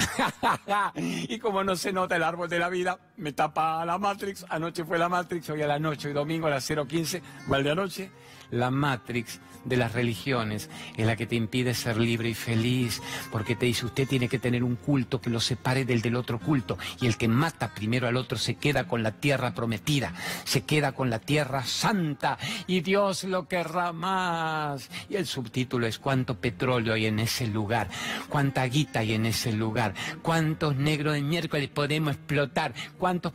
y 0.95 1.39
como 1.39 1.63
no 1.63 1.77
se 1.77 1.93
nota 1.93 2.17
el 2.17 2.23
árbol 2.23 2.49
de 2.49 2.59
la 2.59 2.67
vida, 2.67 2.99
me 3.19 3.33
tapa 3.33 3.85
la 3.85 3.97
Matrix. 3.97 4.45
Anoche 4.49 4.83
fue 4.83 4.97
la 4.97 5.09
Matrix, 5.09 5.49
hoy 5.49 5.61
a 5.61 5.67
la 5.67 5.79
noche, 5.79 6.07
hoy 6.07 6.13
domingo 6.13 6.47
a 6.47 6.49
las 6.49 6.69
0.15, 6.69 7.21
igual 7.45 7.63
de 7.63 7.71
anoche. 7.71 8.11
La 8.51 8.71
Matrix 8.71 9.39
de 9.65 9.77
las 9.77 9.93
religiones 9.93 10.69
es 10.97 11.05
la 11.05 11.15
que 11.15 11.27
te 11.27 11.35
impide 11.35 11.73
ser 11.73 11.97
libre 11.97 12.29
y 12.29 12.33
feliz, 12.33 13.01
porque 13.31 13.55
te 13.55 13.65
dice 13.65 13.85
usted 13.85 14.07
tiene 14.07 14.27
que 14.27 14.39
tener 14.39 14.63
un 14.63 14.75
culto 14.75 15.21
que 15.21 15.29
lo 15.29 15.39
separe 15.39 15.85
del 15.85 16.01
del 16.01 16.15
otro 16.15 16.39
culto, 16.39 16.77
y 17.01 17.07
el 17.07 17.17
que 17.17 17.27
mata 17.27 17.73
primero 17.73 18.07
al 18.07 18.15
otro 18.15 18.37
se 18.37 18.55
queda 18.55 18.87
con 18.87 19.03
la 19.03 19.11
tierra 19.11 19.53
prometida, 19.53 20.13
se 20.45 20.61
queda 20.61 20.93
con 20.93 21.09
la 21.09 21.19
tierra 21.19 21.63
santa, 21.63 22.37
y 22.67 22.81
Dios 22.81 23.23
lo 23.25 23.47
querrá 23.47 23.91
más. 23.91 24.89
Y 25.09 25.15
el 25.15 25.25
subtítulo 25.25 25.87
es 25.87 25.99
cuánto 25.99 26.39
petróleo 26.39 26.93
hay 26.93 27.05
en 27.05 27.19
ese 27.19 27.47
lugar, 27.47 27.89
cuánta 28.29 28.63
guita 28.65 28.99
hay 28.99 29.13
en 29.13 29.25
ese 29.25 29.51
lugar, 29.51 29.93
cuántos 30.21 30.75
negros 30.75 31.13
de 31.13 31.21
miércoles 31.21 31.69
podemos 31.69 32.15
explotar, 32.15 32.73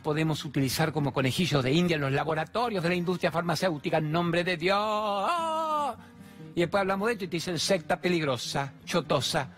podemos 0.01 0.45
utilizar 0.45 0.91
como 0.91 1.11
conejillos 1.11 1.63
de 1.63 1.73
India 1.73 1.95
en 1.95 2.01
los 2.01 2.11
laboratorios 2.11 2.81
de 2.83 2.89
la 2.89 2.95
industria 2.95 3.31
farmacéutica 3.31 3.97
en 3.97 4.11
nombre 4.11 4.43
de 4.43 4.57
Dios. 4.57 5.29
Y 6.55 6.61
después 6.61 6.81
hablamos 6.81 7.07
de 7.07 7.13
esto 7.13 7.25
y 7.25 7.27
te 7.27 7.37
dicen 7.37 7.59
secta 7.59 7.99
peligrosa, 7.99 8.73
chotosa. 8.85 9.49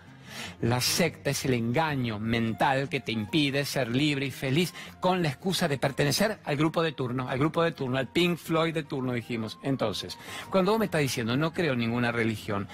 La 0.62 0.80
secta 0.80 1.30
es 1.30 1.44
el 1.44 1.54
engaño 1.54 2.18
mental 2.18 2.88
que 2.88 3.00
te 3.00 3.12
impide 3.12 3.64
ser 3.64 3.88
libre 3.88 4.26
y 4.26 4.30
feliz 4.30 4.74
con 5.00 5.22
la 5.22 5.28
excusa 5.28 5.68
de 5.68 5.78
pertenecer 5.78 6.40
al 6.44 6.56
grupo 6.56 6.82
de 6.82 6.92
turno, 6.92 7.28
al 7.28 7.38
grupo 7.38 7.62
de 7.62 7.72
turno, 7.72 7.98
al 7.98 8.08
Pink 8.08 8.36
Floyd 8.36 8.74
de 8.74 8.82
turno, 8.82 9.12
dijimos. 9.12 9.58
Entonces, 9.62 10.18
cuando 10.50 10.72
vos 10.72 10.78
me 10.78 10.86
estás 10.86 11.00
diciendo 11.00 11.36
no 11.36 11.52
creo 11.52 11.74
en 11.74 11.78
ninguna 11.78 12.12
religión, 12.12 12.68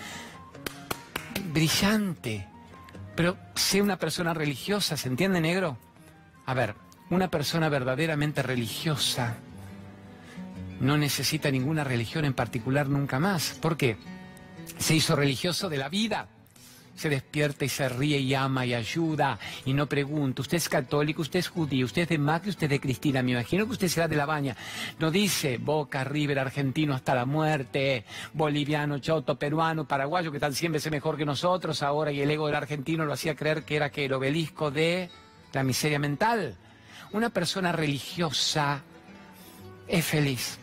brillante, 1.52 2.48
pero 3.14 3.36
sé 3.54 3.82
una 3.82 3.98
persona 3.98 4.34
religiosa, 4.34 4.96
¿se 4.96 5.08
entiende, 5.08 5.40
negro? 5.40 5.76
A 6.46 6.54
ver, 6.54 6.74
una 7.10 7.28
persona 7.28 7.68
verdaderamente 7.68 8.42
religiosa 8.42 9.36
no 10.80 10.96
necesita 10.98 11.50
ninguna 11.50 11.84
religión 11.84 12.24
en 12.24 12.34
particular 12.34 12.88
nunca 12.88 13.20
más. 13.20 13.58
¿Por 13.60 13.76
qué? 13.76 13.96
se 14.78 14.94
hizo 14.94 15.16
religioso 15.16 15.68
de 15.68 15.78
la 15.78 15.88
vida. 15.88 16.28
Se 16.94 17.08
despierta 17.08 17.64
y 17.64 17.68
se 17.68 17.88
ríe 17.88 18.20
y 18.20 18.34
ama 18.34 18.64
y 18.64 18.72
ayuda 18.72 19.36
y 19.64 19.72
no 19.72 19.88
pregunta. 19.88 20.42
Usted 20.42 20.58
es 20.58 20.68
católico, 20.68 21.22
usted 21.22 21.40
es 21.40 21.48
judío, 21.48 21.86
usted 21.86 22.02
es 22.02 22.08
de 22.08 22.18
Macri, 22.18 22.50
usted 22.50 22.64
es 22.64 22.70
de 22.70 22.80
Cristina. 22.80 23.20
Me 23.20 23.32
imagino 23.32 23.66
que 23.66 23.72
usted 23.72 23.88
será 23.88 24.06
de 24.06 24.14
la 24.14 24.26
baña. 24.26 24.56
No 25.00 25.10
dice 25.10 25.58
Boca, 25.58 26.04
River, 26.04 26.38
argentino 26.38 26.94
hasta 26.94 27.16
la 27.16 27.24
muerte, 27.24 28.04
boliviano, 28.32 29.00
choto, 29.00 29.36
peruano, 29.36 29.88
paraguayo, 29.88 30.30
que 30.30 30.36
están 30.36 30.54
siempre 30.54 30.80
mejor 30.88 31.16
que 31.16 31.24
nosotros 31.24 31.82
ahora 31.82 32.12
y 32.12 32.20
el 32.20 32.30
ego 32.30 32.46
del 32.46 32.54
argentino 32.54 33.04
lo 33.04 33.12
hacía 33.12 33.34
creer 33.34 33.64
que 33.64 33.74
era 33.74 33.90
que 33.90 34.04
el 34.04 34.12
obelisco 34.12 34.70
de 34.70 35.10
la 35.52 35.64
miseria 35.64 35.98
mental. 35.98 36.56
Una 37.14 37.30
persona 37.30 37.72
religiosa 37.72 38.82
es 39.88 40.04
feliz 40.04 40.58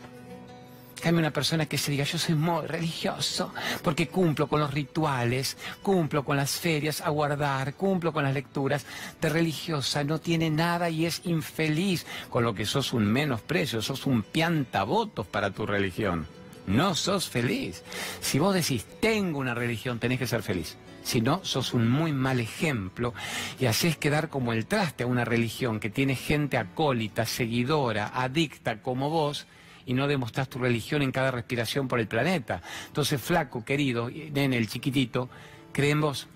Cambia 1.02 1.22
una 1.22 1.32
persona 1.32 1.66
que 1.66 1.80
se 1.80 1.90
diga, 1.90 2.04
yo 2.04 2.20
soy 2.20 2.36
muy 2.36 2.68
religioso, 2.68 3.52
porque 3.82 4.08
cumplo 4.08 4.48
con 4.48 4.60
los 4.60 4.72
rituales, 4.72 5.58
cumplo 5.82 6.24
con 6.24 6.38
las 6.38 6.52
ferias 6.52 7.02
a 7.02 7.10
guardar, 7.10 7.74
cumplo 7.74 8.14
con 8.14 8.24
las 8.24 8.36
lecturas. 8.36 8.86
De 9.20 9.30
religiosa 9.30 10.04
no 10.04 10.20
tiene 10.20 10.52
nada 10.52 10.92
y 10.92 11.08
es 11.08 11.22
infeliz, 11.26 12.06
con 12.30 12.44
lo 12.44 12.54
que 12.54 12.68
sos 12.68 12.94
un 12.94 13.06
menosprecio, 13.06 13.82
sos 13.82 14.06
un 14.06 14.22
piantavotos 14.22 15.26
para 15.26 15.50
tu 15.50 15.66
religión. 15.66 16.28
No 16.68 16.94
sos 16.94 17.28
feliz. 17.28 17.82
Si 18.22 18.38
vos 18.38 18.54
decís, 18.54 18.86
tengo 19.00 19.40
una 19.40 19.56
religión, 19.56 19.98
tenés 19.98 20.20
que 20.20 20.28
ser 20.28 20.44
feliz. 20.44 20.78
Si 21.04 21.22
no, 21.22 21.44
sos 21.44 21.74
un 21.74 21.90
muy 21.90 22.14
mal 22.14 22.40
ejemplo 22.40 23.14
y 23.60 23.66
haces 23.66 23.98
quedar 23.98 24.30
como 24.30 24.54
el 24.54 24.66
traste 24.68 25.04
a 25.04 25.08
una 25.08 25.26
religión 25.26 25.80
que 25.80 25.90
tiene 25.90 26.16
gente 26.16 26.58
acólita, 26.58 27.26
seguidora, 27.26 28.12
adicta 28.14 28.82
como 28.82 29.10
vos 29.10 29.48
y 29.86 29.94
no 29.94 30.08
demostrás 30.08 30.50
tu 30.50 30.60
religión 30.60 31.02
en 31.02 31.12
cada 31.12 31.32
respiración 31.32 31.88
por 31.88 32.00
el 32.00 32.08
planeta. 32.08 32.62
Entonces, 32.88 33.22
flaco, 33.22 33.66
querido, 33.66 34.10
nene, 34.10 34.58
el 34.58 34.70
chiquitito, 34.70 35.30
cree 35.72 35.92
en 35.92 36.02
vos. 36.02 36.28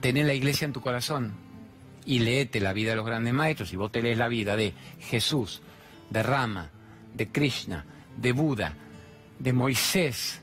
Tené 0.00 0.24
la 0.24 0.34
iglesia 0.34 0.66
en 0.66 0.72
tu 0.72 0.80
corazón 0.80 1.32
y 2.04 2.18
léete 2.18 2.60
la 2.60 2.72
vida 2.72 2.90
de 2.90 2.96
los 2.96 3.06
grandes 3.06 3.32
maestros. 3.32 3.72
Y 3.72 3.76
vos 3.76 3.92
te 3.92 4.02
lees 4.02 4.18
la 4.18 4.28
vida 4.28 4.56
de 4.56 4.74
Jesús, 5.00 5.62
de 6.10 6.22
Rama, 6.22 6.70
de 7.14 7.28
Krishna, 7.28 7.86
de 8.16 8.32
Buda, 8.32 8.74
de 9.38 9.52
Moisés, 9.52 10.42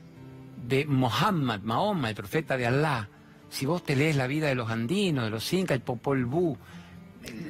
de 0.61 0.85
Mohammed, 0.85 1.61
Mahoma, 1.61 2.09
el 2.09 2.15
profeta 2.15 2.57
de 2.57 2.67
Allah. 2.67 3.09
Si 3.49 3.65
vos 3.65 3.83
te 3.83 3.95
lees 3.95 4.15
la 4.15 4.27
vida 4.27 4.47
de 4.47 4.55
los 4.55 4.69
andinos, 4.69 5.25
de 5.25 5.29
los 5.29 5.51
incas, 5.53 5.75
el 5.75 5.81
Popol 5.81 6.25
Vuh, 6.25 6.57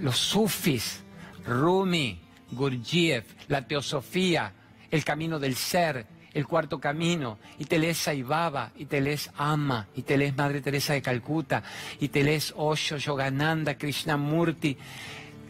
los 0.02 0.17
sufis, 0.17 1.04
Rumi, 1.45 2.19
Gurdjieff, 2.52 3.26
la 3.47 3.65
teosofía, 3.65 4.54
el 4.89 5.04
camino 5.04 5.39
del 5.39 5.56
ser, 5.56 6.06
el 6.34 6.47
cuarto 6.47 6.80
camino, 6.80 7.39
y 7.60 7.65
te 7.65 7.78
lees 7.78 7.97
Saibaba, 7.97 8.71
y 8.78 8.86
te 8.86 9.02
lees 9.02 9.30
Ama, 9.38 9.88
y 9.95 10.04
te 10.04 10.17
lees 10.17 10.36
Madre 10.36 10.62
Teresa 10.62 10.93
de 10.93 11.02
Calcuta, 11.02 11.63
y 12.00 12.08
te 12.08 12.24
lees 12.24 12.54
Osho, 12.56 12.97
Yogananda, 12.97 13.78
Krishnamurti, 13.78 14.78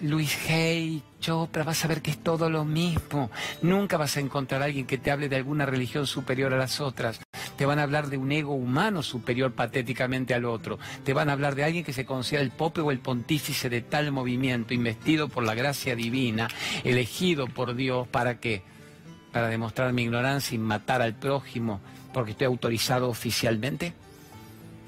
Luis 0.01 0.35
Hay, 0.49 1.03
Chopra, 1.19 1.63
vas 1.63 1.85
a 1.85 1.87
ver 1.87 2.01
que 2.01 2.11
es 2.11 2.17
todo 2.17 2.49
lo 2.49 2.65
mismo. 2.65 3.29
Nunca 3.61 3.97
vas 3.97 4.17
a 4.17 4.19
encontrar 4.19 4.61
a 4.61 4.65
alguien 4.65 4.87
que 4.87 4.97
te 4.97 5.11
hable 5.11 5.29
de 5.29 5.35
alguna 5.35 5.65
religión 5.65 6.07
superior 6.07 6.53
a 6.53 6.57
las 6.57 6.81
otras. 6.81 7.19
Te 7.55 7.67
van 7.67 7.77
a 7.77 7.83
hablar 7.83 8.09
de 8.09 8.17
un 8.17 8.31
ego 8.31 8.53
humano 8.53 9.03
superior 9.03 9.53
patéticamente 9.53 10.33
al 10.33 10.45
otro. 10.45 10.79
Te 11.03 11.13
van 11.13 11.29
a 11.29 11.33
hablar 11.33 11.53
de 11.53 11.63
alguien 11.63 11.83
que 11.83 11.93
se 11.93 12.05
considera 12.05 12.43
el 12.43 12.49
pope 12.49 12.81
o 12.81 12.89
el 12.89 12.99
pontífice 12.99 13.69
de 13.69 13.81
tal 13.81 14.11
movimiento, 14.11 14.73
investido 14.73 15.29
por 15.29 15.43
la 15.43 15.53
gracia 15.53 15.95
divina, 15.95 16.47
elegido 16.83 17.45
por 17.45 17.75
Dios, 17.75 18.07
¿para 18.07 18.39
qué? 18.39 18.63
Para 19.31 19.49
demostrar 19.49 19.93
mi 19.93 20.01
ignorancia 20.01 20.55
y 20.55 20.57
matar 20.57 21.03
al 21.03 21.13
prójimo 21.13 21.79
porque 22.11 22.31
estoy 22.31 22.47
autorizado 22.47 23.07
oficialmente. 23.07 23.93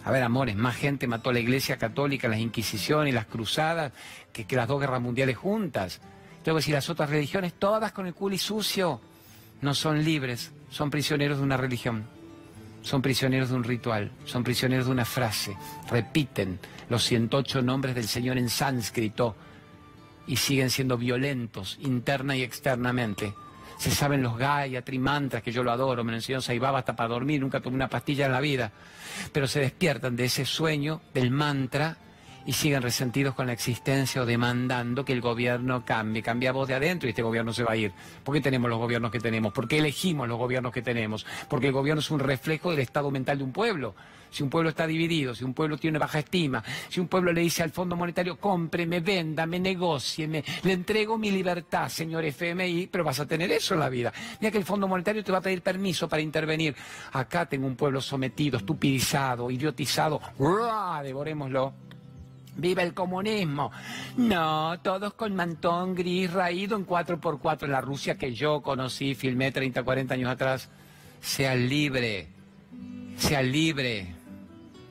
A 0.06 0.12
ver, 0.12 0.24
amores, 0.24 0.56
más 0.56 0.76
gente 0.76 1.08
mató 1.08 1.30
a 1.30 1.34
la 1.34 1.40
Iglesia 1.40 1.78
Católica, 1.78 2.28
las 2.28 2.40
Inquisiciones 2.40 3.14
las 3.14 3.26
Cruzadas 3.26 3.94
que, 4.34 4.46
las 4.56 4.68
dos 4.68 4.80
guerras 4.82 5.02
mundiales 5.02 5.38
juntas. 5.38 6.02
Tengo 6.44 6.58
que 6.58 6.60
decir, 6.60 6.74
las 6.74 6.90
otras 6.90 7.10
religiones, 7.10 7.54
todas 7.54 7.94
con 7.94 8.06
el 8.06 8.14
culo 8.14 8.36
y 8.36 8.38
sucio, 8.38 9.00
no 9.62 9.74
son 9.74 10.04
libres, 10.04 10.52
son 10.70 10.90
prisioneros 10.90 11.38
de 11.38 11.44
una 11.44 11.56
religión, 11.56 12.06
son 12.82 13.02
prisioneros 13.02 13.50
de 13.50 13.56
un 13.56 13.64
ritual, 13.64 14.12
son 14.26 14.44
prisioneros 14.44 14.88
de 14.88 14.92
una 14.92 15.06
frase, 15.06 15.56
repiten 15.90 16.60
los 16.90 17.06
108 17.06 17.62
nombres 17.62 17.96
del 17.96 18.10
Señor 18.10 18.38
en 18.38 18.50
sánscrito 18.50 19.38
y 20.28 20.36
siguen 20.36 20.70
siendo 20.70 20.98
violentos 20.98 21.78
interna 21.82 22.36
y 22.36 22.44
externamente 22.44 23.34
se 23.78 23.92
saben 23.92 24.22
los 24.22 24.38
Gayatri 24.38 25.00
mantras, 25.00 25.44
que 25.44 25.52
yo 25.52 25.64
lo 25.64 25.72
adoro, 25.72 26.04
me 26.04 26.12
lo 26.12 26.18
enseñó 26.18 26.42
Saibaba 26.42 26.80
hasta 26.80 26.96
para 26.96 27.10
dormir, 27.10 27.42
nunca 27.42 27.62
tomé 27.62 27.76
una 27.76 27.90
pastilla 27.90 28.26
en 28.26 28.32
la 28.32 28.42
vida. 28.42 28.72
Pero 29.32 29.48
se 29.48 29.60
despiertan 29.60 30.16
de 30.16 30.26
ese 30.26 30.46
sueño, 30.46 31.02
del 31.14 31.32
mantra, 31.32 31.98
y 32.46 32.54
siguen 32.54 32.82
resentidos 32.82 33.36
con 33.36 33.48
la 33.48 33.54
existencia 33.54 34.22
o 34.22 34.26
demandando 34.26 35.06
que 35.06 35.14
el 35.14 35.22
gobierno 35.22 35.86
cambie. 35.86 36.22
Cambia 36.22 36.52
voz 36.52 36.68
de 36.68 36.76
adentro 36.76 37.08
y 37.08 37.12
este 37.12 37.22
gobierno 37.22 37.54
se 37.54 37.64
va 37.64 37.74
a 37.74 37.76
ir. 37.76 37.94
¿Por 38.24 38.36
qué 38.36 38.42
tenemos 38.42 38.70
los 38.70 38.80
gobiernos 38.80 39.12
que 39.12 39.20
tenemos? 39.20 39.54
¿Por 39.54 39.68
qué 39.68 39.78
elegimos 39.78 40.28
los 40.28 40.38
gobiernos 40.38 40.74
que 40.74 40.82
tenemos? 40.82 41.26
Porque 41.50 41.68
el 41.68 41.74
gobierno 41.74 42.00
es 42.02 42.12
un 42.12 42.20
reflejo 42.20 42.72
del 42.72 42.80
estado 42.80 43.12
mental 43.12 43.38
de 43.38 43.44
un 43.44 43.54
pueblo. 43.54 43.96
Si 44.34 44.42
un 44.42 44.50
pueblo 44.50 44.72
está 44.72 44.88
dividido, 44.88 45.36
si 45.36 45.44
un 45.44 45.54
pueblo 45.54 45.78
tiene 45.78 46.00
baja 46.00 46.18
estima, 46.18 46.64
si 46.90 47.00
un 47.00 47.08
pueblo 47.08 47.32
le 47.32 47.42
dice 47.42 47.62
al 47.62 47.70
Fondo 47.70 47.96
Monetario, 47.96 48.38
cómpreme, 48.38 49.00
venda, 49.00 49.46
me 49.46 49.60
negocie, 49.60 50.28
me, 50.28 50.44
le 50.64 50.74
entrego 50.74 51.20
mi 51.20 51.30
libertad, 51.30 51.88
señor 51.88 52.26
FMI, 52.26 52.88
pero 52.88 53.04
vas 53.04 53.20
a 53.20 53.28
tener 53.28 53.52
eso 53.52 53.76
en 53.76 53.82
la 53.82 53.90
vida. 53.90 54.12
Mira 54.42 54.50
que 54.50 54.58
el 54.58 54.66
Fondo 54.66 54.88
Monetario 54.88 55.24
te 55.24 55.32
va 55.32 55.38
a 55.38 55.42
pedir 55.42 55.62
permiso 55.62 56.10
para 56.10 56.24
intervenir. 56.24 56.76
Acá 57.12 57.46
tengo 57.46 57.68
un 57.68 57.76
pueblo 57.76 58.02
sometido, 58.02 58.58
estupidizado, 58.58 59.52
idiotizado. 59.52 60.20
Devorémoslo. 61.04 61.76
¡Viva 62.56 62.82
el 62.82 62.96
comunismo! 62.96 63.72
No, 64.18 64.80
todos 64.82 65.14
con 65.14 65.36
mantón 65.36 65.94
gris 65.94 66.34
raído 66.34 66.76
en 66.76 66.88
4x4 66.88 67.66
en 67.66 67.72
la 67.72 67.82
Rusia 67.82 68.18
que 68.18 68.34
yo 68.34 68.62
conocí, 68.62 69.14
filmé 69.14 69.52
30, 69.52 69.84
40 69.84 70.14
años 70.16 70.32
atrás. 70.32 70.70
Sea 71.22 71.54
libre, 71.54 72.30
sea 73.16 73.44
libre 73.44 74.23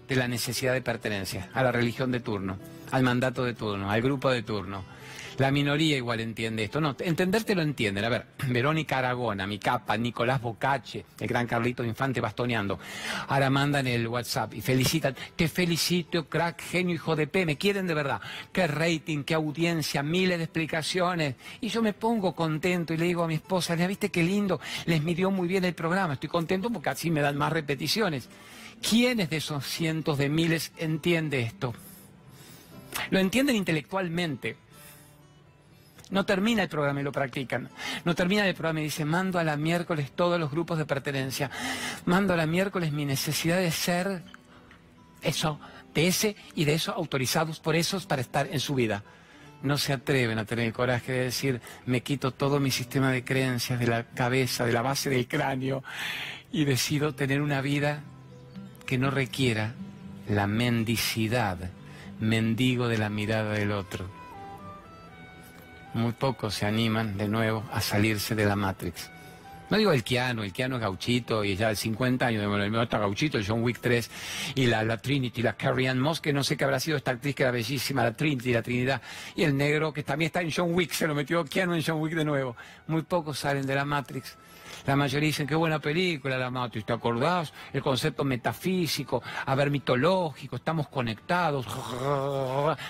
de 0.09 0.17
la 0.17 0.29
necesidad 0.29 0.73
de 0.73 0.83
pertenencia 0.83 1.51
a 1.55 1.63
la 1.63 1.73
religión 1.73 2.13
de 2.13 2.21
turno, 2.21 2.59
al 2.91 3.03
mandato 3.03 3.45
de 3.45 3.55
turno, 3.55 3.91
al 3.91 4.03
grupo 4.03 4.31
de 4.31 4.43
turno. 4.43 4.85
La 5.39 5.51
minoría 5.51 5.97
igual 5.97 6.21
entiende 6.21 6.65
esto. 6.65 6.81
No, 6.81 6.95
entenderte 7.01 7.55
lo 7.55 7.63
entienden. 7.63 8.05
A 8.05 8.09
ver, 8.09 8.27
Verónica 8.49 8.99
Aragona, 8.99 9.47
mi 9.47 9.59
capa, 9.59 9.97
Nicolás 9.97 10.41
Bocache, 10.43 11.07
el 11.19 11.27
gran 11.27 11.47
Carlito 11.47 11.83
Infante 11.85 12.21
bastoneando. 12.21 12.79
Ahora 13.29 13.49
mandan 13.49 13.87
el 13.87 14.07
WhatsApp 14.07 14.55
y 14.55 14.61
felicitan. 14.61 15.17
Te 15.35 15.49
felicito, 15.49 16.29
crack, 16.29 16.63
genio, 16.63 16.95
hijo 16.95 17.17
de 17.17 17.27
P. 17.27 17.47
Me 17.47 17.57
quieren 17.57 17.87
de 17.87 17.95
verdad. 17.95 18.21
Qué 18.53 18.67
rating, 18.67 19.25
qué 19.25 19.35
audiencia, 19.35 20.03
miles 20.03 20.39
de 20.39 20.45
explicaciones. 20.45 21.37
Y 21.61 21.69
yo 21.69 21.83
me 21.83 21.95
pongo 21.95 22.35
contento 22.35 22.93
y 22.93 22.99
le 22.99 23.07
digo 23.07 23.25
a 23.25 23.29
mi 23.29 23.35
esposa, 23.35 23.75
¿ya 23.75 23.87
viste 23.87 24.11
qué 24.11 24.23
lindo? 24.23 24.61
Les 24.85 25.03
midió 25.03 25.31
muy 25.31 25.49
bien 25.49 25.65
el 25.65 25.75
programa. 25.75 26.15
Estoy 26.15 26.29
contento 26.29 26.71
porque 26.71 26.91
así 26.91 27.11
me 27.11 27.21
dan 27.21 27.37
más 27.37 27.53
repeticiones. 27.53 28.29
¿Quiénes 28.89 29.31
de 29.31 29.37
esos 29.37 29.65
cientos 29.67 30.19
de 30.19 30.29
miles 30.29 30.73
entiende 30.77 31.41
esto? 31.41 31.75
Lo 33.11 33.19
entienden 33.19 33.57
intelectualmente 33.57 34.57
no 36.13 36.27
termina 36.27 36.63
el 36.63 36.69
programa 36.69 37.01
y 37.01 37.05
lo 37.05 37.11
practican. 37.11 37.71
No 38.05 38.15
termina 38.15 38.47
el 38.47 38.55
programa 38.55 38.81
y 38.81 38.85
dice, 38.85 39.07
mando 39.07 39.39
a 39.39 39.45
la 39.45 39.57
miércoles 39.57 40.13
todos 40.13 40.39
los 40.39 40.51
grupos 40.51 40.77
de 40.77 40.85
pertenencia. 40.85 41.51
Mando 42.05 42.35
a 42.35 42.37
la 42.37 42.47
miércoles 42.47 42.93
mi 42.93 43.07
necesidad 43.07 43.57
de 43.57 43.71
ser 43.71 44.23
eso, 45.23 45.59
de 45.95 46.09
ese 46.09 46.37
y 46.55 46.67
de 46.67 46.75
eso 46.75 46.93
autorizados 46.93 47.61
por 47.61 47.77
esos 47.77 48.05
para 48.05 48.21
estar 48.21 48.47
en 48.47 48.61
su 48.61 48.75
vida. 48.75 49.03
No 49.63 49.79
se 49.79 49.95
atreven 49.95 50.39
a 50.39 50.45
tener 50.45 50.67
el 50.67 50.75
coraje 50.75 51.13
de 51.13 51.23
decir, 51.25 51.63
me 51.87 52.03
quito 52.03 52.31
todo 52.31 52.61
mi 52.61 52.71
sistema 52.71 53.11
de 53.11 53.25
creencias 53.25 53.81
de 53.81 53.87
la 53.87 54.05
cabeza, 54.05 54.67
de 54.67 54.73
la 54.73 54.83
base 54.83 55.09
del 55.09 55.27
cráneo 55.27 55.83
y 56.53 56.67
decido 56.67 57.15
tener 57.15 57.41
una 57.41 57.63
vida 57.63 58.03
que 58.93 58.99
no 58.99 59.11
requiera 59.11 59.73
la 60.29 60.47
mendicidad, 60.47 61.57
mendigo 62.21 62.89
de 62.89 62.99
la 62.99 63.09
mirada 63.09 63.55
del 63.55 63.73
otro 63.73 64.05
muy 65.95 66.13
pocos 66.13 66.53
se 66.53 66.67
animan 66.67 67.17
de 67.17 67.27
nuevo 67.27 67.65
a 67.73 67.81
salirse 67.81 68.35
de 68.35 68.45
la 68.45 68.55
Matrix. 68.55 69.11
No 69.71 69.79
digo 69.79 69.93
el 69.93 70.05
Keanu, 70.05 70.43
el 70.43 70.53
Keanu 70.53 70.77
es 70.77 70.83
gauchito 70.83 71.43
y 71.43 71.57
ya 71.57 71.69
de 71.69 71.77
50 71.77 72.27
años, 72.27 72.47
bueno, 72.47 72.65
el 72.65 72.83
está 72.83 72.99
gauchito, 72.99 73.39
el 73.39 73.47
John 73.47 73.63
Wick 73.63 73.79
3 73.81 74.11
y 74.57 74.67
la, 74.67 74.85
la 74.85 74.99
Trinity, 74.99 75.41
la 75.41 75.55
Carrie 75.55 75.89
Ann 75.89 75.99
Moss, 75.99 76.21
que 76.21 76.35
no 76.35 76.45
sé 76.45 76.59
qué 76.59 76.65
habrá 76.65 76.79
sido 76.79 76.99
esta 76.99 77.13
actriz 77.13 77.35
que 77.35 77.45
era 77.45 77.53
bellísima, 77.53 78.05
la 78.05 78.13
Trinity, 78.13 78.53
la 78.53 78.61
Trinidad, 78.61 79.01
y 79.35 79.45
el 79.45 79.57
negro 79.57 79.95
que 79.95 80.03
también 80.03 80.27
está 80.27 80.43
en 80.43 80.53
John 80.55 80.75
Wick, 80.75 80.93
se 80.93 81.07
lo 81.07 81.15
metió 81.15 81.43
Keanu 81.47 81.73
en 81.73 81.83
John 81.83 81.99
Wick 81.99 82.13
de 82.13 82.27
nuevo. 82.27 82.55
Muy 82.89 83.01
pocos 83.01 83.39
salen 83.39 83.65
de 83.65 83.75
la 83.75 83.87
Matrix. 83.87 84.37
La 84.87 84.97
mayoría 84.97 85.29
dicen, 85.29 85.47
qué 85.47 85.55
buena 85.55 85.79
película 85.79 86.37
la 86.37 86.51
Matrix, 86.51 86.87
¿te 86.87 86.93
acordás? 86.93 87.53
El 87.73 87.83
concepto 87.83 88.25
metafísico, 88.25 89.23
a 89.47 89.55
ver, 89.55 89.71
mitológico, 89.71 90.57
estamos 90.57 90.89
conectados, 90.89 91.67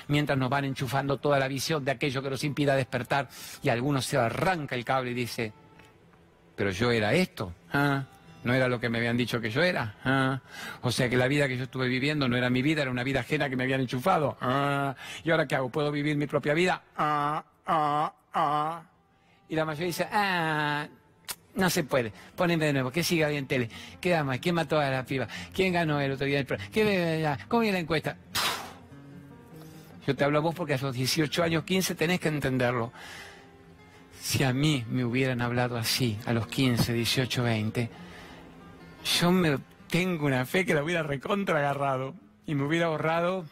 mientras 0.09 0.39
nos 0.39 0.49
van 0.49 0.65
enchufando 0.65 1.19
toda 1.19 1.39
la 1.39 1.49
visión 1.49 1.85
de 1.85 1.91
aquello 1.91 2.23
que 2.23 2.31
nos 2.31 2.45
impida 2.45 2.75
despertar 2.77 3.29
y 3.63 3.69
algunos 3.69 4.07
se 4.07 4.17
arranca 4.17 4.75
el 4.75 4.85
cable 4.85 5.11
y 5.11 5.15
dice, 5.15 5.53
pero 6.57 6.71
yo 6.71 6.91
era 6.91 7.13
esto, 7.13 7.53
¿ah? 7.73 8.05
no 8.45 8.55
era 8.55 8.69
lo 8.69 8.81
que 8.81 8.89
me 8.89 8.99
habían 8.99 9.17
dicho 9.17 9.41
que 9.41 9.51
yo 9.51 9.63
era. 9.63 9.95
¿ah? 10.05 10.41
O 10.83 10.91
sea 10.91 11.09
que 11.09 11.17
la 11.17 11.29
vida 11.29 11.49
que 11.49 11.57
yo 11.57 11.65
estuve 11.65 11.89
viviendo 11.89 12.29
no 12.29 12.37
era 12.37 12.51
mi 12.51 12.63
vida, 12.63 12.83
era 12.83 12.91
una 12.91 13.05
vida 13.05 13.21
ajena 13.21 13.49
que 13.49 13.57
me 13.57 13.65
habían 13.65 13.81
enchufado. 13.81 14.37
¿ah? 14.41 14.95
¿Y 15.25 15.31
ahora 15.31 15.47
qué 15.47 15.55
hago? 15.57 15.69
¿Puedo 15.71 15.91
vivir 15.93 16.17
mi 16.17 16.27
propia 16.27 16.55
vida? 16.55 16.83
Y 19.49 19.55
la 19.55 19.65
mayoría 19.65 19.87
dice, 19.87 20.09
ah, 20.11 20.87
no 21.55 21.71
se 21.71 21.85
puede. 21.85 22.13
Póneme 22.37 22.67
de 22.67 22.73
nuevo. 22.73 22.91
¿Qué 22.91 23.03
sigue 23.03 23.25
ahí 23.25 23.37
en 23.37 23.47
tele? 23.47 23.69
¿Qué 24.01 24.21
más? 24.23 24.39
¿Quién 24.39 24.55
mató 24.55 24.79
a 24.79 24.89
la 24.91 25.05
piba? 25.05 25.29
¿Quién 25.55 25.73
ganó 25.73 26.01
el 26.01 26.13
otro 26.13 26.27
día? 26.27 26.45
¿Qué, 26.45 27.37
¿Cómo 27.49 27.61
viene 27.61 27.79
la 27.79 27.81
encuesta? 27.81 28.17
Yo 30.07 30.17
te 30.17 30.25
hablo 30.25 30.39
a 30.39 30.41
vos 30.41 30.55
porque 30.55 30.75
a 30.75 30.79
los 30.79 30.95
18 30.95 31.43
años, 31.43 31.65
15, 31.65 31.95
tenés 31.95 32.21
que 32.21 32.29
entenderlo. 32.29 32.93
Si 34.21 34.43
a 34.45 34.53
mí 34.53 34.85
me 34.89 35.05
hubieran 35.05 35.43
hablado 35.43 35.77
así, 35.77 36.19
a 36.27 36.33
los 36.33 36.47
15, 36.47 36.93
18, 36.93 37.43
20, 37.43 37.91
yo 39.21 39.33
me 39.33 39.59
tengo 39.89 40.27
una 40.27 40.47
fe 40.47 40.65
que 40.65 40.75
la 40.75 40.83
hubiera 40.83 41.03
recontra 41.03 41.59
agarrado 41.59 42.15
y 42.47 42.55
me 42.55 42.65
hubiera 42.65 42.87
ahorrado 42.87 43.45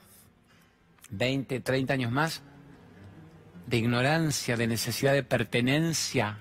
20, 1.10 1.60
30 1.60 1.92
años 1.92 2.12
más 2.12 2.42
de 3.66 3.76
ignorancia, 3.76 4.56
de 4.56 4.66
necesidad 4.66 5.12
de 5.12 5.22
pertenencia 5.22 6.38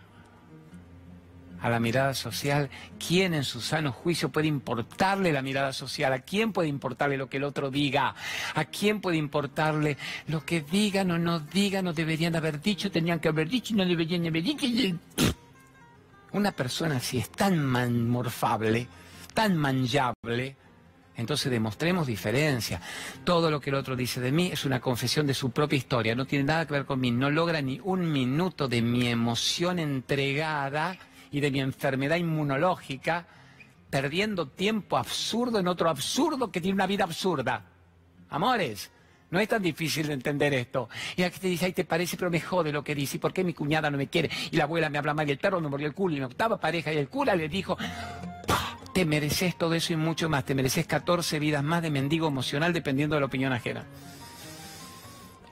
a 1.61 1.69
la 1.69 1.79
mirada 1.79 2.13
social, 2.13 2.69
¿quién 3.05 3.33
en 3.33 3.43
su 3.43 3.61
sano 3.61 3.91
juicio 3.91 4.29
puede 4.29 4.47
importarle 4.47 5.33
la 5.33 5.41
mirada 5.41 5.73
social? 5.73 6.13
¿A 6.13 6.19
quién 6.19 6.53
puede 6.53 6.69
importarle 6.69 7.17
lo 7.17 7.29
que 7.29 7.37
el 7.37 7.43
otro 7.43 7.69
diga? 7.69 8.15
¿A 8.55 8.65
quién 8.65 9.01
puede 9.01 9.17
importarle 9.17 9.97
lo 10.27 10.45
que 10.45 10.61
digan 10.61 11.11
o 11.11 11.19
no 11.19 11.39
digan 11.39 11.87
o 11.87 11.93
deberían 11.93 12.35
haber 12.35 12.61
dicho, 12.61 12.91
tenían 12.91 13.19
que 13.19 13.29
haber 13.29 13.49
dicho 13.49 13.73
y 13.73 13.77
no 13.77 13.85
deberían 13.85 14.25
haber 14.25 14.43
dicho? 14.43 14.65
Una 16.31 16.51
persona 16.51 16.97
así 16.97 17.17
es 17.17 17.29
tan 17.29 17.63
manmorfable, 17.65 18.87
tan 19.33 19.57
manjable, 19.57 20.55
entonces 21.17 21.51
demostremos 21.51 22.07
diferencia. 22.07 22.79
Todo 23.25 23.51
lo 23.51 23.59
que 23.59 23.71
el 23.71 23.75
otro 23.75 23.95
dice 23.95 24.21
de 24.21 24.31
mí 24.31 24.49
es 24.53 24.63
una 24.63 24.79
confesión 24.79 25.25
de 25.27 25.33
su 25.33 25.51
propia 25.51 25.77
historia, 25.77 26.15
no 26.15 26.25
tiene 26.25 26.45
nada 26.45 26.65
que 26.65 26.73
ver 26.73 26.85
con 26.85 27.01
mí, 27.01 27.11
no 27.11 27.29
logra 27.29 27.61
ni 27.61 27.79
un 27.83 28.11
minuto 28.11 28.67
de 28.67 28.81
mi 28.81 29.07
emoción 29.07 29.79
entregada 29.79 30.97
y 31.31 31.39
de 31.39 31.51
mi 31.51 31.59
enfermedad 31.59 32.17
inmunológica, 32.17 33.27
perdiendo 33.89 34.47
tiempo 34.47 34.97
absurdo 34.97 35.59
en 35.59 35.67
otro 35.67 35.89
absurdo 35.89 36.51
que 36.51 36.61
tiene 36.61 36.75
una 36.75 36.87
vida 36.87 37.03
absurda. 37.03 37.65
Amores, 38.29 38.91
no 39.31 39.39
es 39.39 39.47
tan 39.47 39.61
difícil 39.61 40.07
de 40.07 40.13
entender 40.13 40.53
esto. 40.53 40.89
Y 41.15 41.23
aquí 41.23 41.39
te 41.39 41.47
dice, 41.47 41.65
ay, 41.65 41.73
te 41.73 41.85
parece, 41.85 42.17
pero 42.17 42.31
me 42.31 42.39
jode 42.39 42.71
lo 42.71 42.83
que 42.83 42.95
dice. 42.95 43.17
¿Y 43.17 43.19
por 43.19 43.33
qué 43.33 43.43
mi 43.43 43.53
cuñada 43.53 43.89
no 43.91 43.97
me 43.97 44.07
quiere? 44.07 44.29
Y 44.51 44.57
la 44.57 44.63
abuela 44.63 44.89
me 44.89 44.97
habla 44.97 45.13
mal 45.13 45.27
y 45.27 45.31
el 45.31 45.37
perro 45.37 45.61
me 45.61 45.69
murió 45.69 45.87
el 45.87 45.93
culo 45.93 46.15
y 46.15 46.19
mi 46.19 46.25
octava 46.25 46.59
pareja 46.59 46.91
y 46.91 46.97
el 46.97 47.09
cura 47.09 47.35
le 47.35 47.47
dijo, 47.47 47.77
te 48.93 49.05
mereces 49.05 49.57
todo 49.57 49.75
eso 49.75 49.93
y 49.93 49.97
mucho 49.97 50.29
más. 50.29 50.45
Te 50.45 50.55
mereces 50.55 50.87
14 50.87 51.39
vidas 51.39 51.63
más 51.63 51.81
de 51.81 51.91
mendigo 51.91 52.27
emocional 52.27 52.73
dependiendo 52.73 53.15
de 53.15 53.21
la 53.21 53.27
opinión 53.27 53.53
ajena. 53.53 53.85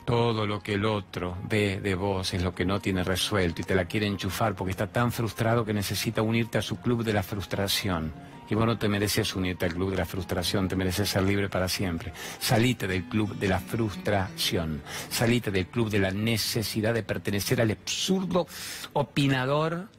Todo 0.07 0.47
lo 0.47 0.63
que 0.63 0.75
el 0.75 0.85
otro 0.85 1.37
ve 1.49 1.81
de 1.81 1.93
vos 1.93 2.33
es 2.33 2.41
lo 2.41 2.55
que 2.55 2.63
no 2.63 2.79
tiene 2.79 3.03
resuelto 3.03 3.61
y 3.61 3.65
te 3.65 3.75
la 3.75 3.83
quiere 3.83 4.07
enchufar 4.07 4.55
porque 4.55 4.71
está 4.71 4.87
tan 4.87 5.11
frustrado 5.11 5.65
que 5.65 5.73
necesita 5.73 6.21
unirte 6.21 6.57
a 6.57 6.61
su 6.61 6.77
club 6.77 7.03
de 7.03 7.11
la 7.11 7.23
frustración. 7.23 8.13
Y 8.49 8.55
vos 8.55 8.65
no 8.65 8.77
te 8.77 8.87
mereces 8.87 9.35
unirte 9.35 9.65
al 9.65 9.73
club 9.73 9.91
de 9.91 9.97
la 9.97 10.05
frustración, 10.05 10.69
te 10.69 10.77
mereces 10.77 11.09
ser 11.09 11.23
libre 11.23 11.49
para 11.49 11.67
siempre. 11.67 12.13
Salite 12.39 12.87
del 12.87 13.03
club 13.09 13.35
de 13.35 13.49
la 13.49 13.59
frustración, 13.59 14.81
salite 15.09 15.51
del 15.51 15.67
club 15.67 15.89
de 15.89 15.99
la 15.99 16.11
necesidad 16.11 16.93
de 16.93 17.03
pertenecer 17.03 17.59
al 17.59 17.71
absurdo 17.71 18.47
opinador 18.93 19.89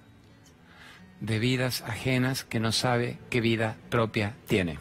de 1.21 1.38
vidas 1.38 1.83
ajenas 1.83 2.44
que 2.44 2.61
no 2.61 2.73
sabe 2.73 3.18
qué 3.29 3.42
vida 3.42 3.77
propia 3.90 4.37
tiene. 4.47 4.79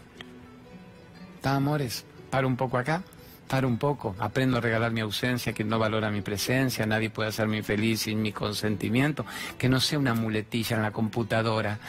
¿Está, 1.35 1.57
amores? 1.57 2.05
Para 2.29 2.47
un 2.47 2.55
poco 2.55 2.77
acá. 2.77 3.03
Para 3.47 3.65
un 3.65 3.77
poco, 3.77 4.13
aprendo 4.19 4.57
a 4.57 4.61
regalar 4.61 4.91
mi 4.91 4.99
ausencia, 4.99 5.53
que 5.53 5.63
no 5.63 5.79
valora 5.79 6.11
mi 6.11 6.21
presencia, 6.21 6.85
nadie 6.85 7.09
puede 7.09 7.29
hacerme 7.29 7.63
feliz 7.63 8.01
sin 8.01 8.21
mi 8.21 8.33
consentimiento, 8.33 9.25
que 9.57 9.69
no 9.69 9.79
sea 9.79 9.99
una 9.99 10.13
muletilla 10.13 10.75
en 10.75 10.81
la 10.81 10.91
computadora, 10.91 11.79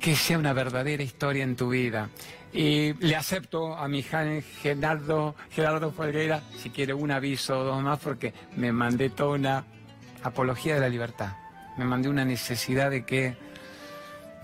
que 0.00 0.16
sea 0.16 0.38
una 0.38 0.54
verdadera 0.54 1.02
historia 1.02 1.44
en 1.44 1.54
tu 1.54 1.68
vida. 1.68 2.08
Y 2.52 2.94
le 2.94 3.14
acepto 3.14 3.76
a 3.76 3.86
mi 3.88 4.02
Gerardo, 4.02 5.36
Gerardo 5.50 5.92
Folgueira, 5.92 6.42
si 6.56 6.70
quiere 6.70 6.94
un 6.94 7.10
aviso 7.10 7.60
o 7.60 7.64
dos 7.64 7.82
más, 7.82 7.98
porque 7.98 8.32
me 8.56 8.72
mandé 8.72 9.10
toda 9.10 9.34
una 9.34 9.64
apología 10.22 10.74
de 10.74 10.80
la 10.80 10.88
libertad. 10.88 11.36
Me 11.76 11.84
mandé 11.84 12.08
una 12.08 12.24
necesidad 12.24 12.90
de 12.90 13.04
que 13.04 13.36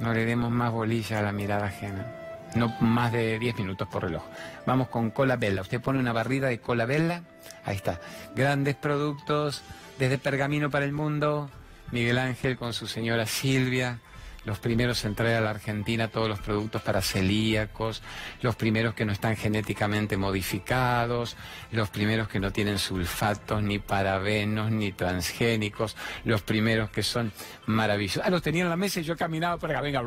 no 0.01 0.12
le 0.12 0.26
demos 0.26 0.51
más 0.51 0.70
bolilla 0.70 1.18
a 1.18 1.22
la 1.22 1.32
mirada 1.32 1.66
ajena. 1.66 2.26
No 2.55 2.74
más 2.80 3.12
de 3.12 3.38
10 3.38 3.57
minutos 3.59 3.88
por 3.88 4.05
reloj. 4.05 4.22
Vamos 4.66 4.88
con 4.88 5.11
cola 5.11 5.36
bella. 5.36 5.62
Usted 5.62 5.80
pone 5.80 5.99
una 5.99 6.12
barrida 6.12 6.49
de 6.49 6.61
cola 6.61 6.86
bella, 6.86 7.22
ahí 7.64 7.76
está. 7.76 8.01
Grandes 8.34 8.76
productos, 8.76 9.62
desde 9.99 10.18
Pergamino 10.18 10.70
para 10.70 10.84
el 10.84 10.92
Mundo, 10.92 11.51
Miguel 11.90 12.18
Ángel 12.18 12.57
con 12.57 12.72
su 12.72 12.86
señora 12.86 13.26
Silvia, 13.26 14.01
los 14.47 14.61
primeros 14.61 15.05
en 15.05 15.14
traer 15.16 15.38
a 15.38 15.40
la 15.40 15.51
Argentina 15.51 16.09
todos 16.09 16.28
los 16.28 16.38
productos 16.38 16.80
para 16.80 17.03
celíacos, 17.03 18.01
los 18.42 18.55
primeros 18.55 18.94
que 18.94 19.05
no 19.05 19.12
están 19.12 19.36
genéticamente 19.36 20.16
modificados, 20.16 21.36
los 21.72 21.90
primeros 21.90 22.28
que 22.28 22.38
no 22.38 22.53
tienen 22.53 22.78
sulfatos, 22.78 23.62
ni 23.62 23.80
parabenos, 23.80 24.70
ni 24.70 24.92
transgénicos, 24.92 25.97
los 26.24 26.42
primeros 26.42 26.90
que 26.90 27.03
son 27.03 27.32
maravillosos. 27.66 28.22
Ah, 28.24 28.30
los 28.30 28.40
tenía 28.40 28.62
en 28.62 28.70
la 28.70 28.76
mesa 28.76 29.01
y 29.01 29.03
yo 29.03 29.16
caminaba 29.16 29.57
por 29.59 29.70
acá, 29.70 29.80
venga, 29.80 30.01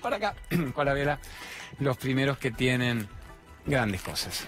para 0.00 0.16
acá, 0.16 0.34
con 0.74 0.86
la 0.86 0.92
vela, 0.92 1.18
los 1.78 1.96
primeros 1.96 2.38
que 2.38 2.50
tienen 2.50 3.08
grandes 3.66 4.02
cosas. 4.02 4.46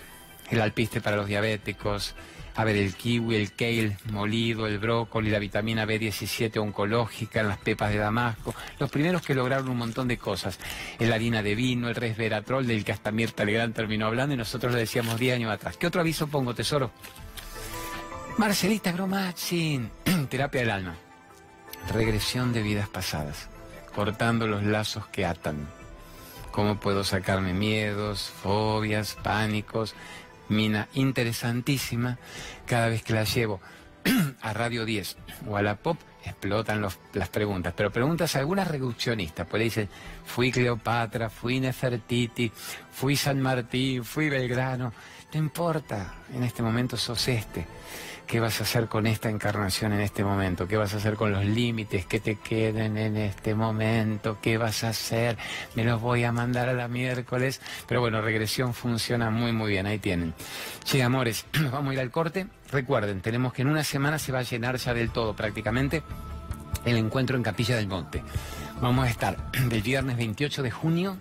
El 0.51 0.61
alpiste 0.61 1.01
para 1.01 1.17
los 1.17 1.27
diabéticos, 1.27 2.15
a 2.57 2.63
ver, 2.63 2.77
el 2.77 2.95
kiwi, 2.95 3.35
el 3.35 3.53
kale 3.53 3.97
molido, 4.13 4.67
el 4.67 4.79
brócoli, 4.79 5.29
la 5.31 5.41
vitamina 5.41 5.85
B17 5.85 6.59
oncológica, 6.59 7.43
las 7.43 7.59
pepas 7.59 7.91
de 7.91 7.99
Damasco, 7.99 8.55
los 8.79 8.91
primeros 8.91 9.23
que 9.23 9.35
lograron 9.35 9.69
un 9.69 9.77
montón 9.77 10.07
de 10.07 10.19
cosas. 10.19 10.61
El 11.01 11.13
harina 11.13 11.43
de 11.43 11.57
vino, 11.57 11.89
el 11.89 11.97
resveratrol, 11.97 12.67
del 12.67 12.85
que 12.85 12.93
hasta 12.93 13.11
Mirta 13.11 13.45
Legrand 13.45 13.75
terminó 13.75 14.07
hablando 14.07 14.35
y 14.35 14.39
nosotros 14.39 14.73
le 14.73 14.79
decíamos 14.81 15.19
10 15.19 15.35
años 15.35 15.53
atrás. 15.53 15.77
¿Qué 15.77 15.89
otro 15.89 16.01
aviso 16.01 16.29
pongo, 16.29 16.55
tesoro? 16.55 16.93
Marcelita 18.39 18.93
Gromachin, 18.93 19.91
terapia 20.29 20.61
del 20.61 20.71
alma. 20.71 20.95
Regresión 21.93 22.53
de 22.53 22.63
vidas 22.63 22.89
pasadas, 22.89 23.49
cortando 23.95 24.47
los 24.47 24.63
lazos 24.63 25.07
que 25.07 25.27
atan. 25.27 25.69
¿Cómo 26.51 26.77
puedo 26.77 27.05
sacarme 27.05 27.53
miedos, 27.53 28.31
fobias, 28.43 29.17
pánicos? 29.23 29.95
mina 30.49 30.89
interesantísima, 30.95 32.19
cada 32.67 32.89
vez 32.89 33.03
que 33.03 33.15
la 33.15 33.25
llevo 33.25 33.61
a 34.43 34.53
Radio 34.53 34.85
10 34.85 35.17
o 35.49 35.57
a 35.57 35.63
la 35.63 35.77
Pop, 35.77 35.99
explotan 36.25 36.83
las 36.83 37.29
preguntas, 37.29 37.75
pero 37.77 37.91
preguntas 37.91 38.37
algunas 38.37 38.69
reduccionistas, 38.69 39.47
pues 39.47 39.59
le 39.59 39.65
dicen, 39.65 39.89
fui 40.25 40.51
Cleopatra, 40.51 41.29
fui 41.31 41.61
Nefertiti, 41.61 42.51
fui 42.93 43.17
San 43.17 43.41
Martín, 43.41 44.05
fui 44.05 44.29
Belgrano, 44.29 44.93
no 45.33 45.39
importa, 45.39 46.15
en 46.33 46.45
este 46.45 46.63
momento 46.63 46.97
sos 46.97 47.29
este. 47.29 47.67
¿Qué 48.27 48.41
vas 48.41 48.61
a 48.61 48.65
hacer 48.65 48.89
con 48.89 49.07
esta 49.07 49.29
encarnación 49.29 49.93
en 49.93 50.01
este 50.01 50.25
momento? 50.25 50.67
¿Qué 50.67 50.77
vas 50.77 50.95
a 50.95 50.97
hacer 50.97 51.15
con 51.15 51.31
los 51.31 51.45
límites 51.45 52.07
que 52.07 52.21
te 52.21 52.37
queden 52.37 52.97
en 52.97 53.17
este 53.17 53.55
momento? 53.55 54.39
¿Qué 54.41 54.57
vas 54.57 54.83
a 54.83 54.89
hacer? 54.89 55.37
Me 55.75 55.85
los 55.85 56.01
voy 56.01 56.25
a 56.25 56.33
mandar 56.33 56.69
a 56.69 56.73
la 56.73 56.89
miércoles. 56.89 57.61
Pero 57.87 58.01
bueno, 58.01 58.23
regresión 58.23 58.73
funciona 58.73 59.31
muy, 59.31 59.53
muy 59.53 59.71
bien. 59.71 59.87
Ahí 59.87 59.99
tienen. 59.99 60.35
Sí, 60.85 61.01
amores, 61.03 61.45
vamos 61.71 61.91
a 61.91 61.95
ir 61.95 62.01
al 62.01 62.11
corte. 62.11 62.47
Recuerden, 62.73 63.21
tenemos 63.21 63.53
que 63.53 63.63
en 63.63 63.69
una 63.69 63.85
semana 63.85 64.19
se 64.19 64.33
va 64.33 64.39
a 64.39 64.43
llenar 64.43 64.77
ya 64.77 64.95
del 64.95 65.11
todo 65.11 65.37
prácticamente 65.37 66.03
el 66.85 66.97
encuentro 66.97 67.37
en 67.37 67.43
Capilla 67.43 67.77
del 67.77 67.89
Monte. 67.89 68.23
Vamos 68.81 69.07
a 69.07 69.11
estar 69.11 69.53
del 69.69 69.83
viernes 69.83 70.17
28 70.17 70.63
de 70.63 70.71
junio 70.71 71.19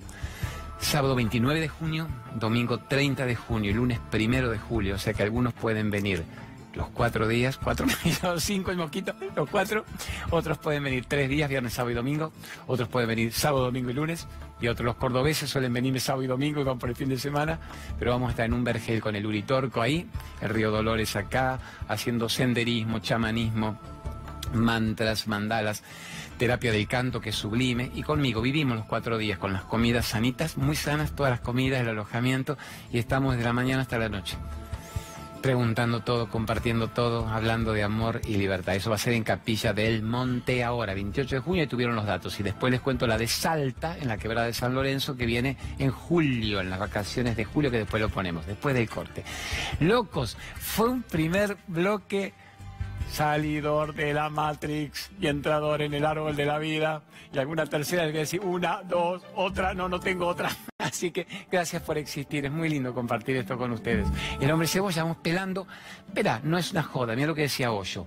sábado 0.80 1.16
29 1.16 1.62
de 1.62 1.70
junio, 1.70 2.08
domingo 2.36 2.78
30 2.78 3.26
de 3.26 3.36
junio 3.36 3.72
y 3.72 3.74
lunes 3.74 4.00
1 4.12 4.50
de 4.50 4.58
julio, 4.58 4.96
o 4.96 4.98
sea 4.98 5.14
que 5.14 5.24
algunos 5.24 5.54
pueden 5.54 5.90
venir 5.90 6.26
los 6.74 6.90
cuatro 6.90 7.28
días, 7.28 7.58
cuatro, 7.58 7.86
cinco 8.38 8.72
el 8.72 8.78
mosquito, 8.78 9.14
los 9.36 9.50
cuatro. 9.50 9.86
Otros 10.32 10.58
pueden 10.58 10.84
venir 10.84 11.06
tres 11.08 11.30
días, 11.30 11.50
viernes, 11.50 11.74
sábado 11.74 11.92
y 11.92 11.94
domingo. 11.94 12.32
Otros 12.68 12.90
pueden 12.90 13.10
venir 13.10 13.32
sábado, 13.32 13.66
domingo 13.66 13.90
y 13.90 13.94
lunes. 13.94 14.28
Y 14.60 14.68
otros, 14.68 14.86
los 14.86 14.96
cordobeses, 14.96 15.50
suelen 15.50 15.74
venir 15.74 16.00
sábado 16.00 16.24
y 16.24 16.28
domingo 16.28 16.62
y 16.62 16.64
van 16.64 16.80
por 16.80 16.90
el 16.90 16.96
fin 16.96 17.10
de 17.10 17.18
semana. 17.18 17.60
Pero 18.00 18.12
vamos 18.12 18.28
a 18.28 18.32
estar 18.32 18.46
en 18.46 18.54
un 18.54 18.64
vergel 18.64 19.02
con 19.02 19.16
el 19.16 19.26
Uritorco 19.26 19.82
ahí, 19.82 20.08
el 20.42 20.50
río 20.50 20.72
Dolores 20.72 21.16
acá, 21.16 21.60
haciendo 21.88 22.30
senderismo, 22.30 23.00
chamanismo, 23.00 23.78
mantras, 24.54 25.28
mandalas, 25.28 25.84
terapia 26.38 26.72
del 26.72 26.88
canto 26.88 27.22
que 27.22 27.30
es 27.30 27.36
sublime. 27.36 27.92
Y 27.94 28.04
conmigo 28.04 28.42
vivimos 28.42 28.78
los 28.78 28.86
cuatro 28.86 29.18
días 29.18 29.38
con 29.38 29.54
las 29.54 29.64
comidas 29.64 30.08
sanitas, 30.08 30.58
muy 30.58 30.76
sanas, 30.76 31.12
todas 31.12 31.32
las 31.32 31.40
comidas, 31.42 31.82
el 31.82 31.90
alojamiento. 31.90 32.58
Y 32.92 32.98
estamos 32.98 33.34
desde 33.34 33.46
la 33.46 33.54
mañana 33.54 33.84
hasta 33.84 34.00
la 34.00 34.10
noche 34.10 34.38
preguntando 35.44 36.00
todo, 36.00 36.30
compartiendo 36.30 36.88
todo, 36.88 37.28
hablando 37.28 37.74
de 37.74 37.84
amor 37.84 38.22
y 38.26 38.38
libertad. 38.38 38.76
Eso 38.76 38.90
va 38.90 38.96
a 38.96 39.00
ser 39.00 39.12
en 39.12 39.24
Capilla 39.24 39.74
del 39.74 40.02
Monte 40.02 40.64
ahora, 40.64 40.94
28 40.94 41.36
de 41.36 41.42
junio, 41.42 41.64
y 41.66 41.68
tuvieron 41.68 41.96
los 41.96 42.06
datos. 42.06 42.40
Y 42.40 42.44
después 42.44 42.72
les 42.72 42.80
cuento 42.80 43.06
la 43.06 43.18
de 43.18 43.28
Salta, 43.28 43.98
en 44.00 44.08
la 44.08 44.18
quebrada 44.18 44.48
de 44.48 44.54
San 44.54 44.74
Lorenzo, 44.74 45.18
que 45.18 45.26
viene 45.26 45.58
en 45.80 45.92
julio, 45.92 46.62
en 46.62 46.70
las 46.70 46.80
vacaciones 46.80 47.36
de 47.36 47.44
julio, 47.44 47.70
que 47.70 47.80
después 47.80 48.02
lo 48.02 48.08
ponemos, 48.08 48.48
después 48.48 48.74
del 48.74 48.90
corte. 48.90 49.26
Locos, 49.82 50.38
fue 50.56 50.88
un 50.90 51.04
primer 51.04 51.58
bloque 51.68 52.34
salidor 53.10 53.94
de 53.94 54.14
la 54.14 54.30
Matrix 54.30 55.12
y 55.20 55.28
entrador 55.28 55.82
en 55.82 55.94
el 55.94 56.06
árbol 56.06 56.36
de 56.36 56.46
la 56.46 56.58
vida. 56.58 57.04
Y 57.32 57.40
alguna 57.40 57.66
tercera, 57.66 58.06
que 58.12 58.20
decir 58.20 58.42
una, 58.42 58.82
dos, 58.84 59.24
otra, 59.36 59.74
no, 59.74 59.90
no 59.90 60.00
tengo 60.00 60.28
otra. 60.28 60.50
Así 60.78 61.12
que 61.12 61.26
gracias 61.52 61.82
por 61.82 61.98
existir, 61.98 62.46
es 62.46 62.52
muy 62.52 62.70
lindo 62.70 62.94
compartir 62.94 63.38
esto 63.38 63.58
con 63.58 63.72
ustedes. 63.72 64.08
El 64.40 64.52
hombre 64.52 64.68
cebolla, 64.68 65.04
vamos 65.04 65.18
pelando. 65.18 65.68
Espera, 66.08 66.42
no 66.44 66.58
es 66.58 66.72
una 66.72 66.84
joda, 66.84 67.16
mira 67.16 67.28
lo 67.28 67.36
que 67.36 67.44
decía 67.44 67.72
Hoyo. 67.72 68.06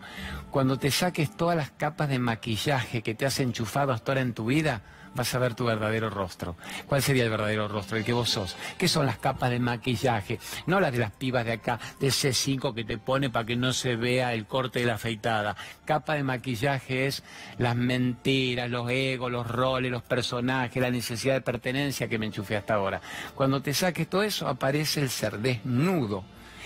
Cuando 0.50 0.78
te 0.78 0.90
saques 0.90 1.36
todas 1.36 1.56
las 1.56 1.70
capas 1.70 2.08
de 2.08 2.18
maquillaje 2.18 3.02
que 3.02 3.14
te 3.14 3.26
has 3.26 3.40
enchufado 3.40 3.92
hasta 3.92 4.12
ahora 4.12 4.20
en 4.20 4.34
tu 4.34 4.46
vida, 4.46 4.82
vas 5.16 5.34
a 5.34 5.38
ver 5.38 5.54
tu 5.54 5.64
verdadero 5.64 6.10
rostro. 6.10 6.56
¿Cuál 6.86 7.02
sería 7.02 7.24
el 7.24 7.30
verdadero 7.30 7.66
rostro? 7.66 7.96
El 7.96 8.04
que 8.04 8.12
vos 8.12 8.30
sos. 8.30 8.56
¿Qué 8.78 8.86
son 8.86 9.06
las 9.06 9.18
capas 9.18 9.50
de 9.50 9.58
maquillaje? 9.58 10.38
No 10.66 10.78
las 10.78 10.92
de 10.92 10.98
las 10.98 11.10
pibas 11.10 11.44
de 11.44 11.52
acá, 11.52 11.80
de 11.98 12.08
C5 12.08 12.74
que 12.74 12.84
te 12.84 12.98
pone 12.98 13.30
para 13.30 13.46
que 13.46 13.56
no 13.56 13.72
se 13.72 13.96
vea 13.96 14.34
el 14.34 14.46
corte 14.46 14.80
de 14.80 14.86
la 14.86 14.94
afeitada. 14.94 15.56
Capa 15.84 16.14
de 16.14 16.22
maquillaje 16.22 17.06
es 17.06 17.24
las 17.58 17.74
mentiras, 17.74 18.70
los 18.70 18.88
egos, 18.90 19.32
los 19.32 19.48
roles, 19.48 19.90
los 19.90 20.02
personajes, 20.02 20.80
la 20.80 20.90
necesidad 20.90 21.34
de 21.34 21.40
pertenencia 21.40 22.08
que 22.08 22.18
me 22.18 22.26
enchufé 22.26 22.56
hasta 22.56 22.74
ahora. 22.74 23.00
Cuando 23.34 23.62
te 23.62 23.74
saques 23.74 24.08
todo 24.08 24.22
eso, 24.22 24.46
aparece 24.46 25.00
el 25.00 25.10
ser 25.10 25.38
desnudo, 25.38 26.24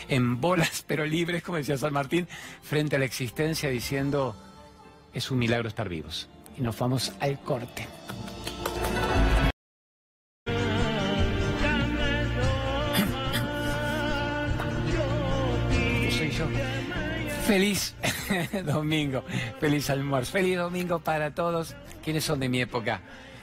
en 0.09 0.41
bolas 0.41 0.85
pero 0.87 1.07
libres, 1.07 1.43
como 1.43 1.59
decía 1.59 1.79
San 1.79 1.93
Martín, 1.93 2.27
frente 2.63 2.97
a 2.97 2.99
la 2.99 3.05
existencia 3.05 3.69
diciendo, 3.69 4.37
es 5.15 5.31
un 5.31 5.39
milagro 5.39 5.69
estar 5.69 5.89
vivos. 5.89 6.29
Y 6.57 6.63
nos 6.63 6.79
vamos 6.79 7.13
al 7.21 7.39
corte. 7.41 7.87
Feliz 17.47 17.97
domingo, 18.65 19.25
feliz 19.59 19.91
almuerzo, 19.91 20.33
feliz 20.33 20.57
domingo 20.57 21.01
para 21.01 21.35
todos. 21.35 21.75
¿Quiénes 22.05 22.25
son 22.25 22.39
de 22.39 22.49
mi 22.49 22.61
época? 22.61 23.01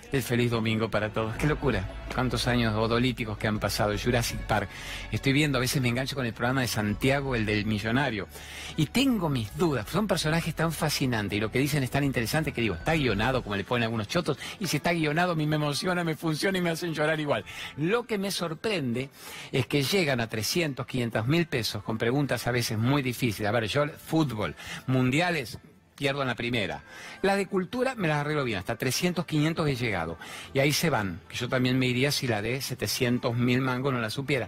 El 0.10 0.24
feliz 0.24 0.52
domingo 0.52 0.90
para 0.90 1.10
todos. 1.10 1.36
Qué 1.36 1.48
locura. 1.48 1.84
Cuántos 2.16 2.48
años 2.48 2.74
odolíticos 2.76 3.38
que 3.38 3.48
han 3.48 3.60
pasado. 3.60 3.94
Jurassic 3.98 4.40
Park. 4.40 4.70
Estoy 5.12 5.34
viendo, 5.34 5.58
a 5.58 5.62
veces 5.62 5.82
me 5.82 5.90
engancho 5.90 6.16
con 6.16 6.26
el 6.26 6.32
programa 6.32 6.62
de 6.62 6.68
Santiago, 6.68 7.36
el 7.36 7.46
del 7.46 7.66
millonario. 7.66 8.30
Y 8.78 8.86
tengo 8.86 9.28
mis 9.28 9.56
dudas. 9.58 9.86
Son 9.90 10.08
personajes 10.08 10.56
tan 10.56 10.72
fascinantes 10.72 11.36
y 11.36 11.42
lo 11.42 11.52
que 11.52 11.60
dicen 11.60 11.84
es 11.84 11.92
tan 11.92 12.06
interesante 12.06 12.54
que 12.54 12.62
digo, 12.62 12.76
está 12.76 12.94
guionado, 12.94 13.44
como 13.44 13.58
le 13.58 13.66
ponen 13.66 13.84
algunos 13.84 14.08
chotos. 14.08 14.38
Y 14.62 14.68
si 14.68 14.78
está 14.78 14.94
guionado, 14.94 15.34
a 15.34 15.36
mí 15.36 15.46
me 15.46 15.58
emociona, 15.58 16.06
me 16.06 16.16
funciona 16.16 16.58
y 16.58 16.62
me 16.62 16.70
hacen 16.70 16.94
llorar 16.94 17.20
igual. 17.20 17.44
Lo 17.76 18.08
que 18.08 18.18
me 18.18 18.32
sorprende 18.32 19.10
es 19.52 19.68
que 19.68 19.84
llegan 19.84 20.22
a 20.22 20.28
300, 20.28 20.88
500 20.88 21.28
mil 21.28 21.48
pesos 21.48 21.84
con 21.84 21.98
preguntas 21.98 22.48
a 22.48 22.52
veces 22.52 22.78
muy 22.78 23.02
difíciles. 23.02 23.50
A 23.50 23.52
ver, 23.52 23.68
yo, 23.68 23.86
fútbol, 23.90 24.56
mundiales, 24.88 25.60
pierdo 25.98 26.22
en 26.22 26.28
la 26.28 26.36
primera. 26.36 26.84
La 27.22 27.36
de 27.36 27.48
cultura 27.48 27.96
me 27.96 28.08
las 28.08 28.18
arreglo 28.18 28.46
bien, 28.46 28.60
hasta 28.60 28.78
300, 28.78 29.26
500 29.26 29.68
he 29.68 29.76
llegado. 29.76 30.18
Y 30.54 30.60
ahí 30.60 30.72
se 30.72 30.90
van, 30.90 31.20
que 31.28 31.36
yo 31.36 31.50
también 31.50 31.78
me 31.78 31.88
iría 31.88 32.12
si 32.12 32.28
la 32.28 32.42
de 32.42 32.62
700 32.62 33.36
mil 33.36 33.60
mangos 33.60 33.92
no 33.92 34.00
la 34.00 34.10
supiera. 34.10 34.48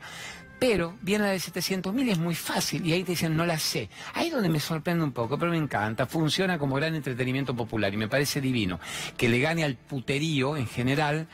Pero 0.60 0.98
viene 1.02 1.24
la 1.24 1.32
de 1.32 1.40
700 1.40 1.94
mil 1.94 2.10
es 2.10 2.18
muy 2.18 2.36
fácil 2.36 2.86
y 2.86 2.92
ahí 2.92 3.04
te 3.04 3.14
dicen 3.14 3.36
no 3.36 3.46
la 3.46 3.58
sé. 3.58 3.90
Ahí 4.14 4.28
es 4.28 4.34
donde 4.34 4.50
me 4.50 4.60
sorprende 4.60 5.04
un 5.04 5.14
poco, 5.14 5.40
pero 5.40 5.52
me 5.52 5.58
encanta. 5.58 6.06
Funciona 6.06 6.60
como 6.60 6.76
gran 6.76 6.96
entretenimiento 6.96 7.56
popular 7.56 7.94
y 7.94 7.98
me 7.98 8.10
parece 8.10 8.42
divino 8.42 8.80
que 9.18 9.30
le 9.30 9.40
gane 9.40 9.64
al 9.64 9.76
puterío 9.76 10.58
en 10.58 10.68
general 10.68 11.28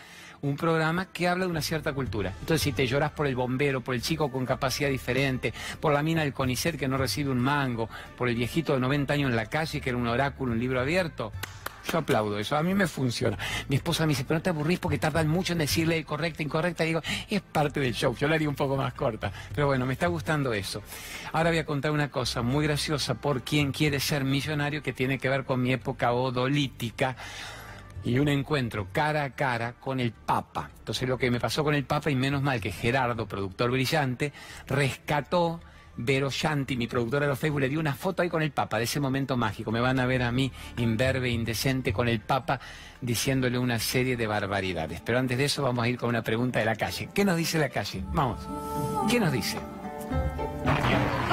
un 0.49 0.57
programa 0.57 1.07
que 1.07 1.27
habla 1.27 1.45
de 1.45 1.51
una 1.51 1.61
cierta 1.61 1.93
cultura. 1.93 2.33
Entonces, 2.39 2.61
si 2.61 2.71
te 2.71 2.85
lloras 2.85 3.11
por 3.11 3.25
el 3.27 3.35
bombero, 3.35 3.81
por 3.81 3.95
el 3.95 4.01
chico 4.01 4.31
con 4.31 4.45
capacidad 4.45 4.89
diferente, 4.89 5.53
por 5.79 5.91
la 5.91 6.03
mina 6.03 6.21
del 6.21 6.33
CONICET 6.33 6.77
que 6.77 6.87
no 6.87 6.97
recibe 6.97 7.31
un 7.31 7.39
mango, 7.39 7.89
por 8.17 8.29
el 8.29 8.35
viejito 8.35 8.73
de 8.73 8.79
90 8.79 9.13
años 9.13 9.29
en 9.31 9.35
la 9.35 9.47
calle 9.47 9.81
que 9.81 9.89
era 9.89 9.97
un 9.97 10.07
oráculo, 10.07 10.53
un 10.53 10.59
libro 10.59 10.79
abierto, 10.79 11.31
yo 11.91 11.99
aplaudo 11.99 12.37
eso, 12.39 12.55
a 12.55 12.63
mí 12.63 12.73
me 12.73 12.87
funciona. 12.87 13.37
Mi 13.69 13.75
esposa 13.75 14.05
me 14.05 14.09
dice, 14.09 14.23
pero 14.23 14.39
no 14.39 14.43
te 14.43 14.49
aburrís 14.49 14.79
porque 14.79 14.97
tardan 14.97 15.27
mucho 15.27 15.53
en 15.53 15.59
decirle 15.59 16.03
correcta, 16.03 16.43
incorrecta. 16.43 16.83
Y 16.83 16.87
digo, 16.87 17.01
es 17.29 17.41
parte 17.41 17.79
del 17.79 17.93
show, 17.93 18.15
yo 18.15 18.27
la 18.27 18.35
haría 18.35 18.49
un 18.49 18.55
poco 18.55 18.75
más 18.75 18.93
corta. 18.93 19.31
Pero 19.53 19.67
bueno, 19.67 19.85
me 19.85 19.93
está 19.93 20.07
gustando 20.07 20.53
eso. 20.53 20.81
Ahora 21.31 21.49
voy 21.49 21.59
a 21.59 21.65
contar 21.65 21.91
una 21.91 22.09
cosa 22.09 22.41
muy 22.41 22.65
graciosa 22.65 23.15
por 23.15 23.43
quien 23.43 23.71
quiere 23.71 23.99
ser 23.99 24.23
millonario 24.23 24.81
que 24.81 24.93
tiene 24.93 25.17
que 25.19 25.29
ver 25.29 25.43
con 25.43 25.61
mi 25.61 25.73
época 25.73 26.11
odolítica 26.11 27.15
y 28.05 28.19
un 28.19 28.27
encuentro 28.27 28.87
cara 28.91 29.23
a 29.23 29.29
cara 29.31 29.73
con 29.73 29.99
el 29.99 30.11
Papa. 30.13 30.69
Entonces 30.77 31.09
lo 31.09 31.17
que 31.17 31.31
me 31.31 31.39
pasó 31.39 31.63
con 31.63 31.73
el 31.73 31.85
Papa, 31.85 32.11
y 32.11 32.15
menos 32.15 32.41
mal 32.41 32.61
que 32.61 32.71
Gerardo, 32.71 33.27
productor 33.27 33.71
brillante, 33.71 34.31
rescató 34.67 35.59
Vero 35.97 36.29
Shanti, 36.29 36.77
mi 36.77 36.87
productora 36.87 37.25
de 37.25 37.29
los 37.29 37.39
Facebook, 37.39 37.61
le 37.61 37.69
dio 37.69 37.79
una 37.79 37.95
foto 37.95 38.21
ahí 38.21 38.29
con 38.29 38.41
el 38.41 38.51
Papa, 38.51 38.77
de 38.77 38.83
ese 38.83 38.99
momento 38.99 39.37
mágico. 39.37 39.71
Me 39.71 39.79
van 39.79 39.99
a 39.99 40.05
ver 40.05 40.21
a 40.21 40.31
mí, 40.31 40.51
imberbe, 40.77 41.29
indecente, 41.29 41.93
con 41.93 42.07
el 42.07 42.19
Papa, 42.19 42.59
diciéndole 43.01 43.57
una 43.57 43.79
serie 43.79 44.15
de 44.15 44.27
barbaridades. 44.27 45.01
Pero 45.01 45.17
antes 45.17 45.37
de 45.37 45.45
eso 45.45 45.63
vamos 45.63 45.83
a 45.83 45.87
ir 45.87 45.97
con 45.97 46.09
una 46.09 46.21
pregunta 46.21 46.59
de 46.59 46.65
la 46.65 46.75
calle. 46.75 47.09
¿Qué 47.13 47.25
nos 47.25 47.37
dice 47.37 47.57
la 47.57 47.69
calle? 47.69 48.03
Vamos. 48.13 48.39
¿Qué 49.09 49.19
nos 49.19 49.31
dice? 49.31 49.57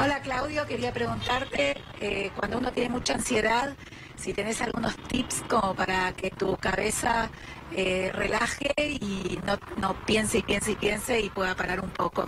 Hola 0.01 0.21
Claudio, 0.23 0.67
quería 0.67 0.93
preguntarte, 0.93 1.77
eh, 2.01 2.31
cuando 2.37 2.59
uno 2.59 2.73
tiene 2.73 2.89
mucha 2.89 3.15
ansiedad, 3.15 3.75
si 4.23 4.33
tenés 4.33 4.63
algunos 4.63 4.97
tips 5.09 5.43
como 5.49 5.75
para 5.75 6.13
que 6.13 6.31
tu 6.31 6.57
cabeza 6.57 7.29
eh, 7.75 8.13
relaje 8.15 8.73
y 8.79 9.39
no, 9.45 9.59
no 9.81 9.95
piense 10.07 10.39
y 10.39 10.43
piense 10.43 10.73
y 10.73 10.77
piense 10.77 11.21
y 11.21 11.29
pueda 11.31 11.57
parar 11.57 11.81
un 11.81 11.91
poco. 11.91 12.27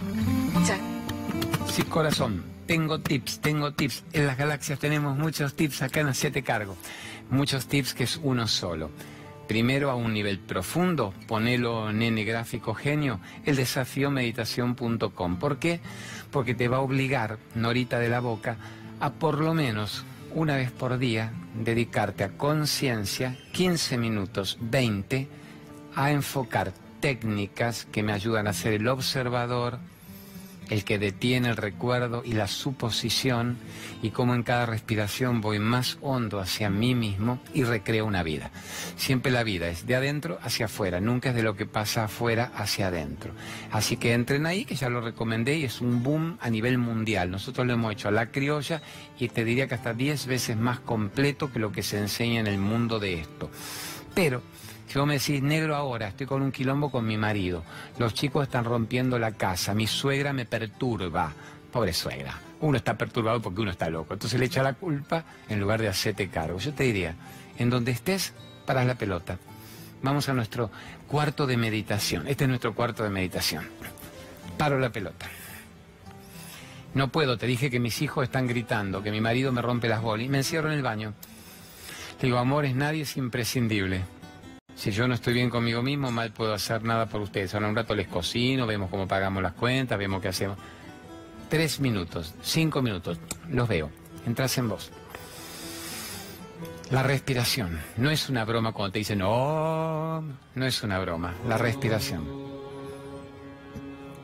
Muchas 0.52 0.78
Sí, 1.68 1.82
corazón. 1.84 2.44
Tengo 2.66 3.00
tips, 3.00 3.40
tengo 3.40 3.72
tips. 3.72 4.04
En 4.12 4.26
las 4.26 4.38
galaxias 4.38 4.78
tenemos 4.78 5.16
muchos 5.16 5.54
tips 5.54 5.82
acá 5.82 6.00
en 6.00 6.14
Siete 6.14 6.42
Cargo. 6.42 6.76
Muchos 7.30 7.66
tips 7.66 7.94
que 7.94 8.04
es 8.04 8.20
uno 8.22 8.48
solo. 8.48 8.90
Primero 9.48 9.90
a 9.90 9.94
un 9.94 10.14
nivel 10.14 10.38
profundo, 10.38 11.12
ponelo 11.26 11.92
nene 11.92 12.24
gráfico 12.24 12.74
genio, 12.74 13.20
el 13.44 13.56
desafío 13.56 14.10
meditación.com. 14.10 15.36
¿Por 15.36 15.58
qué? 15.58 15.80
Porque 16.30 16.54
te 16.54 16.68
va 16.68 16.78
a 16.78 16.80
obligar, 16.80 17.38
Norita 17.54 17.98
de 17.98 18.08
la 18.08 18.20
Boca, 18.20 18.56
a 19.00 19.10
por 19.10 19.40
lo 19.40 19.52
menos 19.52 20.04
una 20.34 20.56
vez 20.56 20.70
por 20.72 20.98
día 20.98 21.32
dedicarte 21.54 22.24
a 22.24 22.36
conciencia, 22.36 23.36
15 23.52 23.98
minutos, 23.98 24.58
20, 24.60 25.28
a 25.94 26.10
enfocar 26.10 26.72
técnicas 27.00 27.86
que 27.86 28.02
me 28.02 28.12
ayudan 28.12 28.48
a 28.48 28.52
ser 28.52 28.74
el 28.74 28.88
observador, 28.88 29.78
el 30.70 30.84
que 30.84 30.98
detiene 30.98 31.48
el 31.48 31.56
recuerdo 31.56 32.22
y 32.24 32.32
la 32.32 32.46
suposición 32.46 33.56
y 34.02 34.10
cómo 34.10 34.34
en 34.34 34.42
cada 34.42 34.66
respiración 34.66 35.40
voy 35.40 35.58
más 35.58 35.98
hondo 36.00 36.40
hacia 36.40 36.70
mí 36.70 36.94
mismo 36.94 37.40
y 37.52 37.64
recreo 37.64 38.06
una 38.06 38.22
vida. 38.22 38.50
Siempre 38.96 39.32
la 39.32 39.44
vida 39.44 39.68
es 39.68 39.86
de 39.86 39.96
adentro 39.96 40.38
hacia 40.42 40.66
afuera, 40.66 41.00
nunca 41.00 41.30
es 41.30 41.34
de 41.34 41.42
lo 41.42 41.56
que 41.56 41.66
pasa 41.66 42.04
afuera 42.04 42.52
hacia 42.54 42.88
adentro. 42.88 43.32
Así 43.70 43.96
que 43.96 44.12
entren 44.12 44.46
ahí, 44.46 44.64
que 44.64 44.76
ya 44.76 44.88
lo 44.88 45.00
recomendé 45.00 45.58
y 45.58 45.64
es 45.64 45.80
un 45.80 46.02
boom 46.02 46.38
a 46.40 46.50
nivel 46.50 46.78
mundial. 46.78 47.30
Nosotros 47.30 47.66
lo 47.66 47.74
hemos 47.74 47.92
hecho 47.92 48.08
a 48.08 48.12
la 48.12 48.30
criolla 48.30 48.82
y 49.18 49.28
te 49.28 49.44
diría 49.44 49.68
que 49.68 49.74
hasta 49.74 49.94
10 49.94 50.26
veces 50.26 50.56
más 50.56 50.80
completo 50.80 51.52
que 51.52 51.58
lo 51.58 51.72
que 51.72 51.82
se 51.82 51.98
enseña 51.98 52.40
en 52.40 52.46
el 52.46 52.58
mundo 52.58 52.98
de 52.98 53.20
esto. 53.20 53.50
Pero 54.14 54.42
si 54.94 54.98
vos 55.00 55.08
me 55.08 55.14
decís, 55.14 55.42
negro 55.42 55.74
ahora, 55.74 56.06
estoy 56.06 56.24
con 56.24 56.40
un 56.40 56.52
quilombo 56.52 56.88
con 56.88 57.04
mi 57.04 57.18
marido, 57.18 57.64
los 57.98 58.14
chicos 58.14 58.44
están 58.44 58.64
rompiendo 58.64 59.18
la 59.18 59.32
casa, 59.32 59.74
mi 59.74 59.88
suegra 59.88 60.32
me 60.32 60.44
perturba, 60.44 61.32
pobre 61.72 61.92
suegra, 61.92 62.38
uno 62.60 62.76
está 62.76 62.96
perturbado 62.96 63.42
porque 63.42 63.60
uno 63.60 63.72
está 63.72 63.90
loco, 63.90 64.12
entonces 64.14 64.38
le 64.38 64.46
echa 64.46 64.62
la 64.62 64.74
culpa 64.74 65.24
en 65.48 65.58
lugar 65.58 65.80
de 65.80 65.88
hacerte 65.88 66.28
cargo. 66.28 66.60
Yo 66.60 66.72
te 66.74 66.84
diría, 66.84 67.16
en 67.58 67.70
donde 67.70 67.90
estés, 67.90 68.34
paras 68.66 68.86
la 68.86 68.94
pelota. 68.94 69.36
Vamos 70.00 70.28
a 70.28 70.32
nuestro 70.32 70.70
cuarto 71.08 71.48
de 71.48 71.56
meditación. 71.56 72.28
Este 72.28 72.44
es 72.44 72.48
nuestro 72.48 72.72
cuarto 72.72 73.02
de 73.02 73.10
meditación. 73.10 73.64
Paro 74.56 74.78
la 74.78 74.90
pelota. 74.90 75.26
No 76.94 77.08
puedo, 77.08 77.36
te 77.36 77.48
dije 77.48 77.68
que 77.68 77.80
mis 77.80 78.00
hijos 78.00 78.22
están 78.22 78.46
gritando, 78.46 79.02
que 79.02 79.10
mi 79.10 79.20
marido 79.20 79.50
me 79.50 79.60
rompe 79.60 79.88
las 79.88 80.02
bolas 80.02 80.28
me 80.28 80.38
encierro 80.38 80.70
en 80.70 80.76
el 80.76 80.84
baño. 80.84 81.14
Le 82.20 82.26
digo, 82.28 82.38
amor, 82.38 82.64
es 82.64 82.76
nadie, 82.76 83.02
es 83.02 83.16
imprescindible. 83.16 84.13
Si 84.76 84.90
yo 84.90 85.06
no 85.06 85.14
estoy 85.14 85.34
bien 85.34 85.50
conmigo 85.50 85.82
mismo, 85.82 86.10
mal 86.10 86.32
puedo 86.32 86.52
hacer 86.52 86.82
nada 86.82 87.06
por 87.06 87.20
ustedes. 87.20 87.54
Ahora 87.54 87.68
un 87.68 87.76
rato 87.76 87.94
les 87.94 88.08
cocino, 88.08 88.66
vemos 88.66 88.90
cómo 88.90 89.06
pagamos 89.06 89.42
las 89.42 89.52
cuentas, 89.52 89.98
vemos 89.98 90.20
qué 90.20 90.28
hacemos. 90.28 90.58
Tres 91.48 91.80
minutos, 91.80 92.34
cinco 92.42 92.82
minutos, 92.82 93.18
los 93.48 93.68
veo. 93.68 93.90
Entras 94.26 94.58
en 94.58 94.68
vos. 94.68 94.90
La 96.90 97.02
respiración. 97.02 97.80
No 97.96 98.10
es 98.10 98.28
una 98.28 98.44
broma 98.44 98.72
cuando 98.72 98.92
te 98.92 98.98
dicen, 98.98 99.18
no, 99.20 100.22
no 100.54 100.66
es 100.66 100.82
una 100.82 100.98
broma. 100.98 101.34
La 101.48 101.56
respiración. 101.56 102.24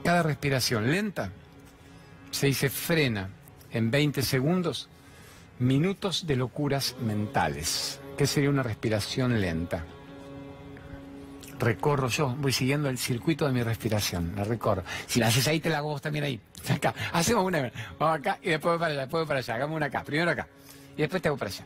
Cada 0.04 0.22
respiración 0.22 0.90
lenta 0.90 1.30
se 2.30 2.46
dice 2.46 2.70
frena 2.70 3.28
en 3.70 3.90
20 3.90 4.22
segundos 4.22 4.88
minutos 5.58 6.26
de 6.26 6.36
locuras 6.36 6.96
mentales. 7.00 8.00
¿Qué 8.16 8.26
sería 8.26 8.50
una 8.50 8.62
respiración 8.62 9.40
lenta? 9.40 9.84
Recorro 11.60 12.08
yo, 12.08 12.34
voy 12.38 12.52
siguiendo 12.52 12.88
el 12.88 12.98
circuito 12.98 13.46
de 13.46 13.52
mi 13.52 13.62
respiración, 13.62 14.32
la 14.34 14.44
recorro. 14.44 14.82
Si 15.06 15.20
la 15.20 15.28
haces 15.28 15.46
ahí, 15.46 15.60
te 15.60 15.70
la 15.70 15.78
hago 15.78 15.90
vos 15.90 16.02
también 16.02 16.24
ahí. 16.24 16.40
Acá. 16.68 16.94
Hacemos 17.12 17.44
una, 17.44 17.70
vamos 17.98 18.18
acá 18.18 18.38
y 18.42 18.50
después 18.50 18.78
para 18.78 18.92
allá, 18.92 19.02
después 19.02 19.26
para 19.26 19.38
allá. 19.38 19.54
Hagamos 19.54 19.76
una 19.76 19.86
acá, 19.86 20.02
primero 20.02 20.30
acá 20.30 20.48
y 20.96 21.02
después 21.02 21.22
te 21.22 21.28
hago 21.28 21.38
para 21.38 21.50
allá. 21.50 21.64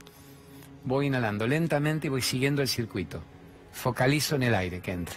Voy 0.85 1.07
inhalando 1.07 1.47
lentamente 1.47 2.07
y 2.07 2.11
voy 2.11 2.23
siguiendo 2.23 2.63
el 2.63 2.69
circuito. 2.69 3.23
Focalizo 3.73 4.37
en 4.37 4.45
el 4.45 4.55
aire 4.55 4.81
que 4.81 4.93
entre. 4.93 5.17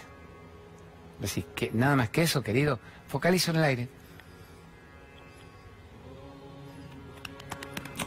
Decís, 1.20 1.44
que 1.54 1.70
nada 1.72 1.94
más 1.94 2.10
que 2.10 2.22
eso, 2.22 2.42
querido. 2.42 2.80
Focalizo 3.06 3.50
en 3.50 3.56
el 3.58 3.64
aire. 3.64 3.88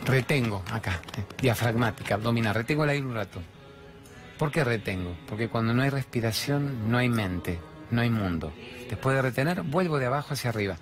Retengo 0.06 0.64
acá, 0.72 1.00
eh, 1.18 1.24
diafragmática, 1.42 2.16
abdominal. 2.16 2.56
Retengo 2.56 2.84
el 2.84 2.90
aire 2.90 3.06
un 3.06 3.16
rato. 3.16 3.42
¿Por 4.42 4.52
qué 4.52 4.64
retengo? 4.64 5.16
Porque 5.28 5.50
cuando 5.50 5.72
no 5.72 5.84
hay 5.84 5.92
respiración 5.92 6.90
no 6.90 6.98
hay 6.98 7.10
mente, 7.10 7.60
no 7.92 8.02
hay 8.02 8.10
mundo. 8.10 8.52
Después 8.90 9.16
de 9.16 9.22
retener, 9.22 9.62
vuelvo 9.62 10.00
de 10.00 10.08
abajo 10.08 10.34
hacia 10.34 10.50
arriba. 10.50 10.78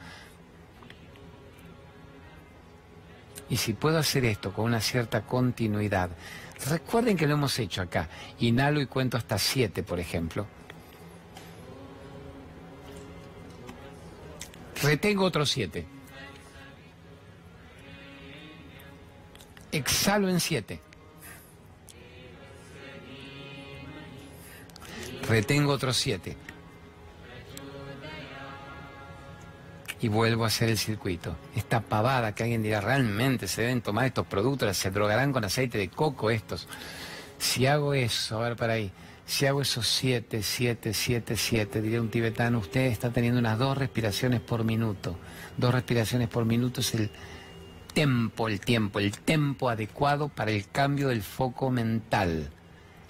Y 3.50 3.58
si 3.58 3.74
puedo 3.74 3.98
hacer 3.98 4.24
esto 4.24 4.54
con 4.54 4.64
una 4.64 4.80
cierta 4.80 5.24
continuidad, 5.24 6.10
recuerden 6.70 7.18
que 7.18 7.28
lo 7.28 7.34
hemos 7.34 7.60
hecho 7.60 7.82
acá. 7.82 8.08
Inhalo 8.40 8.80
y 8.80 8.86
cuento 8.86 9.18
hasta 9.18 9.38
siete, 9.38 9.84
por 9.84 10.00
ejemplo. 10.00 10.48
Retengo 14.82 15.26
otros 15.26 15.50
siete. 15.50 15.86
Exhalo 19.74 20.30
en 20.30 20.40
siete. 20.40 20.80
Retengo 25.30 25.72
otros 25.72 25.96
siete. 25.96 26.36
Y 30.02 30.08
vuelvo 30.08 30.46
a 30.46 30.48
hacer 30.48 30.70
el 30.70 30.78
circuito. 30.78 31.36
Esta 31.56 31.82
pavada 31.82 32.34
que 32.34 32.44
alguien 32.44 32.64
dirá, 32.64 32.82
realmente 32.82 33.48
se 33.48 33.62
deben 33.62 33.82
tomar 33.82 34.06
estos 34.06 34.26
productos, 34.26 34.76
se 34.78 34.92
drogarán 34.92 35.32
con 35.34 35.44
aceite 35.44 35.78
de 35.78 35.90
coco 35.90 36.30
estos. 36.30 36.68
Si 37.38 37.66
hago 37.68 37.94
eso, 37.94 38.38
a 38.38 38.48
ver 38.48 38.56
para 38.56 38.74
ahí, 38.74 38.92
si 39.26 39.46
hago 39.46 39.62
esos 39.62 39.88
siete, 39.88 40.42
siete, 40.42 40.94
siete, 40.94 41.36
siete, 41.38 41.82
diría 41.82 42.02
un 42.02 42.10
tibetano, 42.10 42.60
usted 42.60 42.86
está 42.86 43.12
teniendo 43.12 43.40
unas 43.40 43.60
dos 43.60 43.78
respiraciones 43.78 44.42
por 44.42 44.64
minuto. 44.64 45.18
Dos 45.58 45.74
respiraciones 45.74 46.30
por 46.30 46.46
minuto 46.46 46.82
es 46.82 46.96
el 46.96 47.12
tempo, 47.94 48.48
el 48.48 48.60
tiempo, 48.60 49.00
el 49.00 49.12
tempo 49.12 49.70
adecuado 49.70 50.30
para 50.30 50.52
el 50.52 50.68
cambio 50.70 51.10
del 51.10 51.22
foco 51.22 51.70
mental. 51.70 52.50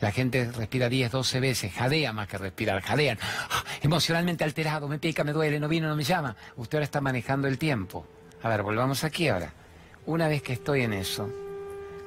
La 0.01 0.11
gente 0.11 0.49
respira 0.51 0.87
10, 0.87 1.11
12 1.11 1.39
veces, 1.39 1.73
jadea 1.73 2.13
más 2.13 2.27
que 2.27 2.37
respirar, 2.37 2.81
jadean. 2.81 3.17
Emocionalmente 3.81 4.43
alterado, 4.43 4.87
me 4.87 4.97
pica, 4.97 5.23
me 5.23 5.33
duele, 5.33 5.59
no 5.59 5.67
vino, 5.67 5.89
no 5.89 5.95
me 5.95 6.03
llama. 6.03 6.35
Usted 6.55 6.77
ahora 6.77 6.85
está 6.85 7.01
manejando 7.01 7.47
el 7.47 7.57
tiempo. 7.57 8.05
A 8.41 8.49
ver, 8.49 8.63
volvamos 8.63 9.03
aquí 9.03 9.27
ahora. 9.27 9.51
Una 10.05 10.29
vez 10.29 10.41
que 10.41 10.53
estoy 10.53 10.83
en 10.83 10.93
eso, 10.93 11.29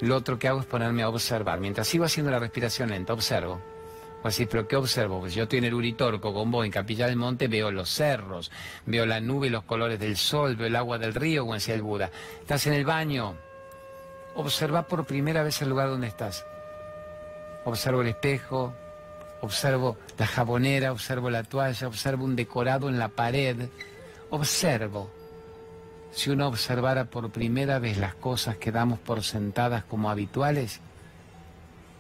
lo 0.01 0.17
otro 0.17 0.39
que 0.39 0.49
hago 0.49 0.61
es 0.61 0.67
ponerme 0.67 1.03
a 1.03 1.11
observar. 1.11 1.61
Mientras 1.61 1.87
sigo 1.87 2.05
haciendo 2.05 2.33
la 2.33 2.39
respiración 2.39 2.89
lenta, 2.89 3.13
observo. 3.13 3.61
O 4.23 4.29
así, 4.29 4.47
pero 4.47 4.67
¿qué 4.67 4.77
observo? 4.77 5.21
Pues 5.21 5.35
yo 5.35 5.43
estoy 5.43 5.59
en 5.59 5.65
el 5.65 5.75
Uritorco 5.75 6.33
con 6.33 6.51
vos, 6.51 6.65
en 6.65 6.71
Capilla 6.71 7.07
del 7.07 7.17
Monte, 7.17 7.49
veo 7.49 7.71
los 7.71 7.91
cerros, 7.91 8.51
veo 8.87 9.05
la 9.05 9.21
nube, 9.21 9.51
los 9.51 9.65
colores 9.65 9.99
del 9.99 10.17
sol, 10.17 10.57
veo 10.57 10.69
el 10.69 10.77
agua 10.77 10.97
del 10.97 11.13
río, 11.13 11.43
como 11.43 11.55
decía 11.55 11.75
el 11.75 11.83
Buda. 11.83 12.11
Estás 12.41 12.67
en 12.69 12.73
el 12.73 12.87
baño. 12.87 13.35
Observa 14.35 14.87
por 14.87 15.05
primera 15.05 15.43
vez 15.43 15.61
el 15.61 15.69
lugar 15.69 15.89
donde 15.89 16.07
estás 16.07 16.47
observo 17.65 18.03
el 18.03 18.09
espejo, 18.09 18.75
observo 19.41 19.97
la 20.19 20.27
jabonera, 20.27 20.93
observo 20.93 21.31
la 21.31 21.43
toalla, 21.43 21.89
observo 21.89 22.25
un 22.25 22.37
decorado 22.37 22.89
en 22.89 22.99
la 22.99 23.09
pared, 23.09 23.69
observo. 24.31 25.11
Si 26.13 26.31
uno 26.31 26.49
observara 26.49 27.07
por 27.07 27.31
primera 27.31 27.79
vez 27.79 27.99
las 27.99 28.15
cosas 28.15 28.57
que 28.57 28.71
damos 28.71 28.99
por 28.99 29.23
sentadas 29.23 29.85
como 29.85 30.11
habituales, 30.11 30.81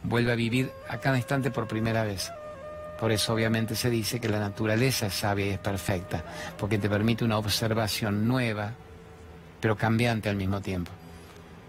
vuelve 0.03 0.33
a 0.33 0.37
vivir 0.37 0.71
a 0.89 0.99
cada 0.99 1.17
instante 1.17 1.51
por 1.51 1.67
primera 1.67 2.05
vez. 2.05 2.31
Por 3.01 3.11
eso 3.11 3.35
obviamente 3.35 3.75
se 3.75 3.91
dice 3.91 4.21
que 4.21 4.29
la 4.29 4.39
naturaleza 4.39 5.07
es 5.07 5.15
sabia 5.15 5.47
y 5.47 5.51
es 5.51 5.59
perfecta, 5.59 6.23
porque 6.59 6.79
te 6.79 6.89
permite 6.89 7.25
una 7.25 7.39
observación 7.39 8.29
nueva, 8.29 8.75
pero 9.61 9.77
cambiante 9.77 10.29
al 10.29 10.37
mismo 10.37 10.61
tiempo. 10.61 10.93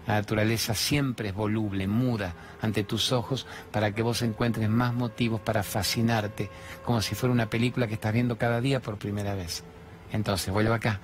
La 0.06 0.14
naturaleza 0.14 0.74
siempre 0.74 1.30
es 1.30 1.34
voluble, 1.34 1.86
muda 1.86 2.34
ante 2.60 2.84
tus 2.84 3.12
ojos 3.12 3.46
para 3.72 3.92
que 3.92 4.02
vos 4.02 4.22
encuentres 4.22 4.68
más 4.68 4.92
motivos 4.92 5.40
para 5.40 5.62
fascinarte, 5.62 6.50
como 6.84 7.00
si 7.00 7.14
fuera 7.14 7.32
una 7.32 7.48
película 7.48 7.86
que 7.86 7.94
estás 7.94 8.12
viendo 8.12 8.36
cada 8.36 8.60
día 8.60 8.80
por 8.80 8.98
primera 8.98 9.34
vez. 9.34 9.64
Entonces, 10.12 10.52
vuelvo 10.52 10.74
acá. 10.74 11.00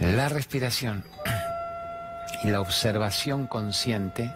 La 0.00 0.28
respiración 0.28 1.04
y 2.44 2.48
la 2.48 2.60
observación 2.60 3.46
consciente 3.46 4.32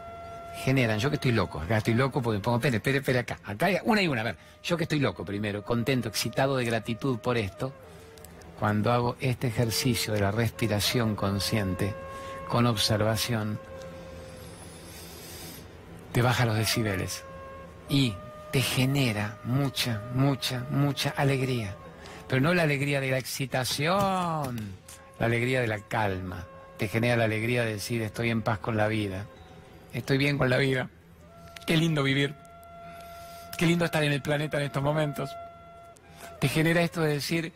generan, 0.64 0.98
yo 0.98 1.08
que 1.08 1.16
estoy 1.16 1.32
loco, 1.32 1.60
acá 1.60 1.78
estoy 1.78 1.94
loco 1.94 2.20
porque 2.20 2.38
me 2.38 2.42
pongo, 2.42 2.58
espere, 2.58 2.76
espere, 2.76 2.98
espere 2.98 3.18
acá, 3.20 3.38
acá 3.44 3.68
una 3.84 4.02
y 4.02 4.08
una, 4.08 4.20
a 4.20 4.24
ver, 4.24 4.36
yo 4.62 4.76
que 4.76 4.84
estoy 4.84 5.00
loco 5.00 5.24
primero, 5.24 5.64
contento, 5.64 6.08
excitado 6.08 6.56
de 6.56 6.64
gratitud 6.64 7.18
por 7.18 7.38
esto, 7.38 7.72
cuando 8.58 8.92
hago 8.92 9.16
este 9.20 9.48
ejercicio 9.48 10.12
de 10.12 10.20
la 10.20 10.30
respiración 10.30 11.16
consciente, 11.16 11.94
con 12.52 12.66
observación, 12.66 13.58
te 16.12 16.20
baja 16.20 16.44
los 16.44 16.54
decibeles 16.54 17.24
y 17.88 18.12
te 18.50 18.60
genera 18.60 19.38
mucha, 19.44 20.02
mucha, 20.12 20.66
mucha 20.68 21.14
alegría. 21.16 21.74
Pero 22.28 22.42
no 22.42 22.52
la 22.52 22.64
alegría 22.64 23.00
de 23.00 23.10
la 23.10 23.16
excitación, 23.16 24.74
la 25.18 25.24
alegría 25.24 25.62
de 25.62 25.66
la 25.66 25.78
calma. 25.78 26.44
Te 26.76 26.88
genera 26.88 27.16
la 27.16 27.24
alegría 27.24 27.64
de 27.64 27.72
decir 27.72 28.02
estoy 28.02 28.28
en 28.28 28.42
paz 28.42 28.58
con 28.58 28.76
la 28.76 28.86
vida, 28.86 29.24
estoy 29.94 30.18
bien 30.18 30.36
con 30.36 30.50
la 30.50 30.58
vida. 30.58 30.90
Qué 31.66 31.78
lindo 31.78 32.02
vivir. 32.02 32.34
Qué 33.56 33.64
lindo 33.64 33.86
estar 33.86 34.04
en 34.04 34.12
el 34.12 34.20
planeta 34.20 34.58
en 34.58 34.64
estos 34.64 34.82
momentos. 34.82 35.30
Te 36.38 36.48
genera 36.48 36.82
esto 36.82 37.00
de 37.00 37.14
decir 37.14 37.54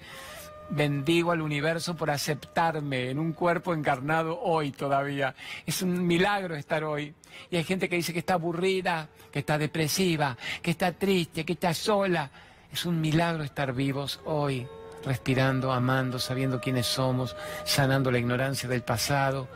bendigo 0.71 1.33
al 1.33 1.43
universo 1.43 1.97
por 1.97 2.11
aceptarme 2.11 3.11
en 3.11 3.19
un 3.19 3.33
cuerpo 3.33 3.75
encarnado 3.75 4.41
hoy 4.41 4.73
todavía. 4.73 5.35
Es 5.65 5.83
un 5.83 6.07
milagro 6.07 6.57
estar 6.57 6.85
hoy. 6.85 7.15
Y 7.51 7.57
hay 7.57 7.65
gente 7.65 7.89
que 7.89 7.97
dice 7.97 8.13
que 8.13 8.21
está 8.21 8.35
aburrida, 8.35 9.09
que 9.31 9.41
está 9.41 9.59
depresiva, 9.59 10.37
que 10.63 10.71
está 10.71 10.93
triste, 10.93 11.45
que 11.45 11.55
está 11.55 11.75
sola. 11.75 12.31
Es 12.73 12.85
un 12.87 13.01
milagro 13.01 13.45
estar 13.45 13.73
vivos 13.73 14.21
hoy, 14.25 14.67
respirando, 15.05 15.73
amando, 15.73 16.19
sabiendo 16.19 16.61
quiénes 16.61 16.87
somos, 16.87 17.37
sanando 17.65 18.11
la 18.11 18.19
ignorancia 18.19 18.69
del 18.69 18.83
pasado, 18.83 19.49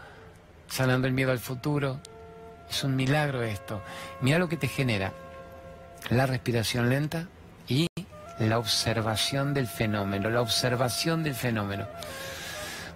sanando 0.69 1.07
el 1.07 1.13
miedo 1.13 1.33
al 1.33 1.39
futuro. 1.39 2.01
Es 2.69 2.85
un 2.85 2.95
milagro 2.95 3.43
esto. 3.43 3.83
Mira 4.21 4.39
lo 4.39 4.49
que 4.49 4.57
te 4.57 4.69
genera. 4.69 5.13
La 6.09 6.27
respiración 6.27 6.89
lenta 6.89 7.27
y 7.69 7.87
la 8.49 8.59
observación 8.59 9.55
del 9.55 9.67
fenómeno, 9.67 10.31
la 10.31 10.41
observación 10.41 11.23
del 11.23 11.35
fenómeno. 11.35 11.87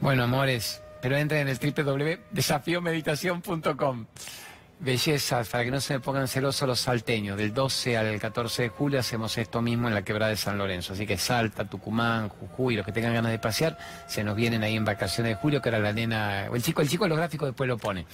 Bueno, 0.01 0.24
amores, 0.24 0.82
pero 1.01 1.16
entren 1.16 1.49
en 1.49 1.49
el 1.49 1.59
www.desafiomeditación.com. 1.59 4.07
Bellezas, 4.80 5.49
para 5.49 5.62
que 5.64 5.70
no 5.70 5.80
se 5.80 5.95
me 5.95 6.01
pongan 6.01 6.26
celosos 6.28 6.68
los 6.68 6.80
salteños. 6.80 7.38
Del 7.38 7.55
12 7.55 7.97
al 7.97 8.18
14 8.18 8.62
de 8.62 8.68
julio 8.68 9.01
hacemos 9.01 9.38
esto 9.38 9.62
mismo 9.62 9.88
en 9.88 9.95
la 9.95 10.03
quebrada 10.03 10.30
de 10.30 10.36
San 10.36 10.59
Lorenzo. 10.59 10.92
Así 10.95 11.07
que 11.07 11.16
Salta, 11.16 11.64
Tucumán, 11.64 12.28
Jujuy, 12.28 12.74
los 12.76 12.84
que 12.84 12.92
tengan 12.92 13.14
ganas 13.14 13.30
de 13.30 13.38
pasear, 13.38 13.78
se 14.09 14.24
nos 14.24 14.36
vienen 14.36 14.62
ahí 14.62 14.76
en 14.76 14.84
vacaciones 14.84 15.32
de 15.32 15.36
julio, 15.36 15.62
que 15.62 15.70
era 15.70 15.78
la 15.78 15.92
nena, 15.92 16.47
el 16.47 16.62
chico, 16.62 16.82
el 16.82 16.88
chico 16.88 17.05
de 17.05 17.11
los 17.11 17.18
gráficos 17.18 17.49
después 17.49 17.68
lo 17.68 17.78
pone. 17.78 18.05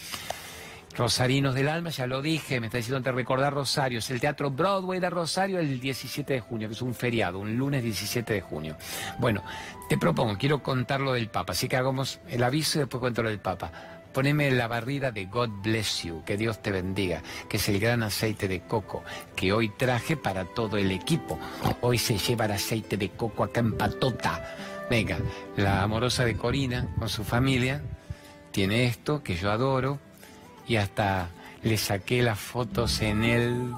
Rosarinos 0.97 1.55
del 1.55 1.69
Alma, 1.69 1.91
ya 1.91 2.07
lo 2.07 2.21
dije, 2.21 2.61
me 2.61 2.67
está 2.67 2.79
diciendo 2.79 3.03
te 3.03 3.13
recordar 3.13 3.55
Rosario, 3.55 4.01
el 4.09 4.21
Teatro 4.21 4.51
Broadway 4.51 4.99
de 4.99 5.09
Rosario 5.09 5.61
el 5.61 5.81
17 5.81 6.33
de 6.33 6.41
junio, 6.41 6.69
que 6.69 6.75
es 6.75 6.83
un 6.83 6.95
feriado, 6.95 7.39
un 7.39 7.57
lunes 7.57 7.83
17 7.83 8.35
de 8.35 8.41
junio. 8.41 8.77
Bueno, 9.19 9.43
te 9.89 9.97
propongo, 9.97 10.37
quiero 10.37 10.63
contar 10.63 11.01
lo 11.01 11.13
del 11.13 11.29
Papa, 11.29 11.53
así 11.53 11.69
que 11.69 11.77
hagamos 11.77 12.21
el 12.29 12.43
aviso 12.43 12.79
y 12.79 12.81
después 12.81 13.01
cuento 13.01 13.23
lo 13.23 13.29
del 13.29 13.39
Papa. 13.39 13.71
Poneme 14.13 14.51
la 14.51 14.67
barrida 14.67 15.13
de 15.13 15.27
God 15.27 15.51
Bless 15.63 16.03
You, 16.03 16.25
que 16.25 16.37
Dios 16.37 16.61
te 16.61 16.73
bendiga, 16.73 17.23
que 17.49 17.59
es 17.59 17.69
el 17.69 17.79
gran 17.79 18.03
aceite 18.03 18.49
de 18.49 18.61
coco 18.63 19.05
que 19.37 19.53
hoy 19.53 19.69
traje 19.69 20.17
para 20.17 20.45
todo 20.45 20.77
el 20.77 20.91
equipo. 20.91 21.39
Hoy 21.81 21.97
se 21.99 22.19
lleva 22.19 22.47
el 22.47 22.53
aceite 22.53 22.97
de 22.97 23.11
coco 23.11 23.45
acá 23.45 23.61
en 23.61 23.79
Patota. 23.79 24.57
Venga, 24.91 25.19
la 25.57 25.85
amorosa 25.85 26.25
de 26.25 26.37
Corina 26.37 26.89
con 26.99 27.09
su 27.09 27.23
familia 27.23 27.81
tiene 28.51 28.87
esto 28.87 29.23
que 29.23 29.37
yo 29.37 29.53
adoro, 29.53 30.01
y 30.71 30.77
hasta 30.77 31.31
le 31.65 31.77
saqué 31.77 32.23
las 32.23 32.39
fotos 32.39 33.03
en 33.03 33.25
el 33.25 33.75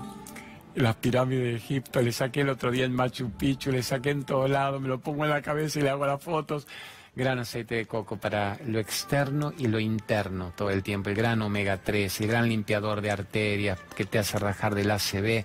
las 0.75 0.95
pirámides 0.97 1.45
de 1.45 1.57
Egipto, 1.57 2.03
le 2.03 2.13
saqué 2.13 2.43
el 2.43 2.51
otro 2.51 2.71
día 2.71 2.85
en 2.85 2.93
Machu 2.93 3.31
Picchu, 3.31 3.71
le 3.73 3.83
saqué 3.83 4.11
en 4.11 4.25
todos 4.25 4.51
lados, 4.51 4.79
me 4.79 4.89
lo 4.89 5.01
pongo 5.01 5.25
en 5.25 5.31
la 5.31 5.41
cabeza 5.41 5.79
y 5.79 5.83
le 5.83 5.89
hago 5.89 6.05
las 6.05 6.23
fotos. 6.23 6.67
Gran 7.15 7.39
aceite 7.39 7.75
de 7.75 7.85
coco 7.85 8.17
para 8.17 8.57
lo 8.67 8.79
externo 8.79 9.53
y 9.59 9.67
lo 9.67 9.79
interno 9.79 10.55
todo 10.57 10.71
el 10.71 10.83
tiempo. 10.83 11.11
El 11.11 11.17
gran 11.17 11.43
omega 11.43 11.77
3, 11.77 12.23
el 12.23 12.27
gran 12.27 12.49
limpiador 12.49 13.03
de 13.03 13.11
arterias 13.11 13.79
que 13.95 14.07
te 14.07 14.19
hace 14.19 14.39
rajar 14.39 14.75
del 14.75 14.91
ACV 14.91 15.45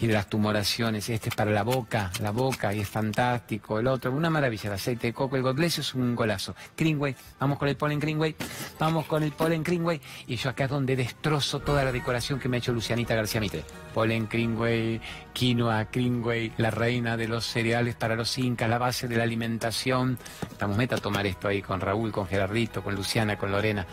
y 0.00 0.06
de 0.06 0.12
las 0.12 0.28
tumoraciones. 0.28 1.08
Este 1.08 1.30
es 1.30 1.34
para 1.34 1.50
la 1.50 1.62
boca, 1.62 2.10
la 2.20 2.30
boca, 2.30 2.74
y 2.74 2.80
es 2.80 2.88
fantástico. 2.88 3.78
El 3.78 3.86
otro, 3.86 4.12
una 4.12 4.28
maravilla, 4.28 4.68
el 4.68 4.74
aceite 4.74 5.06
de 5.06 5.12
coco, 5.14 5.36
el 5.36 5.42
Godbless 5.42 5.78
es 5.78 5.94
un 5.94 6.14
golazo. 6.14 6.54
Greenway, 6.76 7.16
vamos 7.40 7.58
con 7.58 7.68
el 7.68 7.76
polen 7.78 7.98
Greenway, 7.98 8.36
vamos 8.78 9.06
con 9.06 9.22
el 9.22 9.32
polen 9.32 9.62
Greenway. 9.62 10.02
Y 10.26 10.36
yo 10.36 10.50
acá 10.50 10.64
es 10.64 10.70
donde 10.70 10.94
destrozo 10.94 11.60
toda 11.60 11.84
la 11.84 11.92
decoración 11.92 12.38
que 12.38 12.50
me 12.50 12.58
ha 12.58 12.58
hecho 12.58 12.74
Lucianita 12.74 13.14
García 13.14 13.40
Mitre. 13.40 13.64
Polen 13.94 14.28
Greenway, 14.30 15.00
quinoa 15.38 15.86
Greenway, 15.92 16.52
la 16.56 16.72
reina 16.72 17.16
de 17.16 17.28
los 17.28 17.46
cereales 17.46 17.94
para 17.94 18.16
los 18.16 18.36
incas, 18.38 18.68
la 18.68 18.76
base 18.76 19.06
de 19.06 19.16
la 19.16 19.22
alimentación. 19.22 20.18
Estamos 20.50 20.76
meta 20.76 20.96
a 20.96 20.98
tomar 20.98 21.28
esto 21.28 21.46
ahí 21.46 21.62
con 21.62 21.80
Raúl, 21.80 22.10
con 22.10 22.26
Gerardito, 22.26 22.82
con 22.82 22.96
Luciana, 22.96 23.38
con 23.38 23.52
Lorena. 23.52 23.86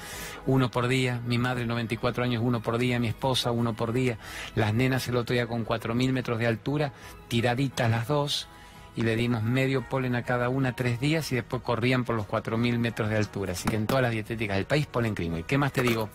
Uno 0.47 0.71
por 0.71 0.87
día, 0.87 1.21
mi 1.27 1.37
madre 1.37 1.67
94 1.67 2.23
años, 2.23 2.41
uno 2.43 2.63
por 2.63 2.79
día, 2.79 2.99
mi 2.99 3.09
esposa, 3.09 3.51
uno 3.51 3.75
por 3.75 3.93
día. 3.93 4.17
Las 4.55 4.73
nenas 4.73 5.07
el 5.07 5.17
otro 5.17 5.35
día 5.35 5.45
con 5.45 5.67
4.000 5.67 6.11
metros 6.11 6.39
de 6.39 6.47
altura, 6.47 6.93
tiraditas 7.27 7.91
las 7.91 8.07
dos, 8.07 8.47
y 8.95 9.03
le 9.03 9.15
dimos 9.15 9.43
medio 9.43 9.87
polen 9.87 10.15
a 10.15 10.23
cada 10.23 10.49
una 10.49 10.75
tres 10.75 10.99
días 10.99 11.31
y 11.31 11.35
después 11.35 11.61
corrían 11.61 12.05
por 12.05 12.15
los 12.15 12.25
4.000 12.25 12.79
metros 12.79 13.09
de 13.09 13.17
altura. 13.17 13.51
Así 13.51 13.69
que 13.69 13.75
en 13.75 13.85
todas 13.85 14.01
las 14.01 14.13
dietéticas 14.13 14.57
del 14.57 14.65
país 14.65 14.87
polen 14.87 15.13
y 15.19 15.43
¿Qué 15.43 15.59
más 15.59 15.73
te 15.73 15.83
digo? 15.83 16.09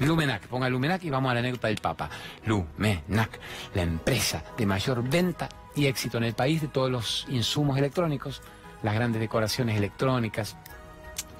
Lumenac, 0.00 0.46
ponga 0.46 0.68
Lumenac 0.68 1.04
y 1.04 1.10
vamos 1.10 1.30
a 1.30 1.34
la 1.34 1.40
anécdota 1.40 1.68
del 1.68 1.78
Papa. 1.78 2.10
Lumenac, 2.44 3.38
la 3.74 3.82
empresa 3.82 4.42
de 4.56 4.66
mayor 4.66 5.02
venta 5.08 5.48
y 5.74 5.86
éxito 5.86 6.18
en 6.18 6.24
el 6.24 6.34
país 6.34 6.60
de 6.60 6.68
todos 6.68 6.90
los 6.90 7.26
insumos 7.28 7.78
electrónicos, 7.78 8.42
las 8.82 8.94
grandes 8.94 9.20
decoraciones 9.20 9.76
electrónicas, 9.76 10.56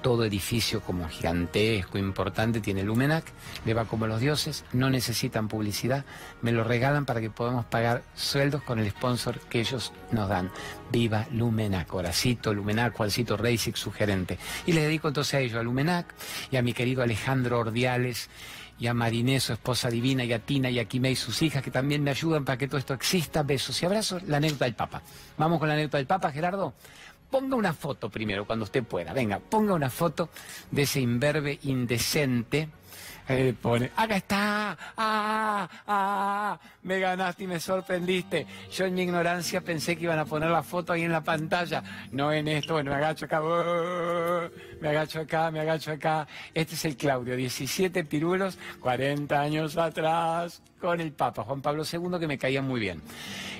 todo 0.05 0.23
edificio 0.23 0.81
como 0.81 1.09
gigantesco, 1.09 1.97
importante, 1.97 2.61
tiene 2.61 2.83
Lumenac, 2.83 3.25
le 3.65 3.73
va 3.73 3.85
como 3.85 4.05
los 4.05 4.19
dioses, 4.19 4.63
no 4.71 4.91
necesitan 4.91 5.47
publicidad, 5.47 6.05
me 6.43 6.51
lo 6.51 6.63
regalan 6.63 7.07
para 7.07 7.21
que 7.21 7.31
podamos 7.31 7.65
pagar 7.65 8.03
sueldos 8.13 8.61
con 8.61 8.77
el 8.77 8.87
sponsor 8.91 9.39
que 9.49 9.61
ellos 9.61 9.93
nos 10.11 10.29
dan. 10.29 10.51
Viva 10.91 11.25
Lumenac, 11.31 11.91
Horacito, 11.91 12.53
Lumenac, 12.53 12.93
Juancito 12.93 13.35
Reisic, 13.35 13.77
su 13.77 13.91
gerente. 13.91 14.37
Y 14.67 14.73
le 14.73 14.83
dedico 14.83 15.07
entonces 15.07 15.33
a 15.33 15.39
ellos, 15.39 15.57
a 15.57 15.63
Lumenac 15.63 16.13
y 16.51 16.57
a 16.57 16.61
mi 16.61 16.73
querido 16.73 17.01
Alejandro 17.01 17.57
Ordiales 17.57 18.29
y 18.77 18.87
a 18.87 18.93
Mariné, 18.93 19.39
su 19.39 19.53
esposa 19.53 19.89
divina, 19.89 20.23
y 20.23 20.33
a 20.33 20.39
Tina 20.39 20.69
y 20.69 20.79
a 20.79 20.87
y 20.87 21.15
sus 21.15 21.41
hijas, 21.41 21.63
que 21.63 21.71
también 21.71 22.03
me 22.03 22.11
ayudan 22.11 22.43
para 22.43 22.57
que 22.57 22.67
todo 22.67 22.77
esto 22.77 22.93
exista. 22.93 23.43
Besos 23.43 23.81
y 23.81 23.85
abrazos. 23.85 24.23
La 24.23 24.37
anécdota 24.37 24.65
del 24.65 24.75
Papa. 24.75 25.01
Vamos 25.37 25.59
con 25.59 25.67
la 25.67 25.75
anécdota 25.75 25.97
del 25.97 26.07
Papa, 26.07 26.31
Gerardo. 26.31 26.73
Ponga 27.35 27.57
una 27.57 27.73
foto 27.73 28.09
primero, 28.09 28.45
cuando 28.45 28.63
usted 28.63 28.81
pueda. 28.81 29.11
Venga, 29.11 29.39
ponga 29.39 29.73
una 29.73 29.89
foto 29.89 30.29
de 30.71 30.83
ese 30.83 31.01
imberbe 31.01 31.59
indecente. 31.63 32.69
Eh, 33.27 33.53
pone, 33.61 33.91
acá 33.93 34.15
está, 34.15 34.77
ah, 34.95 35.67
ah, 35.85 36.59
me 36.83 36.97
ganaste 36.97 37.43
y 37.43 37.47
me 37.47 37.59
sorprendiste. 37.59 38.47
Yo 38.71 38.85
en 38.85 38.93
mi 38.93 39.01
ignorancia 39.01 39.59
pensé 39.59 39.97
que 39.97 40.05
iban 40.05 40.19
a 40.19 40.23
poner 40.23 40.49
la 40.49 40.63
foto 40.63 40.93
ahí 40.93 41.03
en 41.03 41.11
la 41.11 41.25
pantalla, 41.25 41.83
no 42.11 42.31
en 42.31 42.47
esto, 42.47 42.75
bueno, 42.75 42.91
me 42.91 42.97
agacho 42.97 43.25
acá, 43.25 43.41
uh, 43.41 44.49
me 44.79 44.87
agacho 44.87 45.19
acá, 45.19 45.51
me 45.51 45.59
agacho 45.59 45.91
acá. 45.91 46.25
Este 46.53 46.75
es 46.75 46.85
el 46.85 46.95
Claudio, 46.95 47.35
17 47.35 48.05
pirulos, 48.05 48.57
40 48.79 49.41
años 49.41 49.75
atrás, 49.75 50.61
con 50.79 51.01
el 51.01 51.11
Papa, 51.11 51.43
Juan 51.43 51.61
Pablo 51.61 51.83
II, 51.83 52.17
que 52.17 52.27
me 52.27 52.37
caía 52.37 52.61
muy 52.61 52.79
bien. 52.79 53.01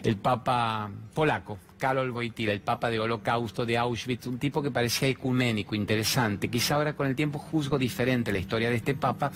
El 0.02 0.16
Papa 0.16 0.90
polaco, 1.14 1.58
Karol 1.86 2.10
Wojtyla, 2.10 2.52
el 2.52 2.62
Papa 2.62 2.90
de 2.90 3.00
Holocausto, 3.00 3.64
de 3.64 3.78
Auschwitz, 3.78 4.26
un 4.26 4.40
tipo 4.40 4.60
que 4.64 4.72
parecía 4.72 5.08
ecuménico, 5.08 5.76
interesante. 5.76 6.50
Quizá 6.50 6.74
ahora 6.74 6.94
con 6.94 7.06
el 7.06 7.16
tiempo 7.16 7.38
juzgo 7.38 7.78
diferente 7.78 8.32
la 8.32 8.40
historia 8.40 8.72
de 8.72 8.78
este 8.78 8.96
Papa, 8.96 9.32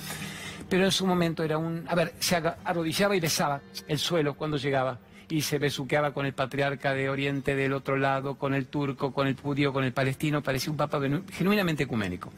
pero 0.68 0.84
en 0.84 0.92
su 0.92 1.06
momento 1.06 1.44
era 1.44 1.60
un... 1.60 1.86
A 1.88 1.94
ver, 1.94 2.16
se 2.18 2.38
arrodillaba 2.38 3.16
y 3.16 3.20
besaba 3.20 3.62
el 3.88 4.00
suelo 4.00 4.34
cuando 4.34 4.58
llegaba 4.58 4.98
y 5.30 5.44
se 5.44 5.60
besuqueaba 5.60 6.12
con 6.12 6.26
el 6.26 6.34
patriarca 6.34 6.96
de 6.96 7.08
Oriente 7.08 7.56
del 7.56 7.72
otro 7.72 7.98
lado, 7.98 8.34
con 8.34 8.56
el 8.56 8.66
turco, 8.66 9.14
con 9.14 9.28
el 9.28 9.36
judío, 9.36 9.72
con 9.72 9.84
el 9.84 9.94
palestino, 9.94 10.42
parecía 10.42 10.72
un 10.72 10.78
papa 10.78 11.00
genuinamente 11.32 11.84
ecuménico. 11.84 12.32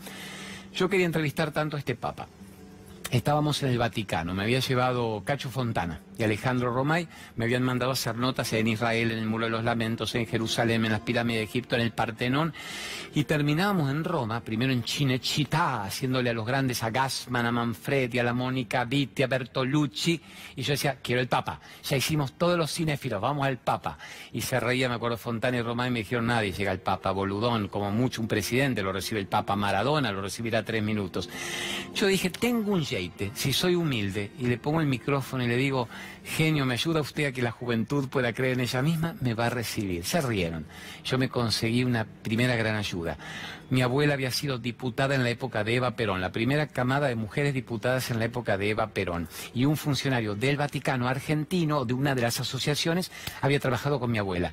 Yo 0.75 0.89
quería 0.89 1.05
entrevistar 1.05 1.51
tanto 1.51 1.77
a 1.77 1.79
este 1.79 1.95
papa. 1.95 2.27
Estábamos 3.11 3.63
en 3.63 3.69
el 3.69 3.77
Vaticano, 3.77 4.33
me 4.33 4.43
había 4.43 4.59
llevado 4.59 5.21
Cacho 5.23 5.49
Fontana, 5.49 6.01
Alejandro 6.23 6.73
Romay 6.73 7.07
me 7.35 7.45
habían 7.45 7.63
mandado 7.63 7.91
a 7.91 7.93
hacer 7.93 8.15
notas 8.15 8.51
en 8.53 8.67
Israel, 8.67 9.11
en 9.11 9.19
el 9.19 9.25
Muro 9.25 9.45
de 9.45 9.51
los 9.51 9.63
Lamentos, 9.63 10.15
en 10.15 10.25
Jerusalén, 10.25 10.85
en 10.85 10.91
las 10.91 11.01
pirámides 11.01 11.39
de 11.41 11.43
Egipto, 11.45 11.75
en 11.75 11.81
el 11.81 11.91
Partenón, 11.91 12.53
y 13.13 13.25
terminábamos 13.25 13.91
en 13.91 14.03
Roma, 14.03 14.41
primero 14.41 14.71
en 14.71 14.83
Cinecittà, 14.83 15.83
haciéndole 15.83 16.29
a 16.29 16.33
los 16.33 16.45
grandes, 16.45 16.83
a 16.83 16.89
Gassman, 16.89 17.45
a 17.45 17.51
Manfredi, 17.51 18.19
a 18.19 18.23
la 18.23 18.33
Mónica 18.33 18.85
Vitti, 18.85 19.23
a 19.23 19.27
Bertolucci, 19.27 20.21
y 20.55 20.61
yo 20.61 20.71
decía, 20.71 20.97
quiero 21.01 21.21
el 21.21 21.27
Papa. 21.27 21.59
Ya 21.83 21.97
hicimos 21.97 22.33
todos 22.33 22.57
los 22.57 22.71
cinéfilos, 22.71 23.21
vamos 23.21 23.45
al 23.45 23.57
Papa. 23.57 23.97
Y 24.31 24.41
se 24.41 24.59
reía, 24.59 24.87
me 24.87 24.95
acuerdo, 24.95 25.17
Fontana 25.17 25.57
y 25.57 25.61
Romay 25.61 25.91
me 25.91 25.99
dijeron, 25.99 26.27
nadie 26.27 26.51
llega 26.51 26.71
al 26.71 26.79
Papa, 26.79 27.11
boludón, 27.11 27.67
como 27.67 27.91
mucho 27.91 28.21
un 28.21 28.27
presidente, 28.27 28.81
lo 28.81 28.93
recibe 28.93 29.19
el 29.19 29.27
Papa 29.27 29.55
Maradona, 29.55 30.11
lo 30.11 30.21
recibirá 30.21 30.63
tres 30.63 30.83
minutos. 30.83 31.29
Yo 31.93 32.07
dije, 32.07 32.29
tengo 32.29 32.71
un 32.71 32.83
yeite, 32.83 33.31
si 33.33 33.51
soy 33.53 33.75
humilde, 33.75 34.31
y 34.39 34.47
le 34.47 34.57
pongo 34.57 34.79
el 34.81 34.87
micrófono 34.87 35.43
y 35.43 35.47
le 35.47 35.57
digo, 35.57 35.89
genio, 36.23 36.65
¿me 36.65 36.73
ayuda 36.73 37.01
usted 37.01 37.25
a 37.25 37.31
que 37.31 37.41
la 37.41 37.51
juventud 37.51 38.09
pueda 38.09 38.33
creer 38.33 38.53
en 38.53 38.61
ella 38.61 38.81
misma? 38.81 39.15
Me 39.21 39.33
va 39.33 39.47
a 39.47 39.49
recibir. 39.49 40.05
Se 40.05 40.21
rieron. 40.21 40.65
Yo 41.03 41.17
me 41.17 41.29
conseguí 41.29 41.83
una 41.83 42.05
primera 42.05 42.55
gran 42.55 42.75
ayuda. 42.75 43.17
Mi 43.69 43.81
abuela 43.81 44.13
había 44.13 44.31
sido 44.31 44.57
diputada 44.57 45.15
en 45.15 45.23
la 45.23 45.29
época 45.29 45.63
de 45.63 45.75
Eva 45.75 45.95
Perón, 45.95 46.19
la 46.19 46.31
primera 46.31 46.67
camada 46.67 47.07
de 47.07 47.15
mujeres 47.15 47.53
diputadas 47.53 48.11
en 48.11 48.19
la 48.19 48.25
época 48.25 48.57
de 48.57 48.69
Eva 48.69 48.87
Perón. 48.87 49.29
Y 49.53 49.65
un 49.65 49.77
funcionario 49.77 50.35
del 50.35 50.57
Vaticano 50.57 51.07
argentino, 51.07 51.85
de 51.85 51.93
una 51.93 52.13
de 52.13 52.21
las 52.21 52.39
asociaciones, 52.39 53.11
había 53.41 53.59
trabajado 53.59 53.99
con 53.99 54.11
mi 54.11 54.17
abuela 54.17 54.51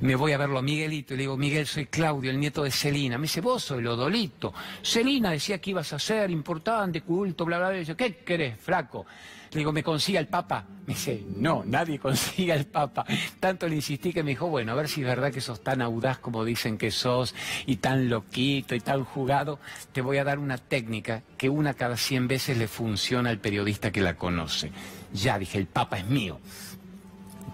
me 0.00 0.16
voy 0.16 0.32
a 0.32 0.38
verlo 0.38 0.58
a 0.58 0.62
Miguelito 0.62 1.14
y 1.14 1.16
le 1.16 1.22
digo, 1.22 1.36
Miguel, 1.36 1.66
soy 1.66 1.86
Claudio, 1.86 2.30
el 2.30 2.38
nieto 2.38 2.62
de 2.64 2.70
Celina. 2.70 3.18
Me 3.18 3.22
dice, 3.22 3.40
vos 3.40 3.62
soy 3.62 3.82
Lodolito. 3.82 4.52
Celina 4.82 5.30
decía 5.30 5.58
que 5.58 5.70
ibas 5.70 5.92
a 5.92 5.98
ser 5.98 6.30
importante, 6.30 7.02
culto, 7.02 7.44
bla, 7.44 7.58
bla, 7.58 7.70
bla. 7.70 7.82
Yo, 7.82 7.96
¿qué 7.96 8.16
querés, 8.16 8.58
flaco? 8.60 9.06
Le 9.54 9.60
digo, 9.60 9.72
¿me 9.72 9.84
consiga 9.84 10.18
el 10.18 10.26
Papa? 10.26 10.66
Me 10.84 10.94
dice, 10.94 11.24
no, 11.36 11.62
nadie 11.64 11.98
consiga 12.00 12.54
el 12.54 12.66
Papa. 12.66 13.06
Tanto 13.38 13.68
le 13.68 13.76
insistí 13.76 14.12
que 14.12 14.24
me 14.24 14.30
dijo, 14.30 14.48
bueno, 14.48 14.72
a 14.72 14.74
ver 14.74 14.88
si 14.88 15.00
es 15.00 15.06
verdad 15.06 15.32
que 15.32 15.40
sos 15.40 15.62
tan 15.62 15.80
audaz 15.80 16.18
como 16.18 16.44
dicen 16.44 16.76
que 16.76 16.90
sos, 16.90 17.34
y 17.64 17.76
tan 17.76 18.08
loquito 18.08 18.74
y 18.74 18.80
tan 18.80 19.04
jugado, 19.04 19.60
te 19.92 20.00
voy 20.00 20.18
a 20.18 20.24
dar 20.24 20.40
una 20.40 20.58
técnica 20.58 21.22
que 21.38 21.48
una 21.48 21.74
cada 21.74 21.96
cien 21.96 22.26
veces 22.26 22.58
le 22.58 22.66
funciona 22.66 23.30
al 23.30 23.38
periodista 23.38 23.92
que 23.92 24.02
la 24.02 24.16
conoce. 24.16 24.72
Ya 25.12 25.38
dije, 25.38 25.58
el 25.58 25.66
Papa 25.66 25.98
es 25.98 26.06
mío 26.06 26.40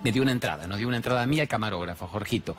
me 0.02 0.12
dio 0.12 0.22
una 0.22 0.32
entrada, 0.32 0.66
nos 0.66 0.78
dio 0.78 0.88
una 0.88 0.96
entrada 0.96 1.22
a 1.22 1.26
mí 1.26 1.40
al 1.40 1.48
camarógrafo, 1.48 2.06
Jorgito, 2.06 2.56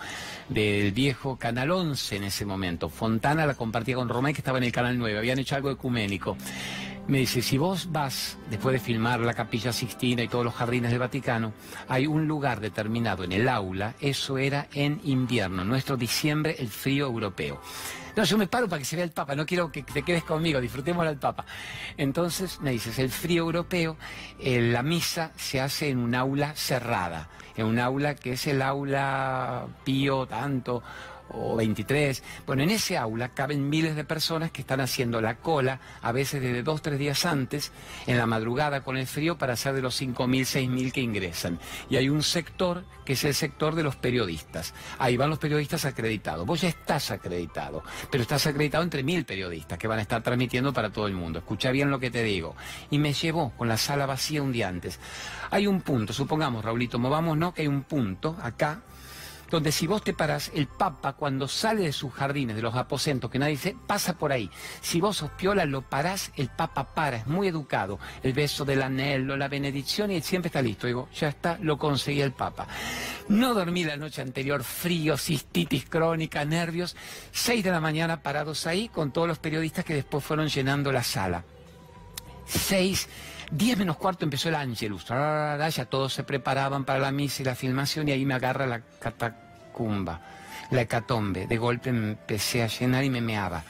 del 0.50 0.92
viejo 0.92 1.38
Canal 1.38 1.72
11 1.72 2.18
en 2.18 2.24
ese 2.26 2.46
momento. 2.46 2.90
Fontana 2.90 3.46
la 3.46 3.56
compartía 3.56 3.96
con 3.96 4.10
Romay, 4.10 4.34
que 4.34 4.42
estaba 4.42 4.60
en 4.60 4.66
el 4.66 4.72
Canal 4.72 4.98
9, 4.98 5.18
habían 5.18 5.40
hecho 5.40 5.56
algo 5.56 5.72
ecuménico. 5.72 6.38
Me 7.08 7.18
dice, 7.18 7.42
si 7.42 7.58
vos 7.58 7.92
vas, 7.92 8.38
después 8.50 8.74
de 8.74 8.80
filmar 8.80 9.20
la 9.20 9.34
Capilla 9.34 9.74
Sixtina 9.74 10.24
y 10.24 10.28
todos 10.28 10.46
los 10.46 10.54
jardines 10.54 10.92
del 10.92 11.00
Vaticano, 11.00 11.52
hay 11.90 12.08
un 12.08 12.28
lugar 12.28 12.62
determinado 12.62 13.24
en 13.24 13.32
el 13.32 13.50
aula, 13.50 13.96
eso 14.00 14.38
era 14.38 14.68
en 14.74 15.02
invierno, 15.04 15.66
nuestro 15.66 15.98
diciembre, 15.98 16.56
el 16.60 16.70
frío 16.70 17.08
europeo. 17.08 17.60
No, 18.16 18.24
yo 18.24 18.38
me 18.38 18.48
paro 18.48 18.68
para 18.68 18.80
que 18.80 18.86
se 18.86 18.96
vea 18.96 19.06
el 19.06 19.12
Papa, 19.12 19.36
no 19.36 19.46
quiero 19.46 19.72
que 19.72 19.84
te 19.84 20.04
quedes 20.04 20.24
conmigo, 20.24 20.62
disfrutemos 20.62 21.06
al 21.06 21.18
Papa. 21.18 21.46
Entonces 21.98 22.60
me 22.62 22.72
dices, 22.72 23.00
el 23.00 23.10
frío 23.10 23.44
europeo, 23.44 23.98
eh, 24.40 24.62
la 24.62 24.84
misa 24.84 25.32
se 25.38 25.60
hace 25.60 25.90
en 25.90 25.98
un 25.98 26.14
aula 26.14 26.56
cerrada, 26.56 27.30
en 27.56 27.66
un 27.66 27.80
aula 27.80 28.16
que 28.16 28.34
es 28.34 28.48
el 28.48 28.62
aula 28.62 29.66
pío 29.84 30.28
tanto 30.28 30.84
o 31.34 31.56
23. 31.56 32.24
Bueno, 32.46 32.64
en 32.64 32.72
ese 32.72 32.98
aula 32.98 33.30
caben 33.30 33.70
miles 33.70 33.96
de 33.96 34.04
personas 34.04 34.52
que 34.52 34.62
están 34.62 34.82
haciendo 34.82 35.22
la 35.22 35.38
cola, 35.38 35.80
a 36.02 36.12
veces 36.12 36.42
desde 36.42 36.64
dos, 36.64 36.82
tres 36.82 37.00
días 37.00 37.26
antes, 37.26 37.72
en 38.08 38.18
la 38.18 38.26
madrugada 38.26 38.84
con 38.84 38.98
el 38.98 39.08
frío, 39.08 39.38
para 39.38 39.54
hacer 39.54 39.74
de 39.74 39.82
los 39.82 40.02
5.000, 40.02 40.42
6.000 40.42 40.92
que 40.92 41.02
ingresan. 41.02 41.60
Y 41.90 41.96
hay 41.96 42.10
un 42.10 42.24
sector 42.24 42.84
que 43.06 43.14
es 43.14 43.24
el 43.24 43.34
sector 43.34 43.76
de 43.76 43.84
los 43.84 43.96
periodistas. 43.96 44.74
Ahí 45.00 45.18
van 45.18 45.30
los 45.30 45.40
periodistas 45.40 45.86
acreditados. 45.86 46.46
Vos 46.46 46.62
ya 46.62 46.70
estás 46.70 47.12
acreditado, 47.12 47.84
pero 48.10 48.22
estás 48.22 48.46
acreditado 48.48 48.84
entre 48.84 49.04
mil 49.04 49.26
periodistas 49.26 49.78
que 49.78 49.88
van 49.88 50.00
a 50.00 50.04
estar 50.04 50.22
transmitiendo 50.22 50.74
para 50.74 50.92
todo 50.92 51.08
el 51.08 51.14
mundo. 51.14 51.40
Escucha 51.40 51.72
bien 51.72 51.90
lo 51.90 52.00
que 52.00 52.12
te 52.12 52.24
digo. 52.24 52.56
Y 52.90 53.00
me 53.00 53.14
llevó 53.14 53.52
con 53.58 53.68
la 53.68 53.78
sala 53.78 54.06
vacía 54.06 54.42
un 54.42 54.52
día 54.52 54.68
antes. 54.68 55.00
Hay 55.50 55.68
un 55.68 55.82
punto, 55.82 56.14
supongamos, 56.14 56.64
Raulito, 56.64 57.00
movámonos 57.00 57.54
que 57.54 57.64
hay 57.64 57.68
un 57.68 57.84
punto 57.84 58.38
acá 58.42 58.82
donde 59.52 59.74
si 59.74 59.86
vos 59.86 60.02
te 60.02 60.14
parás, 60.14 60.50
el 60.56 60.68
Papa 60.68 61.14
cuando 61.14 61.48
sale 61.48 61.84
de 61.84 61.92
sus 61.92 62.14
jardines, 62.14 62.56
de 62.56 62.62
los 62.62 62.74
aposentos, 62.76 63.30
que 63.30 63.38
nadie 63.38 63.52
dice, 63.52 63.76
pasa 63.86 64.18
por 64.18 64.32
ahí. 64.32 64.50
Si 64.80 65.02
vos 65.02 65.18
sos 65.18 65.30
piola, 65.32 65.66
lo 65.66 65.82
parás, 65.82 66.32
el 66.38 66.48
Papa 66.48 66.96
para, 66.96 67.18
es 67.18 67.28
muy 67.28 67.50
educado. 67.50 68.00
El 68.24 68.32
beso 68.32 68.64
del 68.64 68.82
anhelo, 68.82 69.36
la 69.36 69.50
benedicción 69.50 70.10
y 70.10 70.16
él 70.16 70.24
siempre 70.24 70.48
está 70.48 70.62
listo. 70.62 70.88
Digo, 70.88 71.10
ya 71.14 71.28
está, 71.28 71.58
lo 71.62 71.78
conseguí 71.78 72.22
el 72.22 72.32
Papa. 72.32 72.66
No 73.28 73.54
dormí 73.54 73.84
la 73.84 73.98
noche 73.98 74.22
anterior, 74.22 74.64
frío, 74.64 75.18
cistitis 75.18 75.86
crónica, 75.86 76.46
nervios. 76.46 76.96
Seis 77.34 77.62
de 77.62 77.72
la 77.72 77.82
mañana 77.82 78.24
parados 78.24 78.66
ahí 78.68 78.88
con 78.88 79.12
todos 79.12 79.28
los 79.28 79.40
periodistas 79.40 79.84
que 79.84 79.94
después 79.94 80.24
fueron 80.24 80.48
llenando 80.48 80.94
la 80.94 81.04
sala. 81.04 81.44
Seis 82.46 83.10
Diez 83.52 83.78
menos 83.78 83.98
cuarto 83.98 84.24
empezó 84.24 84.48
el 84.48 84.56
Angelus. 84.56 85.06
Ya 85.06 85.86
todos 85.90 86.14
se 86.14 86.24
preparaban 86.24 86.86
para 86.86 87.00
la 87.00 87.12
misa 87.12 87.42
y 87.42 87.46
la 87.46 87.56
filmación 87.56 88.08
y 88.08 88.14
ahí 88.14 88.26
me 88.26 88.34
agarra 88.34 88.66
la 88.66 88.82
catacumba, 89.00 90.22
la 90.72 90.82
hecatombe. 90.82 91.48
De 91.48 91.58
golpe 91.58 91.90
empecé 91.90 92.64
a 92.64 92.68
llenar 92.68 93.04
y 93.04 93.10
me 93.10 93.20
meaba 93.20 93.62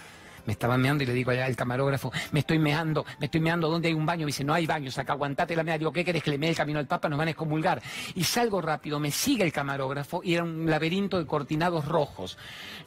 me 0.46 0.54
estaba 0.54 0.78
meando 0.78 1.04
y 1.04 1.08
le 1.08 1.14
digo 1.14 1.32
al 1.32 1.56
camarógrafo, 1.56 2.12
me 2.32 2.40
estoy 2.42 2.60
meando, 2.60 3.06
me 3.20 3.26
estoy 3.26 3.42
meando, 3.42 3.70
¿dónde 3.70 3.88
hay 3.88 3.94
un 3.94 4.06
baño? 4.06 4.22
Me 4.22 4.28
dice, 4.28 4.44
no 4.44 4.54
hay 4.54 4.66
baños 4.66 4.98
acá, 4.98 5.14
aguantate 5.14 5.56
la 5.56 5.64
mea. 5.64 5.78
Digo, 5.78 5.92
¿qué 5.92 6.04
querés 6.04 6.24
que 6.24 6.32
le 6.32 6.38
mee 6.38 6.50
el 6.50 6.56
camino 6.56 6.80
al 6.80 6.88
Papa? 6.88 7.10
Nos 7.10 7.18
van 7.18 7.28
a 7.28 7.32
excomulgar. 7.32 7.82
Y 8.16 8.24
salgo 8.24 8.62
rápido, 8.62 9.00
me 9.00 9.12
sigue 9.12 9.44
el 9.44 9.52
camarógrafo 9.52 10.22
y 10.24 10.34
era 10.34 10.44
un 10.44 10.70
laberinto 10.70 11.18
de 11.18 11.26
cortinados 11.26 11.86
rojos. 11.86 12.38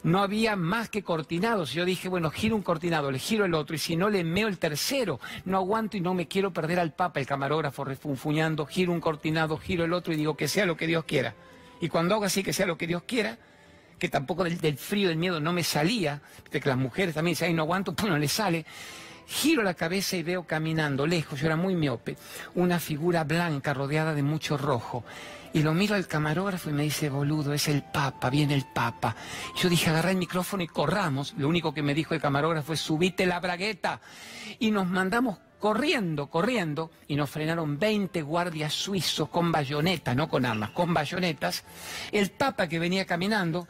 No 0.03 0.19
había 0.19 0.55
más 0.55 0.89
que 0.89 1.03
cortinados. 1.03 1.71
Yo 1.71 1.85
dije, 1.85 2.09
bueno, 2.09 2.29
giro 2.29 2.55
un 2.55 2.61
cortinado, 2.61 3.11
le 3.11 3.19
giro 3.19 3.45
el 3.45 3.53
otro 3.53 3.75
y 3.75 3.79
si 3.79 3.95
no 3.95 4.09
le 4.09 4.23
meo 4.23 4.47
el 4.47 4.57
tercero, 4.57 5.19
no 5.45 5.57
aguanto 5.57 5.97
y 5.97 6.01
no 6.01 6.13
me 6.13 6.27
quiero 6.27 6.51
perder 6.53 6.79
al 6.79 6.93
Papa. 6.93 7.19
El 7.19 7.25
camarógrafo 7.25 7.83
refunfuñando, 7.83 8.65
giro 8.65 8.91
un 8.91 9.01
cortinado, 9.01 9.57
giro 9.57 9.85
el 9.85 9.93
otro 9.93 10.13
y 10.13 10.17
digo, 10.17 10.35
que 10.35 10.47
sea 10.47 10.65
lo 10.65 10.77
que 10.77 10.87
Dios 10.87 11.05
quiera. 11.05 11.33
Y 11.81 11.89
cuando 11.89 12.15
hago 12.15 12.25
así, 12.25 12.43
que 12.43 12.53
sea 12.53 12.65
lo 12.65 12.77
que 12.77 12.87
Dios 12.87 13.03
quiera, 13.03 13.37
que 13.99 14.09
tampoco 14.09 14.43
del, 14.43 14.77
frío, 14.77 15.09
del 15.09 15.17
miedo 15.17 15.39
no 15.39 15.53
me 15.53 15.63
salía, 15.63 16.21
que 16.51 16.61
las 16.63 16.77
mujeres 16.77 17.15
también 17.15 17.33
dicen, 17.33 17.49
ay, 17.49 17.53
no 17.53 17.63
aguanto, 17.63 17.93
pues 17.95 18.09
no 18.09 18.17
le 18.17 18.27
sale. 18.27 18.65
Giro 19.27 19.63
la 19.63 19.73
cabeza 19.73 20.15
y 20.15 20.23
veo 20.23 20.43
caminando 20.43 21.07
lejos, 21.07 21.39
yo 21.39 21.47
era 21.47 21.55
muy 21.55 21.73
miope, 21.73 22.15
una 22.53 22.79
figura 22.79 23.23
blanca 23.23 23.73
rodeada 23.73 24.13
de 24.13 24.21
mucho 24.21 24.57
rojo. 24.57 25.03
Y 25.51 25.63
lo 25.63 25.73
miro 25.73 25.95
al 25.95 26.05
camarógrafo 26.05 26.69
y 26.69 26.73
me 26.73 26.83
dice, 26.83 27.09
boludo, 27.09 27.53
es 27.53 27.69
el 27.69 27.81
Papa, 27.81 28.29
viene 28.29 28.53
el 28.53 28.65
Papa. 28.65 29.15
Yo 29.55 29.69
dije, 29.69 29.89
agarra 29.89 30.11
el 30.11 30.17
micrófono 30.17 30.63
y 30.63 30.67
corramos. 30.67 31.33
Lo 31.37 31.47
único 31.47 31.73
que 31.73 31.81
me 31.81 31.93
dijo 31.93 32.13
el 32.13 32.19
camarógrafo 32.19 32.73
es, 32.73 32.81
subite 32.81 33.25
la 33.25 33.39
bragueta. 33.39 34.01
Y 34.59 34.71
nos 34.71 34.85
mandamos 34.87 35.37
corriendo, 35.59 36.27
corriendo, 36.27 36.91
y 37.07 37.15
nos 37.15 37.29
frenaron 37.29 37.79
20 37.79 38.21
guardias 38.21 38.73
suizos 38.73 39.29
con 39.29 39.51
bayonetas, 39.51 40.15
no 40.15 40.29
con 40.29 40.45
armas, 40.45 40.71
con 40.71 40.93
bayonetas, 40.93 41.63
el 42.11 42.31
Papa 42.31 42.67
que 42.67 42.79
venía 42.79 43.05
caminando, 43.05 43.67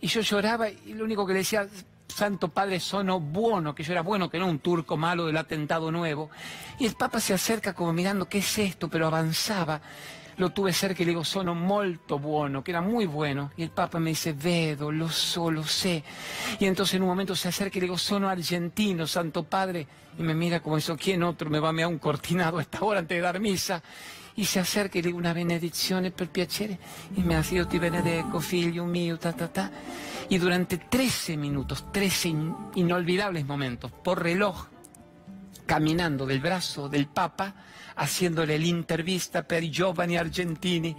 y 0.00 0.08
yo 0.08 0.20
lloraba, 0.20 0.68
y 0.68 0.94
lo 0.94 1.04
único 1.04 1.26
que 1.26 1.32
le 1.32 1.40
decía, 1.40 1.66
Santo 2.06 2.48
Padre, 2.48 2.80
sono 2.80 3.20
bueno, 3.20 3.74
que 3.74 3.82
yo 3.82 3.92
era 3.92 4.02
bueno, 4.02 4.28
que 4.30 4.38
no 4.38 4.46
un 4.46 4.58
turco 4.58 4.96
malo 4.96 5.26
del 5.26 5.36
atentado 5.36 5.90
nuevo, 5.90 6.30
y 6.78 6.86
el 6.86 6.94
Papa 6.94 7.20
se 7.20 7.34
acerca 7.34 7.74
como 7.74 7.92
mirando, 7.92 8.28
¿qué 8.28 8.38
es 8.38 8.58
esto? 8.58 8.88
Pero 8.88 9.06
avanzaba, 9.06 9.80
lo 10.38 10.50
tuve 10.50 10.72
cerca 10.72 11.02
y 11.02 11.06
le 11.06 11.10
digo, 11.10 11.24
sono 11.24 11.54
molto 11.54 12.18
bueno, 12.18 12.62
que 12.62 12.70
era 12.70 12.80
muy 12.80 13.06
bueno. 13.06 13.50
Y 13.56 13.64
el 13.64 13.70
Papa 13.70 13.98
me 13.98 14.10
dice, 14.10 14.32
vedo, 14.32 14.90
lo 14.90 15.08
so, 15.08 15.50
lo 15.50 15.64
sé. 15.64 16.02
Y 16.60 16.66
entonces 16.66 16.94
en 16.94 17.02
un 17.02 17.08
momento 17.08 17.34
se 17.34 17.48
acerca 17.48 17.78
y 17.78 17.80
le 17.80 17.86
digo, 17.86 17.98
sono 17.98 18.28
argentino, 18.28 19.06
Santo 19.06 19.42
Padre. 19.42 19.86
Y 20.16 20.22
me 20.22 20.34
mira 20.34 20.60
como 20.60 20.78
eso, 20.78 20.96
¿quién 20.96 21.22
otro 21.24 21.50
me 21.50 21.58
va 21.58 21.70
a 21.70 21.72
mear 21.72 21.88
un 21.88 21.98
cortinado 21.98 22.58
a 22.58 22.62
esta 22.62 22.82
hora 22.82 23.00
antes 23.00 23.16
de 23.16 23.22
dar 23.22 23.40
misa? 23.40 23.82
Y 24.36 24.44
se 24.44 24.60
acerca 24.60 24.98
y 24.98 25.02
le 25.02 25.08
digo 25.08 25.18
una 25.18 25.32
benedizione 25.32 26.12
per 26.12 26.30
piacere. 26.30 26.78
Y 27.16 27.22
me 27.22 27.34
ha 27.34 27.42
sido 27.42 27.66
ti 27.66 27.80
benedico, 27.80 28.40
figlio 28.40 28.84
mío, 28.84 29.18
ta, 29.18 29.32
ta, 29.32 29.48
ta. 29.52 29.70
Y 30.28 30.38
durante 30.38 30.78
13 30.78 31.36
minutos, 31.36 31.90
13 31.90 32.34
inolvidables 32.76 33.44
momentos, 33.44 33.90
por 33.90 34.22
reloj, 34.22 34.66
caminando 35.66 36.26
del 36.26 36.38
brazo 36.38 36.88
del 36.88 37.08
Papa, 37.08 37.54
haciéndole 38.00 38.58
la 38.58 38.66
entrevista 38.66 39.42
per 39.42 39.62
i 39.62 39.70
giovani 39.70 40.16
argentini 40.16 40.94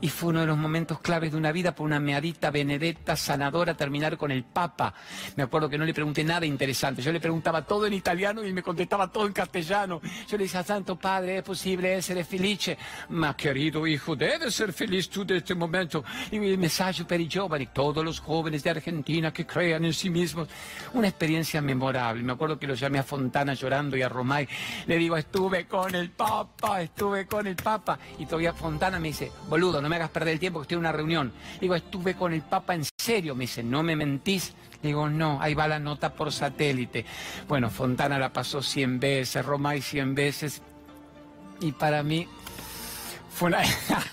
y 0.00 0.08
fue 0.08 0.30
uno 0.30 0.40
de 0.40 0.46
los 0.46 0.58
momentos 0.58 1.00
claves 1.00 1.32
de 1.32 1.38
una 1.38 1.52
vida 1.52 1.74
por 1.74 1.86
una 1.86 2.00
meadita 2.00 2.50
benedetta 2.50 3.16
sanadora 3.16 3.74
terminar 3.74 4.16
con 4.16 4.30
el 4.30 4.44
Papa. 4.44 4.94
Me 5.36 5.42
acuerdo 5.42 5.68
que 5.68 5.78
no 5.78 5.84
le 5.84 5.94
pregunté 5.94 6.24
nada 6.24 6.46
interesante, 6.46 7.02
yo 7.02 7.12
le 7.12 7.20
preguntaba 7.20 7.64
todo 7.64 7.86
en 7.86 7.92
italiano 7.92 8.44
y 8.44 8.52
me 8.52 8.62
contestaba 8.62 9.10
todo 9.10 9.26
en 9.26 9.32
castellano. 9.32 10.00
Yo 10.28 10.36
le 10.36 10.44
decía, 10.44 10.62
Santo 10.62 10.96
Padre, 10.96 11.38
¿es 11.38 11.42
posible 11.42 12.00
ser 12.02 12.24
felice? 12.24 12.78
Ma 13.10 13.36
querido 13.36 13.86
hijo, 13.86 14.16
debes 14.16 14.54
ser 14.54 14.72
feliz 14.72 15.08
tú 15.08 15.24
de 15.24 15.38
este 15.38 15.54
momento. 15.54 16.04
Y 16.30 16.36
el 16.36 16.58
mensaje 16.58 17.04
para 17.04 17.22
los 17.22 17.34
jóvenes, 17.34 17.72
todos 17.72 18.04
los 18.04 18.20
jóvenes 18.20 18.62
de 18.62 18.70
Argentina 18.70 19.32
que 19.32 19.46
crean 19.46 19.84
en 19.84 19.92
sí 19.92 20.10
mismos. 20.10 20.48
Una 20.94 21.08
experiencia 21.08 21.60
memorable. 21.60 22.22
Me 22.22 22.32
acuerdo 22.32 22.58
que 22.58 22.66
lo 22.66 22.74
llamé 22.74 22.98
a 22.98 23.02
Fontana 23.02 23.54
llorando 23.54 23.96
y 23.96 24.02
a 24.02 24.08
Romay. 24.08 24.48
Le 24.86 24.96
digo, 24.96 25.16
estuve 25.16 25.66
con 25.66 25.94
el 25.94 26.10
Papa, 26.10 26.82
estuve 26.82 27.26
con 27.26 27.46
el 27.46 27.56
Papa. 27.56 27.98
Y 28.18 28.26
todavía 28.26 28.52
Fontana 28.52 28.98
me 28.98 29.08
dice, 29.08 29.30
boludo, 29.48 29.80
no 29.80 29.87
me 29.88 29.96
hagas 29.96 30.10
perder 30.10 30.34
el 30.34 30.40
tiempo 30.40 30.60
que 30.60 30.62
estoy 30.62 30.76
en 30.76 30.80
una 30.80 30.92
reunión. 30.92 31.32
Digo, 31.60 31.74
estuve 31.74 32.14
con 32.14 32.32
el 32.32 32.42
Papa 32.42 32.74
en 32.74 32.84
serio. 32.96 33.34
Me 33.34 33.44
dice, 33.44 33.62
no 33.62 33.82
me 33.82 33.96
mentís. 33.96 34.54
Digo, 34.82 35.08
no, 35.08 35.40
ahí 35.40 35.54
va 35.54 35.66
la 35.66 35.78
nota 35.78 36.12
por 36.12 36.32
satélite. 36.32 37.04
Bueno, 37.48 37.70
Fontana 37.70 38.18
la 38.18 38.32
pasó 38.32 38.62
100 38.62 39.00
veces, 39.00 39.44
Romay 39.44 39.82
100 39.82 40.14
veces. 40.14 40.62
Y 41.60 41.72
para 41.72 42.02
mí 42.02 42.28
fue 43.38 43.48
una... 43.48 43.62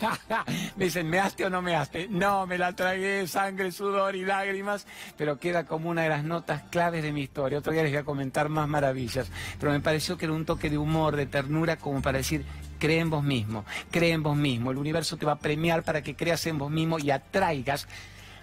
me 0.76 0.86
dicen, 0.86 1.09
¿me 1.09 1.19
haste 1.19 1.45
o 1.45 1.49
no 1.49 1.61
me 1.61 1.76
haste? 1.76 2.07
No, 2.09 2.45
me 2.45 2.59
la 2.59 2.73
tragué, 2.73 3.26
sangre, 3.28 3.71
sudor 3.71 4.15
y 4.15 4.23
lágrimas, 4.23 4.86
pero 5.17 5.39
queda 5.39 5.65
como 5.65 5.89
una 5.89 6.03
de 6.03 6.09
las 6.09 6.23
notas 6.23 6.61
claves 6.69 7.01
de 7.01 7.11
mi 7.11 7.21
historia. 7.21 7.57
Otro 7.57 7.73
día 7.73 7.82
les 7.82 7.91
voy 7.91 8.01
a 8.01 8.03
comentar 8.03 8.49
más 8.49 8.67
maravillas, 8.67 9.32
pero 9.59 9.71
me 9.71 9.80
pareció 9.80 10.15
que 10.17 10.26
era 10.26 10.34
un 10.34 10.45
toque 10.45 10.69
de 10.69 10.78
humor, 10.78 11.15
de 11.15 11.26
ternura, 11.26 11.78
como 11.78 12.03
para 12.03 12.19
decir, 12.19 12.45
cree 12.86 12.99
en 12.99 13.09
vos 13.09 13.23
mismo, 13.23 13.65
cree 13.89 14.11
en 14.11 14.21
vos 14.21 14.38
mismo. 14.38 14.69
El 14.69 14.77
universo 14.77 15.17
te 15.17 15.25
va 15.25 15.31
a 15.31 15.39
premiar 15.39 15.81
para 15.81 16.03
que 16.03 16.15
creas 16.15 16.45
en 16.45 16.59
vos 16.59 16.69
mismo 16.69 16.99
y 16.99 17.09
atraigas 17.09 17.88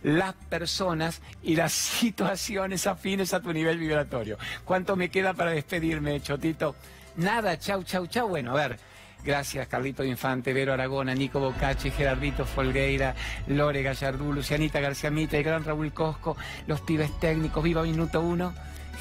las 0.02 0.34
personas 0.34 1.22
y 1.44 1.54
las 1.54 1.72
situaciones 2.00 2.88
afines 2.88 3.34
a 3.34 3.40
tu 3.40 3.52
nivel 3.52 3.78
vibratorio. 3.78 4.38
¿Cuánto 4.64 4.96
me 4.96 5.10
queda 5.10 5.32
para 5.32 5.52
despedirme, 5.52 6.20
Chotito? 6.20 6.74
Nada, 7.14 7.56
chau, 7.56 7.84
chau, 7.84 8.08
chau. 8.08 8.28
Bueno, 8.28 8.50
a 8.50 8.54
ver. 8.54 8.78
Gracias, 9.24 9.68
Carlito 9.68 10.02
Infante, 10.02 10.52
Vero 10.52 10.72
Aragona, 10.72 11.14
Nico 11.14 11.38
Bocacci, 11.38 11.92
Gerardito 11.92 12.44
Folgueira, 12.44 13.14
Lore 13.46 13.84
Gallardú, 13.84 14.32
Lucianita 14.32 14.80
García 14.80 15.12
Mita, 15.12 15.36
el 15.36 15.44
gran 15.44 15.62
Raúl 15.62 15.92
Cosco, 15.92 16.36
los 16.66 16.80
pibes 16.80 17.20
técnicos, 17.20 17.62
Viva 17.62 17.84
Minuto 17.84 18.20
Uno. 18.20 18.52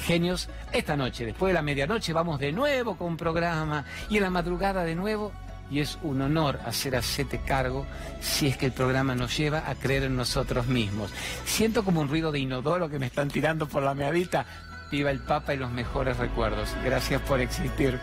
Genios, 0.06 0.48
esta 0.72 0.96
noche, 0.96 1.24
después 1.24 1.50
de 1.50 1.54
la 1.54 1.62
medianoche, 1.62 2.12
vamos 2.12 2.40
de 2.40 2.52
nuevo 2.52 2.96
con 2.96 3.08
un 3.08 3.16
programa 3.16 3.84
y 4.10 4.16
en 4.16 4.24
la 4.24 4.30
madrugada 4.30 4.84
de 4.84 4.94
nuevo 4.96 5.32
y 5.70 5.80
es 5.80 5.98
un 6.02 6.20
honor 6.20 6.60
hacer 6.66 6.96
hacerte 6.96 7.38
cargo 7.38 7.86
si 8.20 8.48
es 8.48 8.56
que 8.56 8.66
el 8.66 8.72
programa 8.72 9.14
nos 9.14 9.36
lleva 9.36 9.70
a 9.70 9.74
creer 9.74 10.04
en 10.04 10.16
nosotros 10.16 10.66
mismos. 10.66 11.10
Siento 11.44 11.84
como 11.84 12.00
un 12.00 12.08
ruido 12.08 12.32
de 12.32 12.40
inodoro 12.40 12.90
que 12.90 12.98
me 12.98 13.06
están 13.06 13.28
tirando 13.28 13.66
por 13.66 13.82
la 13.82 13.94
meadita. 13.94 14.44
Viva 14.90 15.10
el 15.10 15.20
Papa 15.20 15.54
y 15.54 15.56
los 15.56 15.70
mejores 15.70 16.18
recuerdos. 16.18 16.68
Gracias 16.84 17.22
por 17.22 17.40
existir. 17.40 17.98